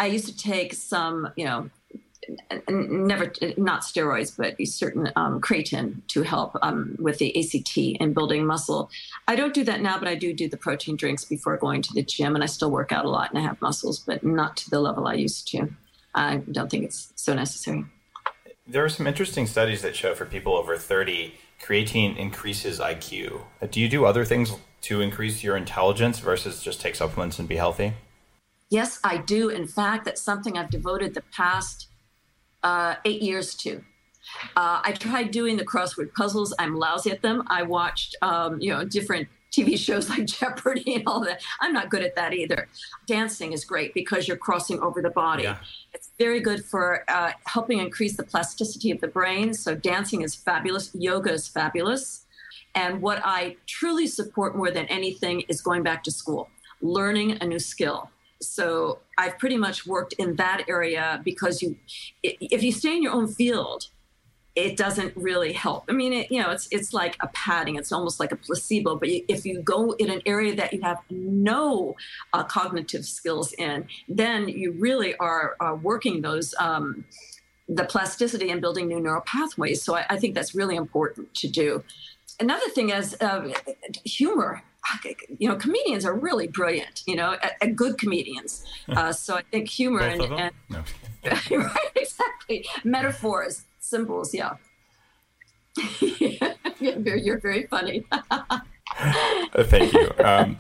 I 0.01 0.07
used 0.07 0.27
to 0.29 0.37
take 0.37 0.73
some, 0.73 1.31
you 1.37 1.45
know, 1.45 1.69
never 2.71 3.31
not 3.59 3.83
steroids, 3.83 4.35
but 4.35 4.57
certain 4.67 5.13
um, 5.15 5.43
creatine 5.43 6.01
to 6.09 6.23
help 6.23 6.57
um, 6.63 6.97
with 6.99 7.19
the 7.19 7.39
ACT 7.39 8.01
and 8.01 8.15
building 8.15 8.47
muscle. 8.47 8.89
I 9.29 9.37
don't 9.37 9.53
do 9.53 9.63
that 9.65 9.83
now, 9.83 9.99
but 9.99 10.09
I 10.09 10.15
do 10.15 10.33
do 10.33 10.49
the 10.49 10.57
protein 10.57 10.97
drinks 10.97 11.27
before 11.27 11.59
going 11.59 11.83
to 11.83 11.93
the 11.93 12.03
gym, 12.03 12.35
and 12.35 12.43
I 12.43 12.47
still 12.47 12.71
work 12.71 12.93
out 12.93 13.05
a 13.05 13.11
lot 13.11 13.29
and 13.29 13.39
I 13.39 13.43
have 13.43 13.61
muscles, 13.61 13.99
but 13.99 14.25
not 14.25 14.57
to 14.59 14.71
the 14.71 14.81
level 14.81 15.07
I 15.07 15.15
used 15.15 15.49
to. 15.49 15.69
I 16.15 16.39
don't 16.51 16.71
think 16.71 16.85
it's 16.85 17.13
so 17.17 17.35
necessary. 17.35 17.85
There 18.67 18.83
are 18.83 18.89
some 18.89 19.07
interesting 19.07 19.47
studies 19.47 19.83
that 19.83 19.95
show 19.97 20.15
for 20.15 20.25
people 20.25 20.55
over 20.55 20.79
30, 20.79 21.35
creatine 21.63 22.17
increases 22.17 22.81
IQ. 22.81 23.43
Do 23.71 23.79
you 23.79 23.89
do 23.91 24.07
other 24.07 24.25
things 24.25 24.51
to 24.83 25.03
increase 25.03 25.43
your 25.43 25.59
intelligence 25.59 26.21
versus 26.21 26.63
just 26.63 26.81
take 26.81 26.95
supplements 26.95 27.39
and 27.39 27.47
be 27.47 27.57
healthy? 27.57 27.93
Yes, 28.71 29.01
I 29.03 29.19
do. 29.19 29.49
In 29.49 29.67
fact, 29.67 30.05
that's 30.05 30.23
something 30.23 30.57
I've 30.57 30.71
devoted 30.71 31.15
the 31.15 31.23
past 31.33 31.89
uh, 32.63 32.95
eight 33.05 33.21
years 33.21 33.55
to. 33.57 33.85
Uh, 34.57 34.81
I 34.85 34.93
tried 34.93 35.33
doing 35.33 35.57
the 35.57 35.65
crossword 35.65 36.15
puzzles. 36.15 36.55
I'm 36.59 36.77
lousy 36.77 37.11
at 37.11 37.23
them. 37.23 37.43
I 37.49 37.63
watched, 37.63 38.17
um, 38.23 38.61
you 38.61 38.73
know, 38.73 38.85
different 38.85 39.29
TV 39.53 39.77
shows 39.87 40.09
like 40.09 40.27
Jeopardy 40.27 40.95
and 40.95 41.05
all 41.07 41.21
that. 41.25 41.43
I'm 41.61 41.73
not 41.73 41.91
good 41.91 42.03
at 42.03 42.15
that 42.17 42.33
either. 42.33 42.69
Dancing 43.07 43.53
is 43.53 43.65
great 43.65 43.93
because 43.93 44.29
you're 44.29 44.37
crossing 44.37 44.79
over 44.81 45.03
the 45.03 45.11
body. 45.11 45.45
Yeah. 45.45 45.59
It's 45.93 46.13
very 46.19 46.41
good 46.41 46.65
for 46.65 47.05
uh, 47.09 47.33
helping 47.47 47.81
increase 47.81 48.17
the 48.17 48.23
plasticity 48.23 48.91
of 48.93 49.01
the 49.01 49.09
brain. 49.09 49.53
So 49.55 49.75
dancing 49.75 50.23
is 50.23 50.35
fabulous. 50.35 50.91
Yoga 50.95 51.33
is 51.33 51.49
fabulous. 51.49 52.27
And 52.75 53.03
what 53.03 53.21
I 53.25 53.57
truly 53.67 54.07
support 54.07 54.57
more 54.57 54.71
than 54.71 54.87
anything 54.87 55.41
is 55.49 55.61
going 55.61 55.83
back 55.83 56.05
to 56.05 56.13
school, 56.13 56.49
learning 56.81 57.39
a 57.41 57.47
new 57.47 57.59
skill. 57.59 58.11
So 58.43 59.01
I've 59.19 59.39
pretty 59.39 59.57
much 59.57 59.87
worked 59.87 60.15
in 60.15 60.37
that 60.37 60.65
area 60.69 61.21
because 61.25 61.63
you, 61.63 61.77
if 62.23 62.63
you 62.63 62.73
stay 62.73 62.97
in 62.97 63.03
your 63.03 63.13
own 63.13 63.29
field, 63.29 63.89
it 64.57 64.77
doesn't 64.77 65.17
really 65.17 65.53
help. 65.53 65.85
I 65.89 65.93
mean, 65.93 66.13
it, 66.13 66.33
you 66.33 66.41
know, 66.41 66.51
it's 66.51 66.69
it's 66.73 66.93
like 66.93 67.17
a 67.21 67.29
padding. 67.29 67.77
It's 67.77 67.93
almost 67.93 68.19
like 68.19 68.33
a 68.33 68.37
placebo. 68.37 68.97
But 68.97 69.09
if 69.09 69.47
you 69.47 69.63
go 69.63 69.93
in 69.93 70.11
an 70.11 70.23
area 70.27 70.55
that 70.57 70.73
you 70.73 70.81
have 70.83 70.99
no 71.09 71.95
uh, 72.33 72.43
cognitive 72.45 73.05
skills 73.05 73.53
in, 73.55 73.87
then 74.09 74.49
you 74.49 74.73
really 74.73 75.15
are, 75.17 75.57
are 75.61 75.77
working 75.77 76.21
those 76.21 76.55
um, 76.59 77.05
the 77.69 77.85
plasticity 77.85 78.51
and 78.51 78.61
building 78.61 78.89
new 78.89 79.01
neural 79.01 79.21
pathways. 79.23 79.83
So 79.83 79.95
I, 79.95 80.05
I, 80.11 80.17
think 80.17 80.35
that's 80.35 80.57
really 80.57 80.75
important 80.75 81.33
to 81.35 81.49
do. 81.49 81.85
Another 82.41 82.69
thing 82.71 82.91
is 82.91 83.17
uh, 83.21 83.53
humor 84.05 84.65
you 85.39 85.49
know, 85.49 85.57
comedians 85.57 86.05
are 86.05 86.15
really 86.15 86.47
brilliant, 86.47 87.03
you 87.07 87.17
know, 87.17 87.37
good 87.75 87.99
comedians. 87.99 88.65
Uh, 88.89 89.13
so 89.13 89.37
I 89.37 89.43
think 89.43 89.69
humor 89.69 90.01
and, 90.01 90.23
and 90.23 90.55
no. 90.69 90.83
right, 91.51 91.77
exactly, 91.95 92.67
metaphors, 92.85 93.65
symbols, 93.79 94.35
yeah. 94.35 94.55
you're 96.81 97.39
very 97.39 97.67
funny. 97.67 98.05
Thank 99.57 99.93
you. 99.93 100.11
Um, 100.19 100.59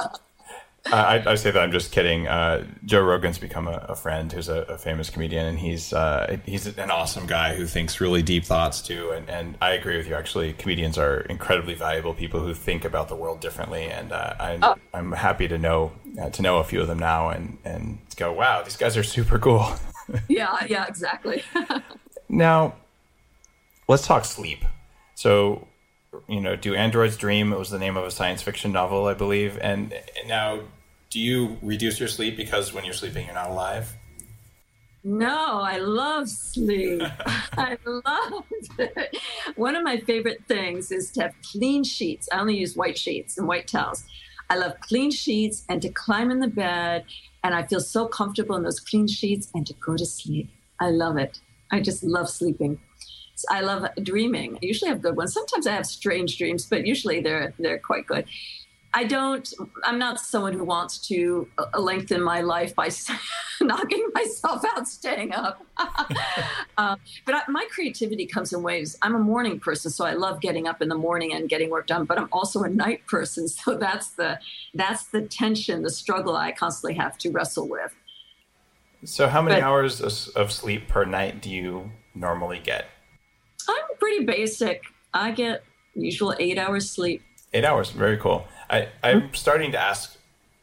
I, 0.87 1.22
I, 1.26 1.35
say 1.35 1.51
that 1.51 1.62
I'm 1.62 1.72
just 1.72 1.93
kidding. 1.93 2.26
Uh, 2.26 2.66
Joe 2.85 3.03
Rogan's 3.03 3.39
become 3.39 3.68
a, 3.68 3.87
a 3.89 3.95
friend 3.95 4.33
who's 4.33 4.49
a, 4.49 4.62
a, 4.62 4.78
famous 4.78 5.11
comedian, 5.11 5.47
and 5.47 5.59
he's 5.59 5.93
uh, 5.93 6.39
he's 6.47 6.66
an 6.66 6.91
awesome 6.91 7.26
guy 7.26 7.55
who 7.55 7.66
thinks 7.66 8.01
really 8.01 8.22
deep 8.22 8.45
thoughts 8.45 8.81
too. 8.81 9.11
And, 9.11 9.28
and 9.28 9.59
I 9.61 9.72
agree 9.72 9.97
with 9.99 10.09
you. 10.09 10.14
Actually, 10.14 10.55
comedians 10.55 10.97
are 10.97 11.20
incredibly 11.20 11.74
valuable 11.74 12.14
people 12.14 12.41
who 12.41 12.55
think 12.55 12.85
about 12.85 13.09
the 13.09 13.14
world 13.14 13.41
differently. 13.41 13.85
And 13.85 14.11
uh, 14.11 14.35
I'm 14.41 14.64
oh. 14.64 14.74
I'm 14.95 15.12
happy 15.12 15.49
to 15.49 15.59
know 15.59 15.93
uh, 16.20 16.31
to 16.31 16.43
know 16.43 16.59
a 16.59 16.64
few 16.64 16.81
of 16.81 16.89
them 16.89 16.99
now, 16.99 17.28
and 17.28 17.59
and 17.64 17.99
go, 18.16 18.33
wow, 18.33 18.62
these 18.62 18.76
guys 18.76 18.97
are 18.97 19.05
super 19.05 19.39
cool. 19.39 19.66
yeah, 20.28 20.64
yeah, 20.66 20.87
exactly. 20.87 21.43
now, 22.28 22.74
let's 23.87 24.07
talk 24.07 24.24
sleep. 24.24 24.64
So 25.14 25.68
you 26.29 26.41
know, 26.41 26.57
do 26.57 26.75
androids 26.75 27.17
dream? 27.17 27.53
It 27.53 27.59
was 27.59 27.71
the 27.71 27.79
name 27.79 27.97
of 27.97 28.05
a 28.05 28.11
science 28.11 28.43
fiction 28.43 28.73
novel, 28.73 29.07
I 29.07 29.15
believe. 29.15 29.59
And 29.61 29.95
now, 30.27 30.61
do 31.11 31.21
you 31.21 31.59
reduce 31.63 31.99
your 31.99 32.09
sleep 32.09 32.37
because 32.37 32.73
when 32.73 32.85
you're 32.85 32.95
sleeping, 32.95 33.27
you're 33.27 33.35
not 33.35 33.51
alive? 33.51 33.97
No, 35.03 35.61
I 35.61 35.79
love 35.79 36.29
sleep. 36.29 37.03
I 37.57 37.79
love 37.87 38.45
it. 38.79 39.17
One 39.57 39.75
of 39.75 39.83
my 39.83 39.99
favorite 39.99 40.45
things 40.47 40.93
is 40.93 41.11
to 41.13 41.23
have 41.23 41.35
clean 41.53 41.85
sheets. 41.85 42.29
I 42.33 42.41
only 42.41 42.59
use 42.59 42.77
white 42.77 42.99
sheets 42.99 43.39
and 43.39 43.49
white 43.49 43.67
towels. 43.67 44.05
I 44.51 44.57
love 44.57 44.75
clean 44.81 45.11
sheets 45.11 45.65
and 45.69 45.81
to 45.81 45.89
climb 45.89 46.31
in 46.31 46.41
the 46.41 46.49
bed, 46.49 47.05
and 47.43 47.55
I 47.55 47.67
feel 47.67 47.81
so 47.81 48.07
comfortable 48.09 48.57
in 48.57 48.63
those 48.63 48.81
clean 48.81 49.07
sheets 49.07 49.49
and 49.55 49.67
to 49.67 49.75
go 49.75 49.97
to 49.97 50.05
sleep. 50.05 50.51
I 50.81 50.91
love 50.91 51.17
it. 51.17 51.41
I 51.71 51.81
just 51.81 52.03
love 52.03 52.29
sleeping. 52.29 52.81
I 53.49 53.61
love 53.61 53.86
dreaming. 54.03 54.57
I 54.57 54.66
usually 54.66 54.91
have 54.91 55.01
good 55.01 55.16
ones. 55.16 55.32
Sometimes 55.32 55.66
I 55.66 55.72
have 55.72 55.86
strange 55.86 56.36
dreams, 56.38 56.66
but 56.66 56.86
usually 56.86 57.20
they're 57.20 57.55
they're 57.59 57.78
quite 57.78 58.07
good. 58.07 58.26
I 58.93 59.05
don't. 59.05 59.53
I'm 59.84 59.99
not 59.99 60.18
someone 60.18 60.53
who 60.53 60.64
wants 60.64 60.99
to 61.09 61.47
uh, 61.59 61.78
lengthen 61.78 62.22
my 62.22 62.41
life 62.41 62.74
by 62.74 62.91
knocking 63.61 64.09
myself 64.14 64.64
out, 64.76 64.88
staying 64.88 65.32
up. 65.32 65.64
uh, 65.78 66.05
but 67.24 67.34
I, 67.34 67.43
my 67.49 67.66
creativity 67.70 68.26
comes 68.26 68.53
in 68.53 68.62
waves. 68.62 68.99
I'm 69.01 69.14
a 69.14 69.20
morning 69.20 69.61
person, 69.61 69.93
so 69.93 70.05
I 70.05 70.14
love 70.14 70.41
getting 70.41 70.66
up 70.66 70.82
in 70.82 70.88
the 70.88 70.97
morning 70.97 71.32
and 71.32 71.49
getting 71.49 71.70
work 71.70 71.86
done. 71.86 72.05
But 72.05 72.18
I'm 72.18 72.28
also 72.32 72.62
a 72.62 72.68
night 72.68 73.07
person, 73.07 73.47
so 73.49 73.76
that's 73.76 74.09
the 74.12 74.41
that's 74.74 75.05
the 75.05 75.22
tension, 75.22 75.82
the 75.82 75.91
struggle 75.91 76.36
I 76.36 76.51
constantly 76.51 76.95
have 76.95 77.16
to 77.18 77.30
wrestle 77.30 77.68
with. 77.68 77.95
So, 79.05 79.28
how 79.28 79.41
many 79.41 79.61
but, 79.61 79.64
hours 79.64 80.01
of 80.01 80.53
sleep 80.53 80.88
per 80.88 81.05
night 81.05 81.41
do 81.41 81.49
you 81.49 81.93
normally 82.14 82.59
get? 82.59 82.86
I'm 83.69 83.97
pretty 83.99 84.25
basic. 84.25 84.83
I 85.13 85.31
get 85.33 85.65
usual 85.95 86.35
eight 86.39 86.59
hours 86.59 86.91
sleep. 86.91 87.23
Eight 87.53 87.65
hours, 87.65 87.91
very 87.91 88.17
cool. 88.17 88.47
I, 88.69 88.89
I'm 89.03 89.23
mm-hmm. 89.23 89.35
starting 89.35 89.73
to 89.73 89.79
ask 89.79 90.17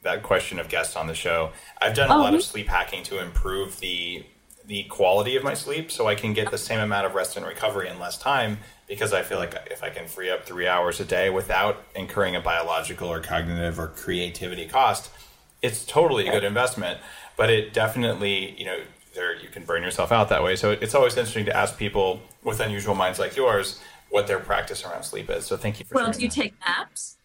that 0.03 0.23
question 0.23 0.59
of 0.59 0.69
guests 0.69 0.95
on 0.95 1.07
the 1.07 1.13
show. 1.13 1.51
I've 1.81 1.95
done 1.95 2.09
a 2.09 2.15
oh, 2.15 2.19
lot 2.19 2.33
of 2.33 2.41
sleep 2.41 2.67
hacking 2.67 3.03
to 3.03 3.21
improve 3.21 3.79
the 3.79 4.23
the 4.65 4.83
quality 4.83 5.37
of 5.37 5.43
my 5.45 5.53
sleep 5.53 5.89
so 5.89 6.07
I 6.07 6.15
can 6.15 6.33
get 6.33 6.51
the 6.51 6.57
same 6.57 6.81
amount 6.81 7.05
of 7.05 7.15
rest 7.15 7.37
and 7.37 7.45
recovery 7.45 7.87
in 7.87 7.99
less 7.99 8.17
time 8.17 8.57
because 8.85 9.13
I 9.13 9.23
feel 9.23 9.37
like 9.37 9.55
if 9.71 9.81
I 9.81 9.89
can 9.89 10.07
free 10.07 10.29
up 10.29 10.45
three 10.45 10.67
hours 10.67 10.99
a 10.99 11.05
day 11.05 11.29
without 11.29 11.83
incurring 11.95 12.35
a 12.35 12.41
biological 12.41 13.07
or 13.07 13.21
cognitive 13.21 13.79
or 13.79 13.87
creativity 13.87 14.65
cost, 14.67 15.09
it's 15.61 15.85
totally 15.85 16.27
a 16.27 16.31
good 16.31 16.43
investment. 16.43 16.99
But 17.37 17.49
it 17.49 17.73
definitely, 17.73 18.55
you 18.57 18.65
know, 18.65 18.79
there 19.17 19.35
you 19.35 19.49
can 19.49 19.65
burn 19.65 19.83
yourself 19.83 20.11
out 20.13 20.29
that 20.29 20.43
way. 20.43 20.55
So 20.55 20.71
it's 20.71 20.95
always 20.95 21.17
interesting 21.17 21.45
to 21.45 21.57
ask 21.57 21.77
people 21.77 22.21
with 22.43 22.61
unusual 22.61 22.95
minds 22.95 23.19
like 23.19 23.35
yours 23.35 23.81
what 24.09 24.27
their 24.27 24.39
practice 24.39 24.85
around 24.85 25.03
sleep 25.03 25.29
is. 25.29 25.45
So 25.45 25.57
thank 25.57 25.79
you 25.79 25.85
for. 25.85 25.95
Well, 25.95 26.11
do 26.11 26.21
you 26.21 26.29
that. 26.29 26.35
take 26.35 26.53
naps? 26.65 27.17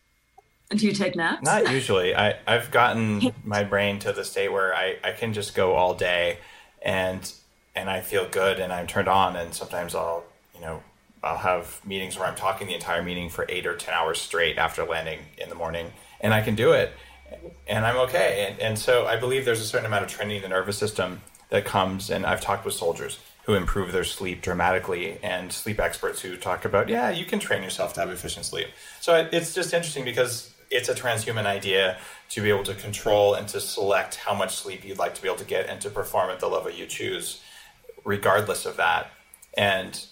Do 0.70 0.86
you 0.86 0.92
take 0.92 1.14
naps? 1.14 1.44
Not 1.44 1.70
usually. 1.70 2.16
I 2.16 2.36
I've 2.46 2.70
gotten 2.70 3.32
my 3.44 3.62
brain 3.62 3.98
to 4.00 4.12
the 4.12 4.24
state 4.24 4.50
where 4.50 4.74
I 4.74 4.96
I 5.04 5.12
can 5.12 5.32
just 5.32 5.54
go 5.54 5.74
all 5.74 5.94
day, 5.94 6.38
and 6.80 7.30
and 7.76 7.88
I 7.88 8.00
feel 8.00 8.28
good 8.28 8.58
and 8.58 8.72
I'm 8.72 8.86
turned 8.86 9.08
on. 9.08 9.36
And 9.36 9.54
sometimes 9.54 9.94
I'll 9.94 10.24
you 10.54 10.60
know 10.62 10.82
I'll 11.22 11.38
have 11.38 11.80
meetings 11.86 12.18
where 12.18 12.26
I'm 12.26 12.34
talking 12.34 12.66
the 12.66 12.74
entire 12.74 13.02
meeting 13.02 13.28
for 13.28 13.46
eight 13.48 13.66
or 13.66 13.76
ten 13.76 13.94
hours 13.94 14.20
straight 14.20 14.58
after 14.58 14.84
landing 14.84 15.20
in 15.38 15.50
the 15.50 15.54
morning, 15.54 15.92
and 16.20 16.32
I 16.32 16.40
can 16.40 16.54
do 16.54 16.72
it, 16.72 16.92
and 17.68 17.84
I'm 17.84 17.98
okay. 18.08 18.48
And 18.48 18.60
and 18.60 18.78
so 18.78 19.06
I 19.06 19.16
believe 19.16 19.44
there's 19.44 19.60
a 19.60 19.66
certain 19.66 19.86
amount 19.86 20.04
of 20.04 20.10
training 20.10 20.36
in 20.36 20.42
the 20.42 20.48
nervous 20.48 20.78
system 20.78 21.20
that 21.52 21.66
comes, 21.66 22.10
and 22.10 22.24
I've 22.24 22.40
talked 22.40 22.64
with 22.64 22.72
soldiers 22.72 23.18
who 23.44 23.54
improve 23.54 23.92
their 23.92 24.04
sleep 24.04 24.40
dramatically, 24.40 25.18
and 25.22 25.52
sleep 25.52 25.78
experts 25.78 26.22
who 26.22 26.36
talk 26.36 26.64
about, 26.64 26.88
yeah, 26.88 27.10
you 27.10 27.26
can 27.26 27.38
train 27.38 27.62
yourself 27.62 27.92
to 27.92 28.00
have 28.00 28.08
efficient 28.08 28.46
sleep. 28.46 28.68
So 29.00 29.28
it's 29.30 29.52
just 29.52 29.74
interesting 29.74 30.04
because 30.04 30.54
it's 30.70 30.88
a 30.88 30.94
transhuman 30.94 31.44
idea 31.44 31.98
to 32.30 32.40
be 32.40 32.48
able 32.48 32.62
to 32.64 32.74
control 32.74 33.34
and 33.34 33.46
to 33.48 33.60
select 33.60 34.14
how 34.14 34.32
much 34.32 34.54
sleep 34.54 34.82
you'd 34.84 34.98
like 34.98 35.14
to 35.16 35.20
be 35.20 35.28
able 35.28 35.38
to 35.38 35.44
get 35.44 35.68
and 35.68 35.80
to 35.82 35.90
perform 35.90 36.30
at 36.30 36.40
the 36.40 36.48
level 36.48 36.70
you 36.70 36.86
choose, 36.86 37.42
regardless 38.04 38.64
of 38.64 38.78
that. 38.78 39.10
And 39.54 40.02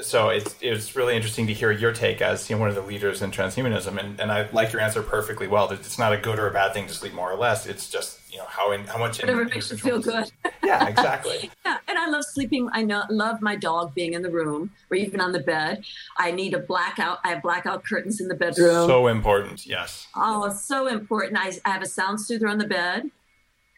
so 0.00 0.30
it's 0.30 0.56
it's 0.60 0.96
really 0.96 1.14
interesting 1.14 1.46
to 1.46 1.52
hear 1.52 1.70
your 1.70 1.92
take 1.92 2.20
as 2.22 2.48
you 2.50 2.56
know, 2.56 2.60
one 2.60 2.70
of 2.70 2.74
the 2.74 2.82
leaders 2.82 3.22
in 3.22 3.30
transhumanism, 3.30 3.98
and, 3.98 4.18
and 4.18 4.32
I 4.32 4.48
like 4.50 4.72
your 4.72 4.80
answer 4.80 5.02
perfectly 5.02 5.46
well. 5.46 5.70
It's 5.70 5.98
not 5.98 6.12
a 6.12 6.16
good 6.16 6.38
or 6.38 6.48
a 6.48 6.52
bad 6.52 6.72
thing 6.72 6.86
to 6.88 6.94
sleep 6.94 7.12
more 7.12 7.30
or 7.30 7.36
less. 7.36 7.66
It's 7.66 7.88
just 7.88 8.19
you 8.30 8.38
know 8.38 8.46
how 8.46 8.70
in, 8.72 8.84
how 8.84 8.98
much 8.98 9.20
whatever 9.20 9.44
makes 9.44 9.70
you 9.70 9.76
feel 9.76 10.00
good. 10.00 10.30
yeah, 10.64 10.86
exactly. 10.86 11.50
yeah, 11.66 11.78
and 11.88 11.98
I 11.98 12.06
love 12.06 12.20
love 12.20 12.26
sleeping. 12.26 12.68
I 12.72 12.82
know, 12.82 13.04
love 13.08 13.40
my 13.40 13.56
dog 13.56 13.94
being 13.94 14.12
in 14.12 14.22
the 14.22 14.30
room 14.30 14.70
or 14.90 14.96
even 14.96 15.20
on 15.20 15.32
the 15.32 15.40
bed. 15.40 15.84
I 16.18 16.30
need 16.30 16.54
a 16.54 16.58
blackout. 16.58 17.18
I 17.24 17.30
have 17.30 17.42
blackout 17.42 17.84
curtains 17.84 18.20
in 18.20 18.28
the 18.28 18.34
bedroom. 18.34 18.86
So 18.86 19.06
important. 19.06 19.66
Yes. 19.66 20.06
Oh, 20.14 20.44
it's 20.44 20.62
so 20.62 20.86
important. 20.86 21.38
I, 21.38 21.52
I 21.64 21.70
have 21.70 21.82
a 21.82 21.86
sound 21.86 22.20
soother 22.20 22.46
on 22.46 22.58
the 22.58 22.66
bed, 22.66 23.10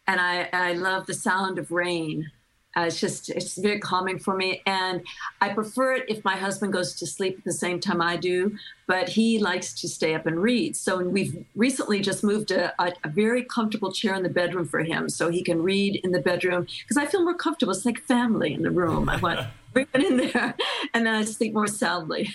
and 0.06 0.20
I, 0.20 0.48
I 0.52 0.72
love 0.72 1.06
the 1.06 1.14
sound 1.14 1.58
of 1.58 1.70
rain. 1.70 2.30
Uh, 2.76 2.82
it's 2.82 3.00
just 3.00 3.28
it's 3.28 3.56
very 3.56 3.78
calming 3.78 4.18
for 4.18 4.34
me, 4.34 4.62
and 4.64 5.02
I 5.40 5.50
prefer 5.50 5.94
it 5.94 6.04
if 6.08 6.24
my 6.24 6.36
husband 6.36 6.72
goes 6.72 6.94
to 6.94 7.06
sleep 7.06 7.38
at 7.38 7.44
the 7.44 7.52
same 7.52 7.80
time 7.80 8.00
I 8.00 8.16
do. 8.16 8.56
But 8.86 9.10
he 9.10 9.38
likes 9.38 9.72
to 9.80 9.88
stay 9.88 10.14
up 10.14 10.26
and 10.26 10.40
read. 10.40 10.76
So 10.76 10.98
we've 10.98 11.44
recently 11.54 12.00
just 12.00 12.24
moved 12.24 12.50
a, 12.50 12.74
a, 12.82 12.92
a 13.04 13.08
very 13.08 13.44
comfortable 13.44 13.92
chair 13.92 14.14
in 14.14 14.22
the 14.22 14.28
bedroom 14.28 14.66
for 14.66 14.80
him, 14.80 15.08
so 15.08 15.28
he 15.28 15.42
can 15.42 15.62
read 15.62 16.00
in 16.02 16.12
the 16.12 16.20
bedroom 16.20 16.66
because 16.82 16.96
I 16.96 17.06
feel 17.06 17.22
more 17.22 17.34
comfortable. 17.34 17.72
It's 17.72 17.84
like 17.84 18.00
family 18.04 18.54
in 18.54 18.62
the 18.62 18.70
room. 18.70 19.08
I 19.08 19.16
want 19.16 19.40
everyone 19.76 20.04
in 20.04 20.16
there, 20.32 20.54
and 20.94 21.06
then 21.06 21.14
I 21.14 21.24
sleep 21.24 21.52
more 21.52 21.66
soundly. 21.66 22.30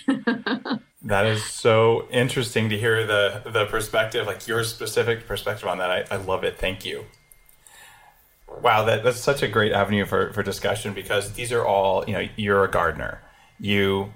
that 1.02 1.26
is 1.26 1.44
so 1.44 2.06
interesting 2.10 2.68
to 2.68 2.78
hear 2.78 3.04
the 3.06 3.42
the 3.44 3.66
perspective, 3.66 4.26
like 4.26 4.46
your 4.46 4.62
specific 4.62 5.26
perspective 5.26 5.68
on 5.68 5.78
that. 5.78 5.90
I, 5.90 6.04
I 6.14 6.16
love 6.16 6.44
it. 6.44 6.58
Thank 6.58 6.84
you. 6.84 7.06
Wow, 8.62 8.84
that, 8.84 9.04
that's 9.04 9.20
such 9.20 9.42
a 9.42 9.48
great 9.48 9.72
avenue 9.72 10.04
for, 10.04 10.32
for 10.32 10.42
discussion 10.42 10.94
because 10.94 11.32
these 11.32 11.52
are 11.52 11.64
all, 11.64 12.04
you 12.06 12.12
know, 12.14 12.28
you're 12.36 12.64
a 12.64 12.70
gardener. 12.70 13.20
You, 13.60 14.12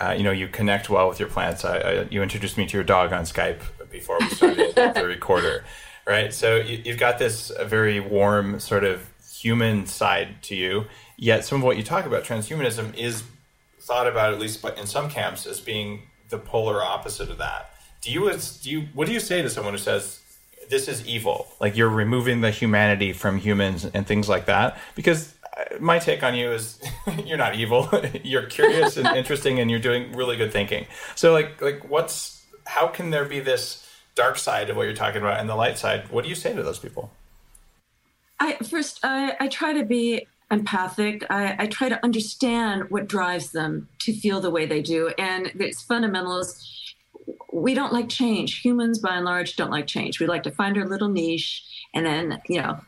uh, 0.00 0.14
you 0.16 0.22
know, 0.22 0.32
you 0.32 0.48
connect 0.48 0.90
well 0.90 1.08
with 1.08 1.18
your 1.18 1.28
plants. 1.28 1.64
I, 1.64 1.78
I, 1.78 2.02
you 2.10 2.22
introduced 2.22 2.58
me 2.58 2.66
to 2.66 2.76
your 2.76 2.84
dog 2.84 3.12
on 3.12 3.24
Skype 3.24 3.60
before 3.90 4.18
we 4.20 4.28
started 4.28 4.74
the 4.94 5.06
recorder, 5.06 5.64
right? 6.06 6.32
So 6.32 6.56
you, 6.56 6.82
you've 6.84 6.98
got 6.98 7.18
this 7.18 7.50
very 7.64 8.00
warm 8.00 8.60
sort 8.60 8.84
of 8.84 9.08
human 9.40 9.86
side 9.86 10.42
to 10.42 10.54
you. 10.54 10.86
Yet 11.16 11.44
some 11.44 11.58
of 11.58 11.64
what 11.64 11.76
you 11.76 11.82
talk 11.82 12.04
about, 12.04 12.24
transhumanism, 12.24 12.94
is 12.96 13.22
thought 13.80 14.06
about 14.06 14.34
at 14.34 14.40
least 14.40 14.60
but 14.60 14.76
in 14.78 14.86
some 14.86 15.08
camps 15.08 15.46
as 15.46 15.60
being 15.60 16.02
the 16.28 16.38
polar 16.38 16.82
opposite 16.82 17.30
of 17.30 17.38
that. 17.38 17.70
Do 18.02 18.12
you, 18.12 18.30
do 18.62 18.70
you, 18.70 18.88
what 18.92 19.06
do 19.06 19.12
you 19.12 19.20
say 19.20 19.42
to 19.42 19.48
someone 19.48 19.72
who 19.74 19.78
says 19.78 20.20
this 20.68 20.88
is 20.88 21.06
evil. 21.06 21.46
Like 21.60 21.76
you're 21.76 21.88
removing 21.88 22.40
the 22.40 22.50
humanity 22.50 23.12
from 23.12 23.38
humans 23.38 23.84
and 23.84 24.06
things 24.06 24.28
like 24.28 24.46
that. 24.46 24.78
Because 24.94 25.34
uh, 25.56 25.76
my 25.80 25.98
take 25.98 26.22
on 26.22 26.34
you 26.34 26.50
is 26.50 26.80
you're 27.24 27.38
not 27.38 27.56
evil. 27.56 27.88
you're 28.24 28.46
curious 28.46 28.96
and 28.96 29.06
interesting, 29.16 29.58
and 29.60 29.70
you're 29.70 29.80
doing 29.80 30.12
really 30.12 30.36
good 30.36 30.52
thinking. 30.52 30.86
So 31.14 31.32
like 31.32 31.60
like 31.60 31.88
what's 31.88 32.44
how 32.64 32.88
can 32.88 33.10
there 33.10 33.24
be 33.24 33.40
this 33.40 33.86
dark 34.14 34.38
side 34.38 34.70
of 34.70 34.76
what 34.76 34.84
you're 34.84 34.94
talking 34.94 35.22
about 35.22 35.40
and 35.40 35.48
the 35.48 35.56
light 35.56 35.78
side? 35.78 36.10
What 36.10 36.24
do 36.24 36.28
you 36.28 36.34
say 36.34 36.54
to 36.54 36.62
those 36.62 36.78
people? 36.78 37.10
I 38.38 38.54
first 38.56 39.00
I, 39.02 39.36
I 39.40 39.48
try 39.48 39.72
to 39.72 39.84
be 39.84 40.26
empathic. 40.50 41.24
I, 41.28 41.56
I 41.58 41.66
try 41.66 41.88
to 41.88 42.02
understand 42.04 42.90
what 42.90 43.08
drives 43.08 43.50
them 43.50 43.88
to 44.00 44.12
feel 44.12 44.40
the 44.40 44.50
way 44.50 44.66
they 44.66 44.82
do, 44.82 45.12
and 45.18 45.50
it's 45.54 45.84
fundamentalist 45.84 46.64
we 47.62 47.74
don't 47.74 47.92
like 47.92 48.08
change. 48.08 48.60
Humans, 48.60 48.98
by 48.98 49.16
and 49.16 49.24
large, 49.24 49.56
don't 49.56 49.70
like 49.70 49.86
change. 49.86 50.20
We 50.20 50.26
like 50.26 50.42
to 50.44 50.50
find 50.50 50.76
our 50.76 50.86
little 50.86 51.08
niche 51.08 51.64
and 51.94 52.04
then, 52.04 52.40
you 52.48 52.60
know, 52.60 52.80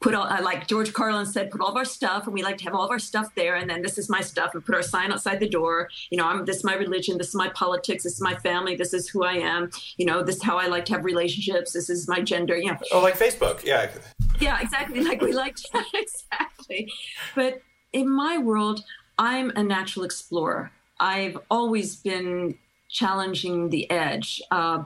put 0.00 0.14
all, 0.14 0.26
uh, 0.26 0.42
like 0.42 0.66
George 0.66 0.92
Carlin 0.92 1.26
said, 1.26 1.50
put 1.50 1.60
all 1.60 1.68
of 1.68 1.76
our 1.76 1.84
stuff, 1.84 2.24
and 2.24 2.34
we 2.34 2.42
like 2.42 2.58
to 2.58 2.64
have 2.64 2.74
all 2.74 2.84
of 2.84 2.90
our 2.90 2.98
stuff 2.98 3.34
there. 3.34 3.56
And 3.56 3.70
then 3.70 3.82
this 3.82 3.98
is 3.98 4.08
my 4.08 4.20
stuff, 4.20 4.54
and 4.54 4.64
put 4.64 4.74
our 4.74 4.82
sign 4.82 5.12
outside 5.12 5.40
the 5.40 5.48
door. 5.48 5.88
You 6.10 6.18
know, 6.18 6.26
I'm 6.26 6.44
this 6.44 6.58
is 6.58 6.64
my 6.64 6.74
religion, 6.74 7.18
this 7.18 7.28
is 7.28 7.34
my 7.34 7.48
politics, 7.50 8.04
this 8.04 8.14
is 8.14 8.20
my 8.20 8.34
family, 8.34 8.76
this 8.76 8.92
is 8.92 9.08
who 9.08 9.24
I 9.24 9.34
am. 9.34 9.70
You 9.96 10.06
know, 10.06 10.22
this 10.22 10.36
is 10.36 10.42
how 10.42 10.58
I 10.58 10.66
like 10.66 10.84
to 10.86 10.92
have 10.94 11.04
relationships. 11.04 11.72
This 11.72 11.88
is 11.88 12.08
my 12.08 12.20
gender. 12.20 12.56
You 12.56 12.72
know, 12.72 12.78
oh, 12.92 13.00
like 13.00 13.18
Facebook, 13.18 13.64
yeah, 13.64 13.90
yeah, 14.40 14.60
exactly. 14.60 15.02
Like 15.02 15.20
we 15.20 15.32
like 15.32 15.56
to, 15.56 15.84
exactly. 15.94 16.92
But 17.34 17.62
in 17.92 18.08
my 18.08 18.38
world, 18.38 18.84
I'm 19.18 19.50
a 19.56 19.62
natural 19.62 20.04
explorer. 20.04 20.72
I've 20.98 21.38
always 21.50 21.96
been 21.96 22.56
challenging 22.92 23.70
the 23.70 23.90
edge. 23.90 24.40
Uh, 24.50 24.84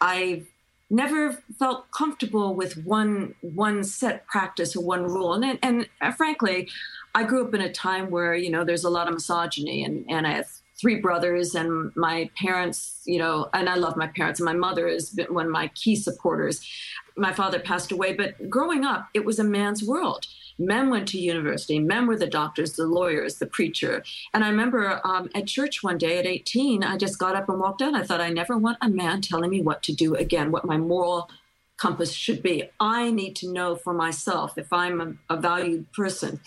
I've 0.00 0.46
never 0.90 1.42
felt 1.58 1.90
comfortable 1.92 2.54
with 2.54 2.76
one 2.84 3.34
one 3.40 3.84
set 3.84 4.26
practice 4.26 4.76
or 4.76 4.84
one 4.84 5.04
rule, 5.04 5.34
and 5.34 5.58
and 5.62 5.88
frankly, 6.16 6.68
I 7.14 7.24
grew 7.24 7.46
up 7.46 7.54
in 7.54 7.60
a 7.60 7.72
time 7.72 8.10
where 8.10 8.34
you 8.34 8.50
know 8.50 8.64
there's 8.64 8.84
a 8.84 8.90
lot 8.90 9.08
of 9.08 9.14
misogyny, 9.14 9.84
and 9.84 10.04
and 10.08 10.26
I 10.26 10.32
have 10.32 10.48
three 10.80 10.96
brothers, 10.96 11.54
and 11.54 11.94
my 11.94 12.30
parents, 12.36 13.02
you 13.04 13.18
know, 13.18 13.48
and 13.52 13.68
I 13.68 13.74
love 13.74 13.96
my 13.96 14.06
parents, 14.08 14.40
and 14.40 14.46
my 14.46 14.54
mother 14.54 14.88
been 15.10 15.34
one 15.34 15.46
of 15.46 15.52
my 15.52 15.68
key 15.68 15.96
supporters. 15.96 16.66
My 17.16 17.32
father 17.32 17.58
passed 17.58 17.92
away, 17.92 18.14
but 18.14 18.48
growing 18.48 18.84
up, 18.84 19.08
it 19.12 19.24
was 19.24 19.38
a 19.38 19.44
man's 19.44 19.82
world 19.84 20.26
Men 20.60 20.90
went 20.90 21.08
to 21.08 21.18
university. 21.18 21.78
Men 21.78 22.06
were 22.06 22.18
the 22.18 22.26
doctors, 22.26 22.74
the 22.74 22.86
lawyers, 22.86 23.36
the 23.36 23.46
preacher. 23.46 24.04
And 24.34 24.44
I 24.44 24.50
remember 24.50 25.00
um, 25.04 25.30
at 25.34 25.46
church 25.46 25.82
one 25.82 25.96
day 25.96 26.18
at 26.18 26.26
18, 26.26 26.84
I 26.84 26.98
just 26.98 27.18
got 27.18 27.34
up 27.34 27.48
and 27.48 27.58
walked 27.58 27.80
out. 27.80 27.94
I 27.94 28.02
thought, 28.02 28.20
I 28.20 28.28
never 28.28 28.58
want 28.58 28.78
a 28.82 28.90
man 28.90 29.22
telling 29.22 29.50
me 29.50 29.62
what 29.62 29.82
to 29.84 29.94
do 29.94 30.14
again, 30.14 30.52
what 30.52 30.66
my 30.66 30.76
moral 30.76 31.30
compass 31.78 32.12
should 32.12 32.42
be. 32.42 32.64
I 32.78 33.10
need 33.10 33.34
to 33.36 33.50
know 33.50 33.74
for 33.74 33.94
myself 33.94 34.58
if 34.58 34.70
I'm 34.70 35.00
a, 35.00 35.34
a 35.34 35.40
valued 35.40 35.90
person. 35.92 36.40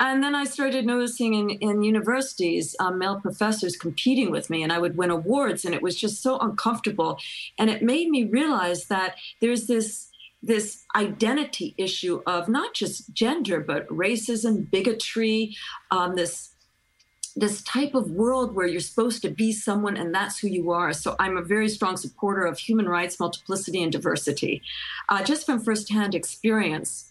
And 0.00 0.22
then 0.22 0.34
I 0.34 0.44
started 0.44 0.86
noticing 0.86 1.34
in, 1.34 1.50
in 1.50 1.82
universities, 1.82 2.76
um, 2.78 2.98
male 2.98 3.20
professors 3.20 3.76
competing 3.76 4.30
with 4.30 4.48
me, 4.48 4.62
and 4.62 4.72
I 4.72 4.78
would 4.78 4.96
win 4.96 5.10
awards, 5.10 5.64
and 5.64 5.74
it 5.74 5.82
was 5.82 5.96
just 5.96 6.22
so 6.22 6.38
uncomfortable. 6.38 7.18
And 7.58 7.68
it 7.68 7.82
made 7.82 8.08
me 8.08 8.24
realize 8.24 8.86
that 8.86 9.16
there's 9.40 9.66
this 9.66 10.07
this 10.42 10.84
identity 10.94 11.74
issue 11.76 12.22
of 12.26 12.48
not 12.48 12.74
just 12.74 13.12
gender 13.12 13.60
but 13.60 13.88
racism 13.88 14.70
bigotry 14.70 15.56
um, 15.90 16.14
this 16.14 16.50
this 17.36 17.62
type 17.62 17.94
of 17.94 18.10
world 18.10 18.52
where 18.54 18.66
you're 18.66 18.80
supposed 18.80 19.22
to 19.22 19.30
be 19.30 19.52
someone 19.52 19.96
and 19.96 20.12
that's 20.12 20.38
who 20.38 20.48
you 20.48 20.70
are. 20.70 20.92
So 20.92 21.14
i'm 21.18 21.36
a 21.36 21.42
very 21.42 21.68
strong 21.68 21.96
supporter 21.96 22.44
of 22.44 22.58
human 22.58 22.88
rights 22.88 23.20
multiplicity 23.20 23.82
and 23.82 23.92
diversity. 23.92 24.62
Uh, 25.08 25.22
just 25.22 25.46
from 25.46 25.60
firsthand 25.60 26.14
experience 26.14 27.08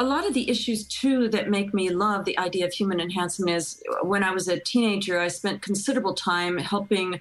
a 0.00 0.04
lot 0.04 0.26
of 0.26 0.32
the 0.32 0.48
issues 0.48 0.86
too 0.86 1.28
that 1.28 1.50
make 1.50 1.74
me 1.74 1.90
love 1.90 2.24
the 2.24 2.38
idea 2.38 2.64
of 2.64 2.72
human 2.72 3.00
enhancement 3.00 3.50
is 3.50 3.82
when 4.02 4.24
i 4.24 4.30
was 4.30 4.48
a 4.48 4.58
teenager 4.58 5.20
i 5.20 5.28
spent 5.28 5.60
considerable 5.60 6.14
time 6.14 6.56
helping 6.56 7.20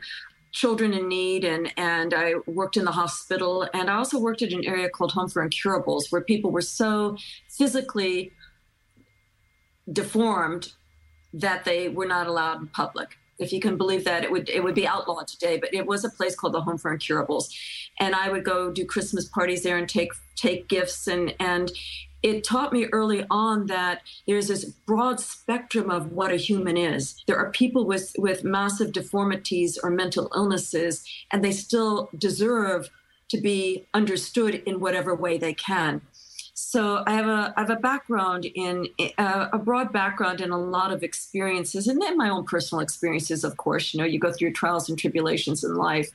children 0.51 0.93
in 0.93 1.07
need 1.07 1.45
and 1.45 1.71
and 1.77 2.13
I 2.13 2.35
worked 2.47 2.77
in 2.77 2.85
the 2.85 2.91
hospital 2.91 3.67
and 3.73 3.89
I 3.89 3.95
also 3.95 4.19
worked 4.19 4.41
at 4.41 4.51
an 4.51 4.65
area 4.65 4.89
called 4.89 5.11
Home 5.11 5.29
for 5.29 5.43
Incurables 5.43 6.07
where 6.09 6.21
people 6.21 6.51
were 6.51 6.61
so 6.61 7.17
physically 7.49 8.31
deformed 9.91 10.73
that 11.33 11.65
they 11.65 11.89
were 11.89 12.05
not 12.05 12.27
allowed 12.27 12.61
in 12.61 12.67
public. 12.67 13.17
If 13.37 13.53
you 13.53 13.61
can 13.61 13.77
believe 13.77 14.03
that, 14.03 14.23
it 14.23 14.31
would 14.31 14.49
it 14.49 14.63
would 14.63 14.75
be 14.75 14.87
outlawed 14.87 15.27
today. 15.27 15.57
But 15.57 15.73
it 15.73 15.85
was 15.85 16.03
a 16.03 16.09
place 16.09 16.35
called 16.35 16.53
the 16.53 16.61
Home 16.61 16.77
for 16.77 16.91
Incurables, 16.91 17.55
and 17.99 18.13
I 18.13 18.29
would 18.29 18.43
go 18.43 18.71
do 18.71 18.85
Christmas 18.85 19.25
parties 19.29 19.63
there 19.63 19.77
and 19.77 19.87
take 19.87 20.11
take 20.35 20.67
gifts 20.67 21.07
and 21.07 21.33
and 21.39 21.71
it 22.21 22.43
taught 22.43 22.73
me 22.73 22.85
early 22.91 23.25
on 23.29 23.67
that 23.67 24.01
there's 24.27 24.47
this 24.47 24.65
broad 24.65 25.19
spectrum 25.19 25.89
of 25.89 26.11
what 26.11 26.31
a 26.31 26.37
human 26.37 26.77
is. 26.77 27.23
There 27.27 27.37
are 27.37 27.51
people 27.51 27.85
with, 27.85 28.13
with 28.17 28.43
massive 28.43 28.91
deformities 28.91 29.77
or 29.81 29.89
mental 29.89 30.31
illnesses, 30.35 31.05
and 31.31 31.43
they 31.43 31.51
still 31.51 32.09
deserve 32.17 32.89
to 33.29 33.39
be 33.39 33.87
understood 33.93 34.55
in 34.65 34.79
whatever 34.79 35.15
way 35.15 35.37
they 35.37 35.53
can. 35.53 36.01
So 36.61 37.03
I 37.07 37.13
have 37.13 37.27
a 37.27 37.53
I 37.55 37.61
have 37.61 37.69
a 37.69 37.77
background 37.77 38.45
in 38.45 38.89
uh, 39.17 39.47
a 39.53 39.57
broad 39.57 39.93
background 39.93 40.41
in 40.41 40.51
a 40.51 40.57
lot 40.57 40.91
of 40.91 41.03
experiences, 41.03 41.87
and 41.87 42.01
then 42.01 42.17
my 42.17 42.29
own 42.29 42.43
personal 42.43 42.81
experiences. 42.81 43.45
Of 43.45 43.55
course, 43.55 43.93
you 43.93 43.97
know, 43.97 44.05
you 44.05 44.19
go 44.19 44.33
through 44.33 44.51
trials 44.51 44.89
and 44.89 44.99
tribulations 44.99 45.63
in 45.63 45.75
life, 45.75 46.11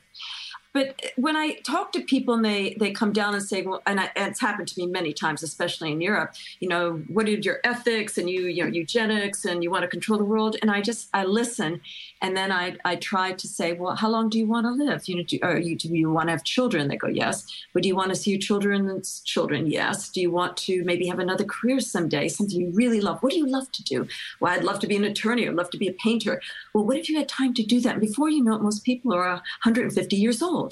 but 0.75 0.93
eh, 1.01 1.09
when 1.15 1.37
I 1.37 1.53
talk 1.63 1.93
to 1.93 2.01
people 2.01 2.33
and 2.33 2.45
they 2.45 2.75
they 2.77 2.91
come 2.91 3.13
down 3.13 3.33
and 3.33 3.41
say, 3.41 3.61
well, 3.63 3.81
and, 3.87 3.99
I, 3.99 4.11
and, 4.15 4.29
it's 4.29 4.41
happened 4.41 4.67
to 4.67 4.79
me 4.79 4.85
many 4.85 5.13
times, 5.13 5.41
especially 5.41 5.91
in 5.91 6.01
Europe. 6.01 6.35
You 6.59 6.67
know, 6.67 7.01
what 7.07 7.27
are 7.27 7.31
your 7.31 7.59
ethics 7.63 8.17
and 8.19 8.29
you 8.29 8.41
you 8.47 8.63
know 8.63 8.69
eugenics 8.69 9.45
and 9.45 9.63
you 9.63 9.71
want 9.71 9.83
to 9.83 9.87
control 9.87 10.19
the 10.19 10.25
world? 10.25 10.57
And 10.61 10.69
I 10.69 10.81
just 10.81 11.07
I 11.13 11.23
listen, 11.23 11.81
and 12.21 12.35
then 12.35 12.51
I 12.51 12.75
I 12.83 12.97
try 12.97 13.31
to 13.31 13.47
say, 13.47 13.71
well, 13.71 13.95
how 13.95 14.09
long 14.09 14.27
do 14.29 14.37
you 14.37 14.45
want 14.45 14.65
to 14.65 14.71
live? 14.71 15.07
You 15.07 15.15
know, 15.15 15.23
do, 15.23 15.39
you, 15.67 15.75
do 15.77 15.87
you 15.87 16.11
want 16.11 16.27
to 16.27 16.33
have 16.33 16.43
children? 16.43 16.89
They 16.89 16.97
go, 16.97 17.07
yes. 17.07 17.45
But 17.73 17.83
do 17.83 17.87
you 17.87 17.95
want 17.95 18.09
to 18.09 18.15
see 18.15 18.31
your 18.31 18.39
children's 18.39 19.21
children? 19.21 19.67
Yes. 19.67 20.09
Do 20.09 20.19
you 20.19 20.29
want 20.29 20.57
to 20.67 20.83
maybe 20.83 21.07
have 21.07 21.19
another 21.19 21.45
career 21.45 21.79
someday? 21.79 22.27
Something 22.27 22.59
you 22.59 22.71
really 22.71 22.99
love? 22.99 23.23
What 23.23 23.31
do 23.31 23.37
you 23.37 23.47
love 23.47 23.71
to 23.71 23.83
do? 23.83 24.07
Well, 24.41 24.51
I'd 24.53 24.65
love 24.65 24.79
to 24.79 24.87
be 24.87 24.97
an 24.97 25.05
attorney. 25.05 25.47
I'd 25.47 25.55
love 25.55 25.69
to 25.69 25.77
be 25.77 25.87
a 25.87 25.93
painter. 25.93 26.41
Well, 26.73 26.83
what 26.83 26.97
if 26.97 27.07
you 27.07 27.17
had 27.17 27.29
time 27.29 27.53
to 27.53 27.63
do 27.63 27.79
that? 27.81 27.93
And 27.93 28.01
before 28.01 28.29
you 28.29 28.43
know 28.43 28.55
it, 28.55 28.61
most 28.61 28.83
people 28.83 29.13
are 29.13 29.29
150 29.63 30.15
years 30.17 30.41
old 30.41 30.64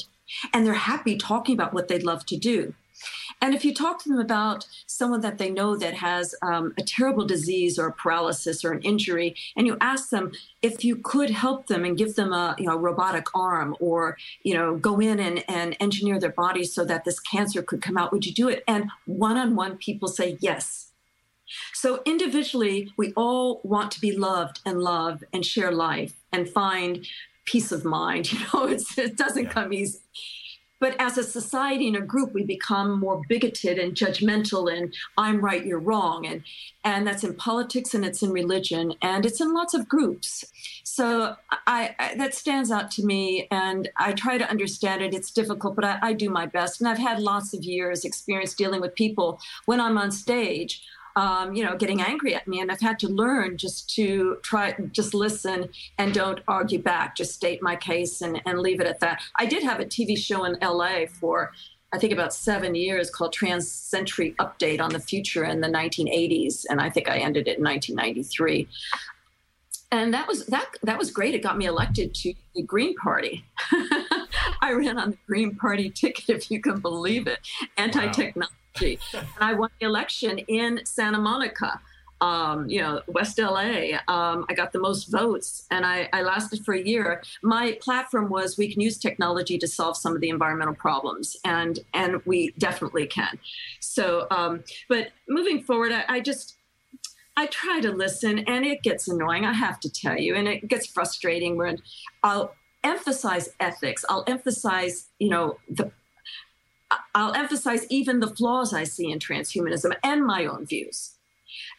and 0.54 0.66
they're 0.66 0.74
happy 0.74 1.18
talking 1.18 1.56
about 1.56 1.74
what 1.74 1.88
they'd 1.88 2.04
love 2.04 2.26
to 2.28 2.38
do. 2.38 2.74
And 3.42 3.54
if 3.54 3.66
you 3.66 3.74
talk 3.74 4.02
to 4.04 4.10
them 4.10 4.20
about 4.20 4.68
someone 4.86 5.22
that 5.22 5.38
they 5.38 5.50
know 5.50 5.76
that 5.76 5.96
has 5.96 6.36
um, 6.42 6.74
a 6.78 6.84
terrible 6.84 7.26
disease 7.26 7.78
or 7.78 7.88
a 7.88 7.94
paralysis 7.94 8.64
or 8.64 8.72
an 8.72 8.82
injury, 8.84 9.36
and 9.58 9.68
you 9.68 9.78
ask 9.82 10.10
them 10.10 10.32
if 10.62 10.86
you 10.86 10.96
could 10.96 11.30
help 11.30 11.68
them 11.68 11.84
and 11.84 11.98
give 11.98 12.16
them 12.16 12.32
a 12.32 12.56
you 12.58 12.66
know, 12.66 12.78
robotic 12.78 13.26
arm 13.36 13.76
or 13.80 14.18
you 14.44 14.54
know 14.54 14.78
go 14.78 15.00
in 15.00 15.20
and, 15.20 15.44
and 15.50 15.76
engineer 15.80 16.20
their 16.20 16.32
body 16.32 16.64
so 16.64 16.86
that 16.86 17.04
this 17.04 17.20
cancer 17.20 17.62
could 17.62 17.82
come 17.82 17.98
out, 17.98 18.12
would 18.12 18.26
you 18.26 18.34
do 18.34 18.48
it? 18.48 18.64
And 18.68 18.90
one 19.06 19.38
on 19.38 19.56
one, 19.56 19.78
people 19.78 20.08
say 20.08 20.38
yes. 20.40 20.90
So 21.74 22.02
individually, 22.06 22.92
we 22.98 23.14
all 23.14 23.62
want 23.64 23.92
to 23.92 24.02
be 24.02 24.16
loved 24.16 24.62
and 24.66 24.80
love 24.80 25.24
and 25.34 25.46
share 25.46 25.72
life 25.72 26.14
and 26.32 26.50
find 26.50 27.06
peace 27.46 27.72
of 27.72 27.86
mind. 27.86 28.32
You 28.34 28.40
know, 28.54 28.68
it 28.68 29.18
doesn't 29.18 29.46
yeah. 29.46 29.50
come 29.50 29.74
easy. 29.74 30.00
But 30.84 31.00
as 31.00 31.18
a 31.18 31.24
society 31.24 31.88
and 31.88 31.96
a 31.96 32.02
group, 32.02 32.34
we 32.34 32.44
become 32.44 33.00
more 33.00 33.22
bigoted 33.30 33.80
and 33.80 33.96
judgmental 33.96 34.70
and 34.70 34.94
I'm 35.18 35.40
right, 35.40 35.66
you're 35.66 35.80
wrong. 35.80 36.26
And, 36.26 36.44
and 36.84 37.08
that's 37.08 37.24
in 37.24 37.36
politics 37.36 37.94
and 37.94 38.04
it's 38.04 38.22
in 38.22 38.32
religion 38.32 38.94
and 39.02 39.26
it's 39.26 39.40
in 39.40 39.54
lots 39.54 39.74
of 39.74 39.88
groups. 39.88 40.44
So 40.84 41.38
I, 41.68 41.96
I 41.98 42.16
that 42.16 42.36
stands 42.36 42.70
out 42.70 42.92
to 42.92 43.06
me 43.06 43.48
and 43.50 43.90
I 43.96 44.12
try 44.12 44.38
to 44.38 44.50
understand 44.50 45.02
it. 45.02 45.14
It's 45.14 45.32
difficult, 45.32 45.78
but 45.78 45.86
I, 45.86 46.00
I 46.02 46.12
do 46.12 46.30
my 46.30 46.48
best. 46.48 46.82
And 46.82 46.90
I've 46.90 46.98
had 46.98 47.22
lots 47.22 47.54
of 47.54 47.64
years 47.64 48.04
experience 48.04 48.54
dealing 48.54 48.82
with 48.82 48.94
people 48.94 49.40
when 49.64 49.80
I'm 49.80 49.98
on 49.98 50.12
stage 50.12 50.82
um, 51.16 51.54
you 51.54 51.64
know, 51.64 51.76
getting 51.76 52.02
angry 52.02 52.36
at 52.36 52.48
me. 52.48 52.60
And 52.60 52.72
I've 52.72 52.82
had 52.82 53.00
to 53.00 53.08
learn 53.08 53.58
just 53.58 53.90
to 53.96 54.38
try, 54.44 54.76
just 54.92 55.14
listen 55.14 55.70
and 55.98 56.14
don't 56.14 56.42
argue 56.48 56.82
back, 56.82 57.16
just 57.16 57.34
state 57.34 57.62
my 57.62 57.76
case 57.76 58.22
and, 58.22 58.42
and 58.46 58.60
leave 58.60 58.80
it 58.80 58.88
at 58.88 59.00
that. 59.02 59.22
I 59.38 59.46
did 59.46 59.64
have 59.64 59.80
a 59.80 59.86
TV 59.86 60.18
show 60.18 60.44
in 60.46 60.58
LA 60.62 61.06
for, 61.08 61.52
I 61.94 62.00
think, 62.00 62.14
about 62.14 62.34
seven 62.34 62.74
years 62.76 63.10
called 63.10 63.34
Trans 63.34 63.72
Century 63.72 64.36
Update 64.40 64.82
on 64.82 64.92
the 64.92 65.00
Future 65.00 65.46
in 65.46 65.62
the 65.62 65.68
1980s. 65.68 66.66
And 66.70 66.82
I 66.82 66.90
think 66.90 67.10
I 67.10 67.18
ended 67.18 67.48
it 67.48 67.58
in 67.58 67.64
1993 67.64 68.68
and 69.94 70.14
that 70.14 70.28
was 70.28 70.46
that 70.48 70.66
that 70.82 70.98
was 70.98 71.12
great. 71.12 71.36
It 71.36 71.44
got 71.44 71.58
me 71.58 71.66
elected 71.66 72.16
to 72.16 72.34
the 72.56 72.64
Green 72.64 72.96
Party. 72.96 73.46
I 74.62 74.74
ran 74.74 74.98
on 74.98 75.12
the 75.12 75.18
Green 75.28 75.56
Party 75.56 75.90
ticket, 75.90 76.30
if 76.30 76.52
you 76.52 76.60
can 76.60 76.80
believe 76.80 77.28
it, 77.28 77.40
anti-technology. 77.78 78.50
Wow 79.14 79.20
and 79.20 79.24
I 79.40 79.54
won 79.54 79.70
the 79.80 79.86
election 79.86 80.40
in 80.40 80.82
Santa 80.84 81.20
Monica. 81.20 81.80
Um, 82.22 82.70
you 82.70 82.82
know, 82.82 83.02
West 83.08 83.38
LA. 83.38 84.00
Um, 84.08 84.46
I 84.50 84.54
got 84.56 84.72
the 84.72 84.80
most 84.80 85.12
votes 85.12 85.68
and 85.72 85.86
I, 85.86 86.08
I, 86.14 86.22
lasted 86.22 86.64
for 86.64 86.74
a 86.74 86.82
year. 86.82 87.22
My 87.42 87.78
platform 87.82 88.30
was 88.30 88.58
we 88.58 88.72
can 88.72 88.80
use 88.80 88.98
technology 88.98 89.58
to 89.58 89.68
solve 89.68 89.98
some 89.98 90.16
of 90.16 90.22
the 90.22 90.30
environmental 90.30 90.74
problems, 90.74 91.36
and 91.44 91.80
and 91.94 92.22
we 92.26 92.54
definitely 92.58 93.08
can. 93.08 93.38
So, 93.82 94.26
um, 94.32 94.64
but 94.88 95.10
moving 95.28 95.64
forward, 95.64 95.92
I, 95.92 96.06
I 96.08 96.20
just 96.22 96.56
I 97.36 97.48
try 97.48 97.80
to 97.82 97.92
listen, 97.92 98.40
and 98.40 98.66
it 98.66 98.84
gets 98.84 99.08
annoying. 99.08 99.46
I 99.46 99.54
have 99.54 99.80
to 99.82 99.90
tell 99.90 100.18
you, 100.18 100.36
and 100.36 100.48
it 100.48 100.68
gets 100.68 100.86
frustrating 100.86 101.58
when 101.58 101.82
I'll 102.22 102.54
emphasize 102.84 103.50
ethics. 103.60 104.06
I'll 104.08 104.24
emphasize, 104.28 105.10
you 105.20 105.30
know, 105.30 105.58
the 105.70 105.92
I'll 107.16 107.34
emphasize 107.34 107.88
even 107.90 108.20
the 108.20 108.36
flaws 108.36 108.74
I 108.74 108.84
see 108.84 109.12
in 109.12 109.18
transhumanism 109.18 109.96
and 110.04 110.26
my 110.26 110.46
own 110.46 110.66
views. 110.66 111.16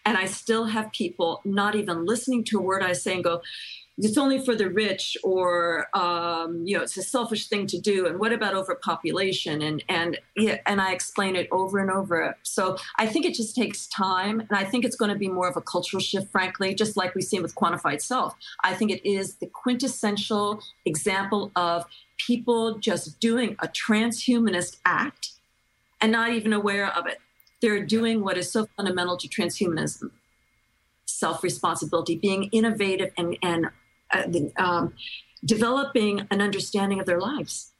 And 0.05 0.17
I 0.17 0.27
still 0.27 0.65
have 0.67 0.93
people 0.93 1.41
not 1.45 1.75
even 1.75 2.05
listening 2.05 2.45
to 2.45 2.59
a 2.59 2.63
word 2.63 2.83
I 2.83 2.93
say 2.93 3.15
and 3.15 3.25
go, 3.25 3.43
it's 3.97 4.19
only 4.19 4.45
for 4.45 4.57
the 4.57 4.69
rich 4.69 5.17
or 5.23 5.87
um, 5.97 6.63
you 6.67 6.77
know 6.77 6.83
it's 6.83 6.97
a 6.97 7.03
selfish 7.03 7.47
thing 7.47 7.67
to 7.69 7.79
do. 7.79 8.07
And 8.07 8.19
what 8.19 8.33
about 8.33 8.55
overpopulation? 8.55 9.63
And 9.63 9.85
and 9.89 10.19
yeah, 10.37 10.59
and 10.67 10.81
i 10.81 10.93
explain 10.93 11.37
it 11.37 11.49
over 11.53 11.79
and 11.79 11.91
over. 11.91 12.37
So 12.43 12.77
i 12.99 13.07
think 13.07 13.25
it 13.25 13.35
just 13.35 13.55
takes 13.55 13.87
time. 13.87 14.41
And 14.41 14.53
i 14.53 14.65
think 14.65 14.85
it's 14.85 14.97
going 14.97 15.13
to 15.13 15.19
be 15.19 15.29
more 15.29 15.49
of 15.49 15.57
a 15.57 15.61
cultural 15.61 16.01
shift 16.01 16.31
frankly 16.33 16.75
just 16.75 16.97
like 16.97 17.15
we've 17.15 17.25
seen 17.25 17.43
with 17.43 17.55
quantified 17.55 18.01
self. 18.03 18.35
I 18.63 18.75
think 18.75 18.91
it 18.91 19.09
is 19.09 19.37
the 19.37 19.47
quintessential 19.47 20.61
example 20.85 21.53
of 21.55 21.85
people 22.19 22.79
just 22.79 23.21
doing 23.21 23.57
a 23.61 23.69
transhumanist 23.69 24.79
act 24.85 25.33
and 26.01 26.11
not 26.13 26.33
even 26.33 26.53
aware 26.53 26.87
of 26.87 27.07
it. 27.07 27.19
They're 27.61 27.85
doing 27.85 28.23
what 28.23 28.37
is 28.37 28.51
so 28.51 28.67
fundamental 28.77 29.17
to 29.19 29.29
transhumanism. 29.29 30.11
Self 31.07 31.43
responsibility, 31.43 32.17
being 32.17 32.45
innovative 32.45 33.13
and, 33.17 33.39
and 33.41 33.69
uh, 34.15 34.63
um, 34.63 34.95
developing 35.45 36.27
an 36.31 36.41
understanding 36.41 37.01
of 37.01 37.07
their 37.07 37.21
lives. 37.21 37.73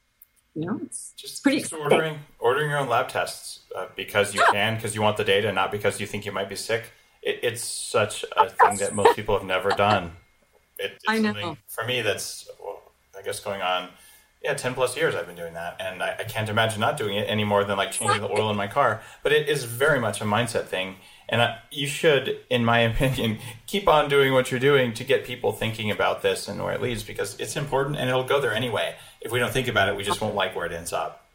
You 0.55 0.67
know, 0.67 0.81
it's 0.85 1.13
just 1.17 1.43
pretty 1.43 1.61
just 1.61 1.73
ordering 1.73 2.21
ordering 2.39 2.71
your 2.71 2.79
own 2.79 2.89
lab 2.89 3.09
tests 3.09 3.61
uh, 3.75 3.87
because 3.97 4.35
you 4.35 4.43
can, 4.53 4.77
because 4.77 4.95
you 4.95 5.03
want 5.03 5.17
the 5.17 5.25
data, 5.25 5.53
not 5.53 5.73
because 5.73 6.01
you 6.01 6.07
think 6.07 6.25
you 6.25 6.33
might 6.33 6.49
be 6.49 6.57
sick. 6.57 6.93
It, 7.23 7.41
it's 7.43 7.65
such 7.65 8.25
a 8.37 8.49
thing 8.49 8.77
that 8.77 8.95
most 8.95 9.17
people 9.17 9.37
have 9.37 9.47
never 9.47 9.71
done. 9.71 10.13
It, 10.79 11.03
I 11.09 11.19
know. 11.19 11.57
For 11.67 11.85
me, 11.85 12.03
that's 12.03 12.49
well, 12.63 12.83
I 13.19 13.23
guess 13.23 13.41
going 13.41 13.63
on 13.63 13.89
yeah, 14.45 14.53
10 14.53 14.75
plus 14.75 14.97
years 14.97 15.15
I've 15.15 15.27
been 15.27 15.37
doing 15.37 15.55
that. 15.55 15.81
And 15.81 16.03
I, 16.03 16.17
I, 16.19 16.25
can't 16.25 16.49
imagine 16.51 16.79
not 16.79 16.99
doing 16.99 17.17
it 17.17 17.25
any 17.29 17.45
more 17.45 17.65
than 17.65 17.79
like 17.79 17.91
changing 17.91 18.21
the 18.21 18.31
oil 18.31 18.51
in 18.51 18.57
my 18.57 18.67
car. 18.67 19.01
But 19.23 19.33
it 19.33 19.49
is 19.49 19.65
very 19.65 19.99
much 19.99 20.21
a 20.21 20.25
mindset 20.25 20.67
thing. 20.67 20.97
And 21.29 21.43
I, 21.43 21.59
you 21.71 21.87
should, 21.87 22.39
in 22.51 22.65
my 22.65 22.79
opinion, 22.91 23.39
keep 23.67 23.89
on 23.89 24.09
doing 24.09 24.33
what 24.33 24.51
you're 24.51 24.61
doing 24.61 24.93
to 24.95 25.05
get 25.05 25.25
people 25.25 25.53
thinking 25.53 25.91
about 25.91 26.23
this 26.23 26.49
and 26.49 26.63
where 26.63 26.73
it 26.73 26.83
leads 26.83 27.03
because 27.03 27.39
it's 27.41 27.57
important 27.57 27.97
and 27.97 28.09
it'll 28.09 28.25
go 28.25 28.41
there 28.41 28.55
anyway. 28.55 28.97
If 29.21 29.33
we 29.33 29.39
don't 29.39 29.53
think 29.53 29.69
about 29.69 29.89
it, 29.89 29.97
we 29.97 30.05
just 30.05 30.21
won't 30.21 30.35
like 30.35 30.55
where 30.55 30.67
it 30.67 30.73
ends 30.73 30.93
up. 30.93 31.27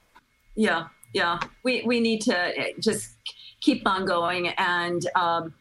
Yeah, 0.55 0.87
yeah. 1.13 1.39
We, 1.63 1.83
we 1.85 1.99
need 1.99 2.21
to 2.21 2.73
just 2.79 3.15
keep 3.61 3.87
on 3.87 4.05
going. 4.05 4.49
And, 4.49 5.05
um, 5.15 5.53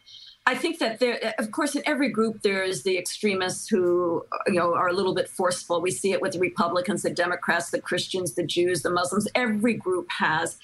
I 0.49 0.55
think 0.55 0.79
that 0.79 0.99
there, 0.99 1.35
of 1.39 1.51
course, 1.51 1.77
in 1.77 1.83
every 1.85 2.09
group 2.09 2.41
there 2.41 2.63
is 2.63 2.83
the 2.83 2.97
extremists 2.97 3.69
who, 3.69 4.25
you 4.47 4.55
know, 4.55 4.75
are 4.75 4.89
a 4.89 4.95
little 4.95 5.15
bit 5.15 5.29
forceful. 5.29 5.83
We 5.83 5.91
see 5.91 6.13
it 6.13 6.23
with 6.23 6.33
the 6.33 6.39
Republicans, 6.39 7.03
the 7.03 7.11
Democrats, 7.11 7.69
the 7.69 7.83
Christians, 7.83 8.33
the 8.33 8.47
Jews, 8.47 8.81
the 8.81 8.89
Muslims. 8.89 9.29
Every 9.35 9.75
group 9.75 10.07
has, 10.11 10.57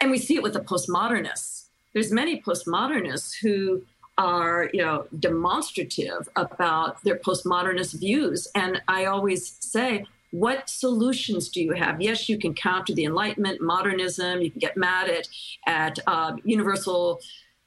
and 0.00 0.10
we 0.10 0.16
see 0.16 0.36
it 0.36 0.42
with 0.42 0.54
the 0.54 0.60
postmodernists. 0.60 1.55
There's 1.96 2.12
many 2.12 2.42
postmodernists 2.42 3.36
who 3.40 3.82
are, 4.18 4.68
you 4.74 4.82
know, 4.82 5.06
demonstrative 5.18 6.28
about 6.36 7.02
their 7.04 7.16
postmodernist 7.16 7.98
views. 7.98 8.46
And 8.54 8.82
I 8.86 9.06
always 9.06 9.56
say, 9.60 10.04
what 10.30 10.68
solutions 10.68 11.48
do 11.48 11.62
you 11.62 11.72
have? 11.72 12.02
Yes, 12.02 12.28
you 12.28 12.38
can 12.38 12.52
counter 12.52 12.92
the 12.92 13.06
Enlightenment, 13.06 13.62
modernism. 13.62 14.42
You 14.42 14.50
can 14.50 14.58
get 14.58 14.76
mad 14.76 15.08
at 15.08 15.28
at 15.66 15.98
uh, 16.06 16.36
universal 16.44 17.22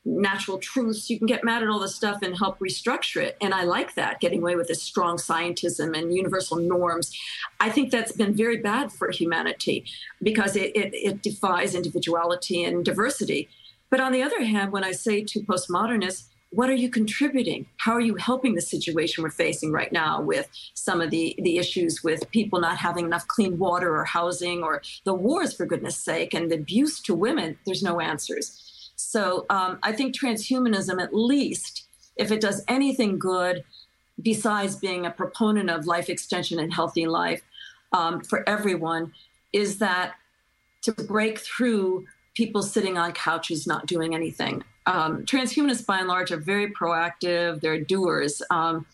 natural 0.05 0.59
truths. 0.59 1.09
You 1.09 1.17
can 1.17 1.25
get 1.25 1.43
mad 1.43 1.63
at 1.63 1.69
all 1.69 1.79
this 1.79 1.95
stuff 1.95 2.21
and 2.21 2.37
help 2.37 2.59
restructure 2.59 3.21
it. 3.21 3.35
And 3.41 3.51
I 3.53 3.63
like 3.63 3.95
that, 3.95 4.19
getting 4.19 4.41
away 4.41 4.55
with 4.55 4.67
this 4.67 4.83
strong 4.83 5.17
scientism 5.17 5.97
and 5.97 6.13
universal 6.13 6.57
norms. 6.57 7.11
I 7.59 7.69
think 7.69 7.91
that's 7.91 8.11
been 8.11 8.35
very 8.35 8.57
bad 8.57 8.91
for 8.91 9.09
humanity 9.09 9.85
because 10.21 10.55
it, 10.55 10.75
it, 10.75 10.93
it 10.93 11.23
defies 11.23 11.73
individuality 11.73 12.63
and 12.63 12.85
diversity. 12.85 13.49
But 13.89 13.99
on 13.99 14.11
the 14.11 14.23
other 14.23 14.43
hand, 14.43 14.71
when 14.71 14.83
I 14.83 14.91
say 14.91 15.23
to 15.23 15.39
postmodernists, 15.41 16.25
what 16.51 16.69
are 16.69 16.75
you 16.75 16.89
contributing? 16.89 17.67
How 17.77 17.93
are 17.93 17.99
you 18.01 18.15
helping 18.15 18.55
the 18.55 18.61
situation 18.61 19.23
we're 19.23 19.29
facing 19.29 19.71
right 19.71 19.91
now 19.91 20.19
with 20.21 20.49
some 20.73 20.99
of 20.99 21.11
the, 21.11 21.35
the 21.43 21.57
issues 21.57 22.03
with 22.03 22.29
people 22.31 22.59
not 22.59 22.77
having 22.77 23.05
enough 23.05 23.27
clean 23.27 23.59
water 23.59 23.95
or 23.95 24.03
housing 24.03 24.63
or 24.63 24.81
the 25.03 25.13
wars, 25.13 25.53
for 25.53 25.67
goodness 25.67 25.97
sake, 25.97 26.33
and 26.33 26.49
the 26.51 26.55
abuse 26.55 26.99
to 27.01 27.13
women? 27.13 27.57
There's 27.65 27.83
no 27.83 27.99
answers. 27.99 28.91
So 28.95 29.45
um, 29.49 29.77
I 29.83 29.91
think 29.91 30.15
transhumanism, 30.17 31.01
at 31.01 31.13
least, 31.13 31.87
if 32.15 32.31
it 32.31 32.41
does 32.41 32.63
anything 32.67 33.19
good 33.19 33.63
besides 34.21 34.75
being 34.75 35.05
a 35.05 35.11
proponent 35.11 35.69
of 35.69 35.85
life 35.85 36.09
extension 36.09 36.59
and 36.59 36.73
healthy 36.73 37.05
life 37.05 37.41
um, 37.93 38.21
for 38.21 38.47
everyone, 38.49 39.13
is 39.53 39.77
that 39.77 40.15
to 40.81 40.91
break 40.91 41.39
through 41.39 42.05
people 42.39 42.63
sitting 42.63 42.97
on 42.97 43.11
couches 43.11 43.67
not 43.67 43.85
doing 43.85 44.15
anything. 44.15 44.63
Um, 44.85 45.25
transhumanists, 45.25 45.85
by 45.85 45.99
and 45.99 46.07
large, 46.07 46.31
are 46.31 46.37
very 46.37 46.71
proactive, 46.71 47.59
they're 47.59 47.81
doers. 47.81 48.41
Um, 48.49 48.85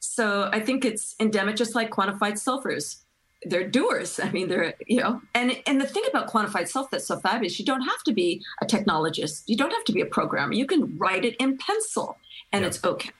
so 0.00 0.50
I 0.52 0.60
think 0.60 0.84
it's 0.84 1.16
endemic, 1.18 1.56
just 1.56 1.74
like 1.74 1.90
quantified 1.90 2.34
selfers 2.34 2.98
they're 3.44 3.68
doers. 3.68 4.20
I 4.20 4.30
mean, 4.30 4.48
they're 4.48 4.74
you 4.86 5.00
know, 5.00 5.20
and 5.34 5.60
and 5.66 5.80
the 5.80 5.86
thing 5.86 6.04
about 6.08 6.30
quantified 6.30 6.68
self 6.68 6.90
that's 6.90 7.06
so 7.06 7.18
fabulous, 7.18 7.58
you 7.58 7.64
don't 7.64 7.82
have 7.82 8.02
to 8.04 8.12
be 8.12 8.40
a 8.60 8.66
technologist, 8.66 9.42
you 9.46 9.56
don't 9.56 9.72
have 9.72 9.84
to 9.86 9.92
be 9.92 10.00
a 10.00 10.06
programmer. 10.06 10.52
You 10.52 10.66
can 10.66 10.96
write 10.96 11.24
it 11.24 11.34
in 11.40 11.58
pencil, 11.58 12.18
and 12.52 12.64
it's 12.64 12.84
okay. 12.84 13.10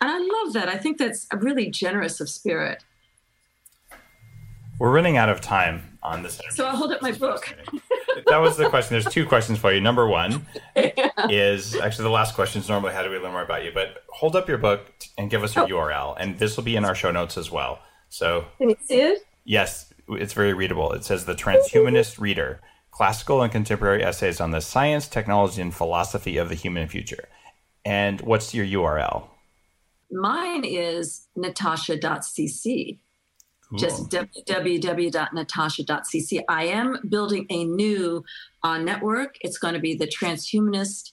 And 0.00 0.10
I 0.10 0.18
love 0.18 0.52
that. 0.54 0.68
I 0.68 0.76
think 0.76 0.98
that's 0.98 1.26
really 1.32 1.70
generous 1.70 2.20
of 2.20 2.28
spirit. 2.28 2.84
We're 4.78 4.90
running 4.90 5.16
out 5.16 5.30
of 5.30 5.40
time 5.40 5.91
on 6.02 6.22
this. 6.22 6.40
So 6.50 6.66
I'll 6.66 6.76
hold 6.76 6.92
up 6.92 7.02
my 7.02 7.12
book. 7.12 7.56
that 8.26 8.38
was 8.38 8.56
the 8.56 8.68
question. 8.68 8.94
There's 8.94 9.12
two 9.12 9.26
questions 9.26 9.58
for 9.58 9.72
you. 9.72 9.80
Number 9.80 10.06
one 10.06 10.46
yeah. 10.76 11.10
is 11.28 11.76
actually 11.76 12.04
the 12.04 12.10
last 12.10 12.34
question 12.34 12.60
is 12.60 12.68
normally 12.68 12.92
how 12.92 13.02
do 13.02 13.10
we 13.10 13.18
learn 13.18 13.32
more 13.32 13.42
about 13.42 13.64
you, 13.64 13.70
but 13.72 14.02
hold 14.08 14.36
up 14.36 14.48
your 14.48 14.58
book 14.58 14.92
and 15.16 15.30
give 15.30 15.42
us 15.42 15.54
your 15.54 15.64
oh. 15.64 15.68
URL, 15.68 16.16
and 16.18 16.38
this 16.38 16.56
will 16.56 16.64
be 16.64 16.76
in 16.76 16.84
our 16.84 16.94
show 16.94 17.10
notes 17.10 17.36
as 17.36 17.50
well. 17.50 17.80
So 18.08 18.46
can 18.58 18.70
you 18.70 18.76
see 18.84 19.00
it? 19.00 19.26
Yes, 19.44 19.92
it's 20.08 20.32
very 20.32 20.52
readable. 20.52 20.92
It 20.92 21.04
says 21.04 21.24
The 21.24 21.34
Transhumanist 21.34 22.20
Reader 22.20 22.60
Classical 22.90 23.42
and 23.42 23.50
Contemporary 23.50 24.04
Essays 24.04 24.40
on 24.40 24.50
the 24.50 24.60
Science, 24.60 25.08
Technology, 25.08 25.62
and 25.62 25.74
Philosophy 25.74 26.36
of 26.36 26.48
the 26.48 26.54
Human 26.54 26.88
Future. 26.88 27.28
And 27.84 28.20
what's 28.20 28.54
your 28.54 28.66
URL? 28.66 29.28
Mine 30.10 30.64
is 30.64 31.26
natasha.cc. 31.34 32.98
Cool. 33.72 33.78
Just 33.78 34.10
www.natasha.cc. 34.10 36.42
I 36.46 36.64
am 36.64 36.98
building 37.08 37.46
a 37.48 37.64
new 37.64 38.22
uh, 38.62 38.76
network. 38.76 39.36
It's 39.40 39.56
going 39.56 39.72
to 39.72 39.80
be 39.80 39.94
the 39.94 40.06
Transhumanist 40.06 41.12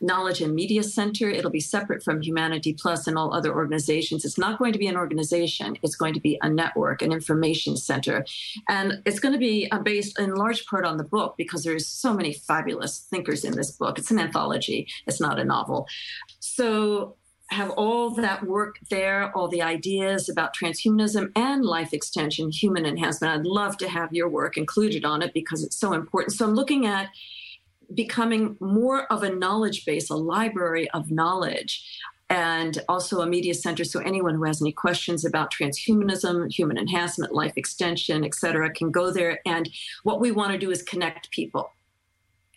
Knowledge 0.00 0.40
and 0.40 0.52
Media 0.52 0.82
Center. 0.82 1.28
It'll 1.28 1.52
be 1.52 1.60
separate 1.60 2.02
from 2.02 2.20
Humanity 2.20 2.74
Plus 2.74 3.06
and 3.06 3.16
all 3.16 3.32
other 3.32 3.54
organizations. 3.54 4.24
It's 4.24 4.38
not 4.38 4.58
going 4.58 4.72
to 4.72 4.78
be 4.78 4.88
an 4.88 4.96
organization, 4.96 5.76
it's 5.82 5.94
going 5.94 6.14
to 6.14 6.20
be 6.20 6.36
a 6.42 6.48
network, 6.48 7.02
an 7.02 7.12
information 7.12 7.76
center. 7.76 8.24
And 8.68 9.02
it's 9.04 9.20
going 9.20 9.34
to 9.34 9.38
be 9.38 9.70
uh, 9.70 9.78
based 9.78 10.18
in 10.18 10.34
large 10.34 10.66
part 10.66 10.84
on 10.84 10.96
the 10.96 11.04
book 11.04 11.34
because 11.36 11.62
there's 11.62 11.86
so 11.86 12.12
many 12.12 12.32
fabulous 12.32 13.06
thinkers 13.10 13.44
in 13.44 13.54
this 13.54 13.70
book. 13.70 13.98
It's 13.98 14.10
an 14.10 14.18
anthology, 14.18 14.88
it's 15.06 15.20
not 15.20 15.38
a 15.38 15.44
novel. 15.44 15.86
So 16.40 17.16
have 17.50 17.70
all 17.70 18.10
that 18.10 18.44
work 18.44 18.78
there, 18.90 19.36
all 19.36 19.48
the 19.48 19.62
ideas 19.62 20.28
about 20.28 20.54
transhumanism 20.54 21.32
and 21.34 21.64
life 21.64 21.92
extension, 21.92 22.50
human 22.50 22.86
enhancement. 22.86 23.34
I'd 23.34 23.46
love 23.46 23.76
to 23.78 23.88
have 23.88 24.12
your 24.12 24.28
work 24.28 24.56
included 24.56 25.04
on 25.04 25.20
it 25.20 25.34
because 25.34 25.64
it's 25.64 25.76
so 25.76 25.92
important. 25.92 26.34
So 26.34 26.46
I'm 26.46 26.54
looking 26.54 26.86
at 26.86 27.08
becoming 27.92 28.56
more 28.60 29.12
of 29.12 29.24
a 29.24 29.34
knowledge 29.34 29.84
base, 29.84 30.10
a 30.10 30.16
library 30.16 30.88
of 30.90 31.10
knowledge, 31.10 31.84
and 32.28 32.80
also 32.88 33.20
a 33.20 33.26
media 33.26 33.54
center. 33.54 33.82
So 33.82 33.98
anyone 33.98 34.36
who 34.36 34.44
has 34.44 34.62
any 34.62 34.70
questions 34.70 35.24
about 35.24 35.52
transhumanism, 35.52 36.52
human 36.52 36.78
enhancement, 36.78 37.34
life 37.34 37.54
extension, 37.56 38.24
et 38.24 38.36
cetera, 38.36 38.70
can 38.72 38.92
go 38.92 39.10
there. 39.10 39.40
And 39.44 39.68
what 40.04 40.20
we 40.20 40.30
want 40.30 40.52
to 40.52 40.58
do 40.58 40.70
is 40.70 40.82
connect 40.82 41.32
people 41.32 41.72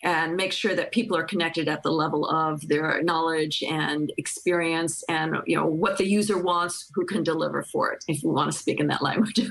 and 0.04 0.36
make 0.36 0.52
sure 0.52 0.76
that 0.76 0.92
people 0.92 1.16
are 1.16 1.24
connected 1.24 1.66
at 1.66 1.82
the 1.82 1.90
level 1.90 2.28
of 2.28 2.68
their 2.68 3.02
knowledge 3.02 3.62
and 3.62 4.12
experience 4.18 5.02
and 5.08 5.36
you 5.46 5.56
know 5.56 5.66
what 5.66 5.96
the 5.98 6.06
user 6.06 6.38
wants 6.38 6.90
who 6.94 7.04
can 7.06 7.24
deliver 7.24 7.62
for 7.62 7.90
it 7.90 8.04
if 8.06 8.22
we 8.22 8.30
want 8.30 8.52
to 8.52 8.56
speak 8.56 8.78
in 8.78 8.86
that 8.88 9.02
language. 9.02 9.40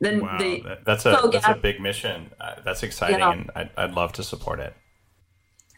Then 0.00 0.22
wow, 0.22 0.36
the, 0.36 0.78
that's 0.84 1.06
a 1.06 1.30
that's 1.32 1.46
a 1.46 1.54
big 1.54 1.80
mission. 1.80 2.32
Uh, 2.40 2.56
that's 2.64 2.82
exciting 2.82 3.20
yeah. 3.20 3.30
and 3.30 3.50
I'd, 3.54 3.70
I'd 3.76 3.92
love 3.92 4.12
to 4.14 4.24
support 4.24 4.58
it. 4.58 4.74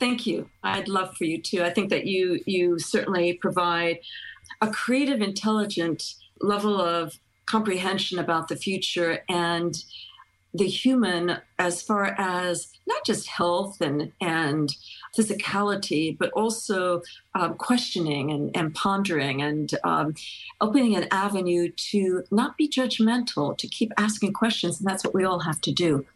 Thank 0.01 0.27
you. 0.27 0.49
I'd 0.63 0.89
love 0.89 1.15
for 1.15 1.25
you 1.25 1.43
too. 1.43 1.63
I 1.63 1.69
think 1.69 1.91
that 1.91 2.07
you 2.07 2.41
you 2.47 2.79
certainly 2.79 3.35
provide 3.35 3.99
a 4.63 4.71
creative 4.71 5.21
intelligent 5.21 6.15
level 6.41 6.81
of 6.81 7.19
comprehension 7.45 8.19
about 8.19 8.49
the 8.49 8.57
future 8.57 9.23
and 9.29 9.77
the 10.55 10.69
human 10.69 11.39
as 11.59 11.83
far 11.83 12.15
as 12.17 12.69
not 12.87 13.05
just 13.05 13.27
health 13.27 13.81
and, 13.81 14.13
and 14.21 14.75
physicality, 15.19 16.17
but 16.17 16.31
also 16.31 17.03
um, 17.35 17.55
questioning 17.55 18.31
and, 18.31 18.57
and, 18.57 18.73
pondering 18.75 19.43
and 19.43 19.75
um, 19.83 20.15
opening 20.61 20.95
an 20.95 21.09
avenue 21.11 21.71
to 21.77 22.23
not 22.31 22.57
be 22.57 22.69
judgmental, 22.69 23.59
to 23.59 23.67
keep 23.67 23.93
asking 23.99 24.33
questions. 24.33 24.79
And 24.79 24.89
that's 24.89 25.05
what 25.05 25.15
we 25.15 25.25
all 25.25 25.41
have 25.41 25.61
to 25.63 25.73
do. 25.73 26.07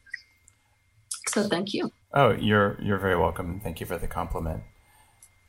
So 1.26 1.43
thank 1.43 1.74
you. 1.74 1.91
Oh, 2.14 2.30
you're, 2.30 2.78
you're 2.80 2.99
very 2.99 3.18
welcome. 3.18 3.61
Thank 3.61 3.80
you 3.80 3.86
for 3.86 3.99
the 3.99 4.07
compliment. 4.07 4.62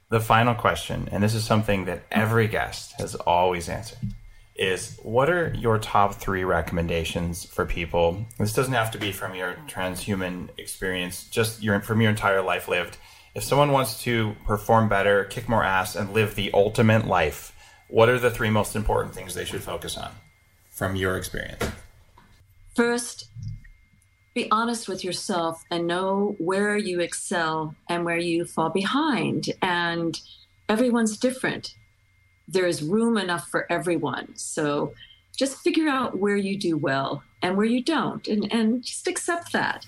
The 0.10 0.20
final 0.20 0.56
question, 0.56 1.08
and 1.12 1.22
this 1.22 1.36
is 1.36 1.44
something 1.44 1.86
that 1.86 2.02
every 2.12 2.48
guest 2.48 2.94
has 2.98 3.14
always 3.14 3.70
answered 3.70 4.00
is 4.60 5.00
what 5.02 5.30
are 5.30 5.54
your 5.56 5.80
top 5.80 6.16
three 6.16 6.44
recommendations 6.44 7.46
for 7.46 7.66
people? 7.66 8.26
This 8.38 8.54
doesn't 8.54 8.74
have 8.74 8.92
to 8.92 8.98
be 8.98 9.12
from 9.14 9.34
your 9.34 9.56
transhuman 9.68 10.50
experience, 10.58 11.24
just 11.30 11.64
your 11.64 11.80
from 11.80 12.02
your 12.02 12.10
entire 12.10 12.42
life 12.42 12.68
lived. 12.68 12.98
If 13.34 13.44
someone 13.44 13.72
wants 13.72 14.04
to 14.04 14.36
perform 14.46 14.90
better, 14.90 15.24
kick 15.24 15.48
more 15.48 15.64
ass, 15.64 15.96
and 15.96 16.14
live 16.14 16.36
the 16.36 16.52
ultimate 16.54 17.08
life, 17.08 17.56
what 17.88 18.10
are 18.10 18.20
the 18.20 18.30
three 18.30 18.50
most 18.50 18.76
important 18.76 19.16
things 19.16 19.34
they 19.34 19.46
should 19.46 19.64
focus 19.64 19.98
on 19.98 20.12
from 20.72 20.96
your 20.96 21.16
experience? 21.16 21.64
First, 22.76 23.30
be 24.34 24.50
honest 24.52 24.90
with 24.90 25.04
yourself 25.04 25.64
and 25.72 25.88
know 25.88 26.36
where 26.38 26.78
you 26.78 27.00
excel 27.00 27.76
and 27.88 28.04
where 28.04 28.18
you 28.18 28.46
fall 28.46 28.70
behind. 28.70 29.50
And 29.62 30.20
everyone's 30.68 31.18
different 31.18 31.76
there's 32.52 32.82
room 32.82 33.18
enough 33.18 33.48
for 33.50 33.72
everyone. 33.72 34.36
So 34.36 34.94
just 35.38 35.58
figure 35.60 35.88
out 35.88 36.18
where 36.18 36.38
you 36.38 36.58
do 36.58 36.78
well 36.78 37.24
and 37.42 37.56
where 37.56 37.66
you 37.66 37.82
don't, 37.82 38.28
and, 38.28 38.52
and 38.52 38.84
just 38.84 39.08
accept 39.08 39.54
that. 39.54 39.86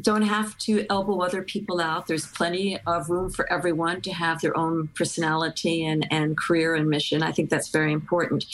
Don't 0.00 0.22
have 0.22 0.56
to 0.58 0.86
elbow 0.88 1.20
other 1.20 1.42
people 1.42 1.80
out. 1.80 2.06
There's 2.06 2.26
plenty 2.26 2.78
of 2.86 3.10
room 3.10 3.30
for 3.30 3.50
everyone 3.52 4.00
to 4.02 4.12
have 4.12 4.40
their 4.40 4.56
own 4.56 4.88
personality 4.94 5.84
and, 5.84 6.06
and 6.10 6.36
career 6.36 6.74
and 6.74 6.88
mission. 6.88 7.22
I 7.22 7.32
think 7.32 7.50
that's 7.50 7.68
very 7.68 7.92
important. 7.92 8.46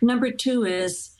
Number 0.00 0.30
two 0.30 0.64
is 0.64 1.10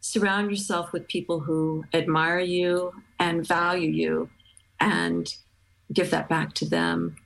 surround 0.00 0.50
yourself 0.50 0.92
with 0.92 1.06
people 1.06 1.40
who 1.40 1.84
admire 1.92 2.40
you 2.40 2.92
and 3.20 3.46
value 3.46 3.90
you 3.90 4.30
and 4.80 5.34
give 5.92 6.10
that 6.10 6.28
back 6.28 6.54
to 6.54 6.68
them 6.68 7.16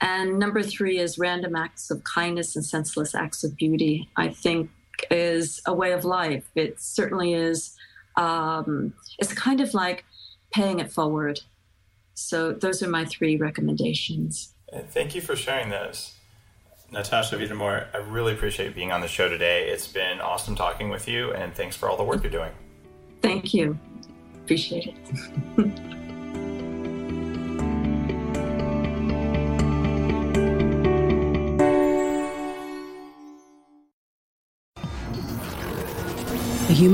and 0.00 0.38
number 0.38 0.62
three 0.62 0.98
is 0.98 1.18
random 1.18 1.56
acts 1.56 1.90
of 1.90 2.04
kindness 2.04 2.54
and 2.56 2.64
senseless 2.64 3.14
acts 3.14 3.44
of 3.44 3.56
beauty, 3.56 4.08
I 4.16 4.28
think 4.28 4.70
is 5.10 5.60
a 5.66 5.72
way 5.72 5.92
of 5.92 6.04
life. 6.04 6.44
It 6.54 6.80
certainly 6.80 7.34
is. 7.34 7.76
Um, 8.16 8.94
it's 9.18 9.32
kind 9.32 9.60
of 9.60 9.74
like 9.74 10.04
paying 10.52 10.80
it 10.80 10.90
forward. 10.92 11.40
So 12.14 12.52
those 12.52 12.82
are 12.82 12.88
my 12.88 13.04
three 13.04 13.36
recommendations. 13.36 14.54
Thank 14.90 15.14
you 15.14 15.20
for 15.20 15.36
sharing 15.36 15.70
those. 15.70 16.14
Natasha 16.90 17.36
Vita-More, 17.36 17.86
I 17.92 17.98
really 17.98 18.32
appreciate 18.32 18.74
being 18.74 18.92
on 18.92 19.00
the 19.00 19.08
show 19.08 19.28
today. 19.28 19.68
It's 19.68 19.86
been 19.86 20.20
awesome 20.20 20.56
talking 20.56 20.88
with 20.88 21.06
you, 21.06 21.32
and 21.32 21.54
thanks 21.54 21.76
for 21.76 21.88
all 21.88 21.96
the 21.96 22.04
work 22.04 22.22
you're 22.22 22.32
doing. 22.32 22.52
Thank 23.20 23.52
you. 23.52 23.78
Appreciate 24.42 24.94
it. 25.58 25.98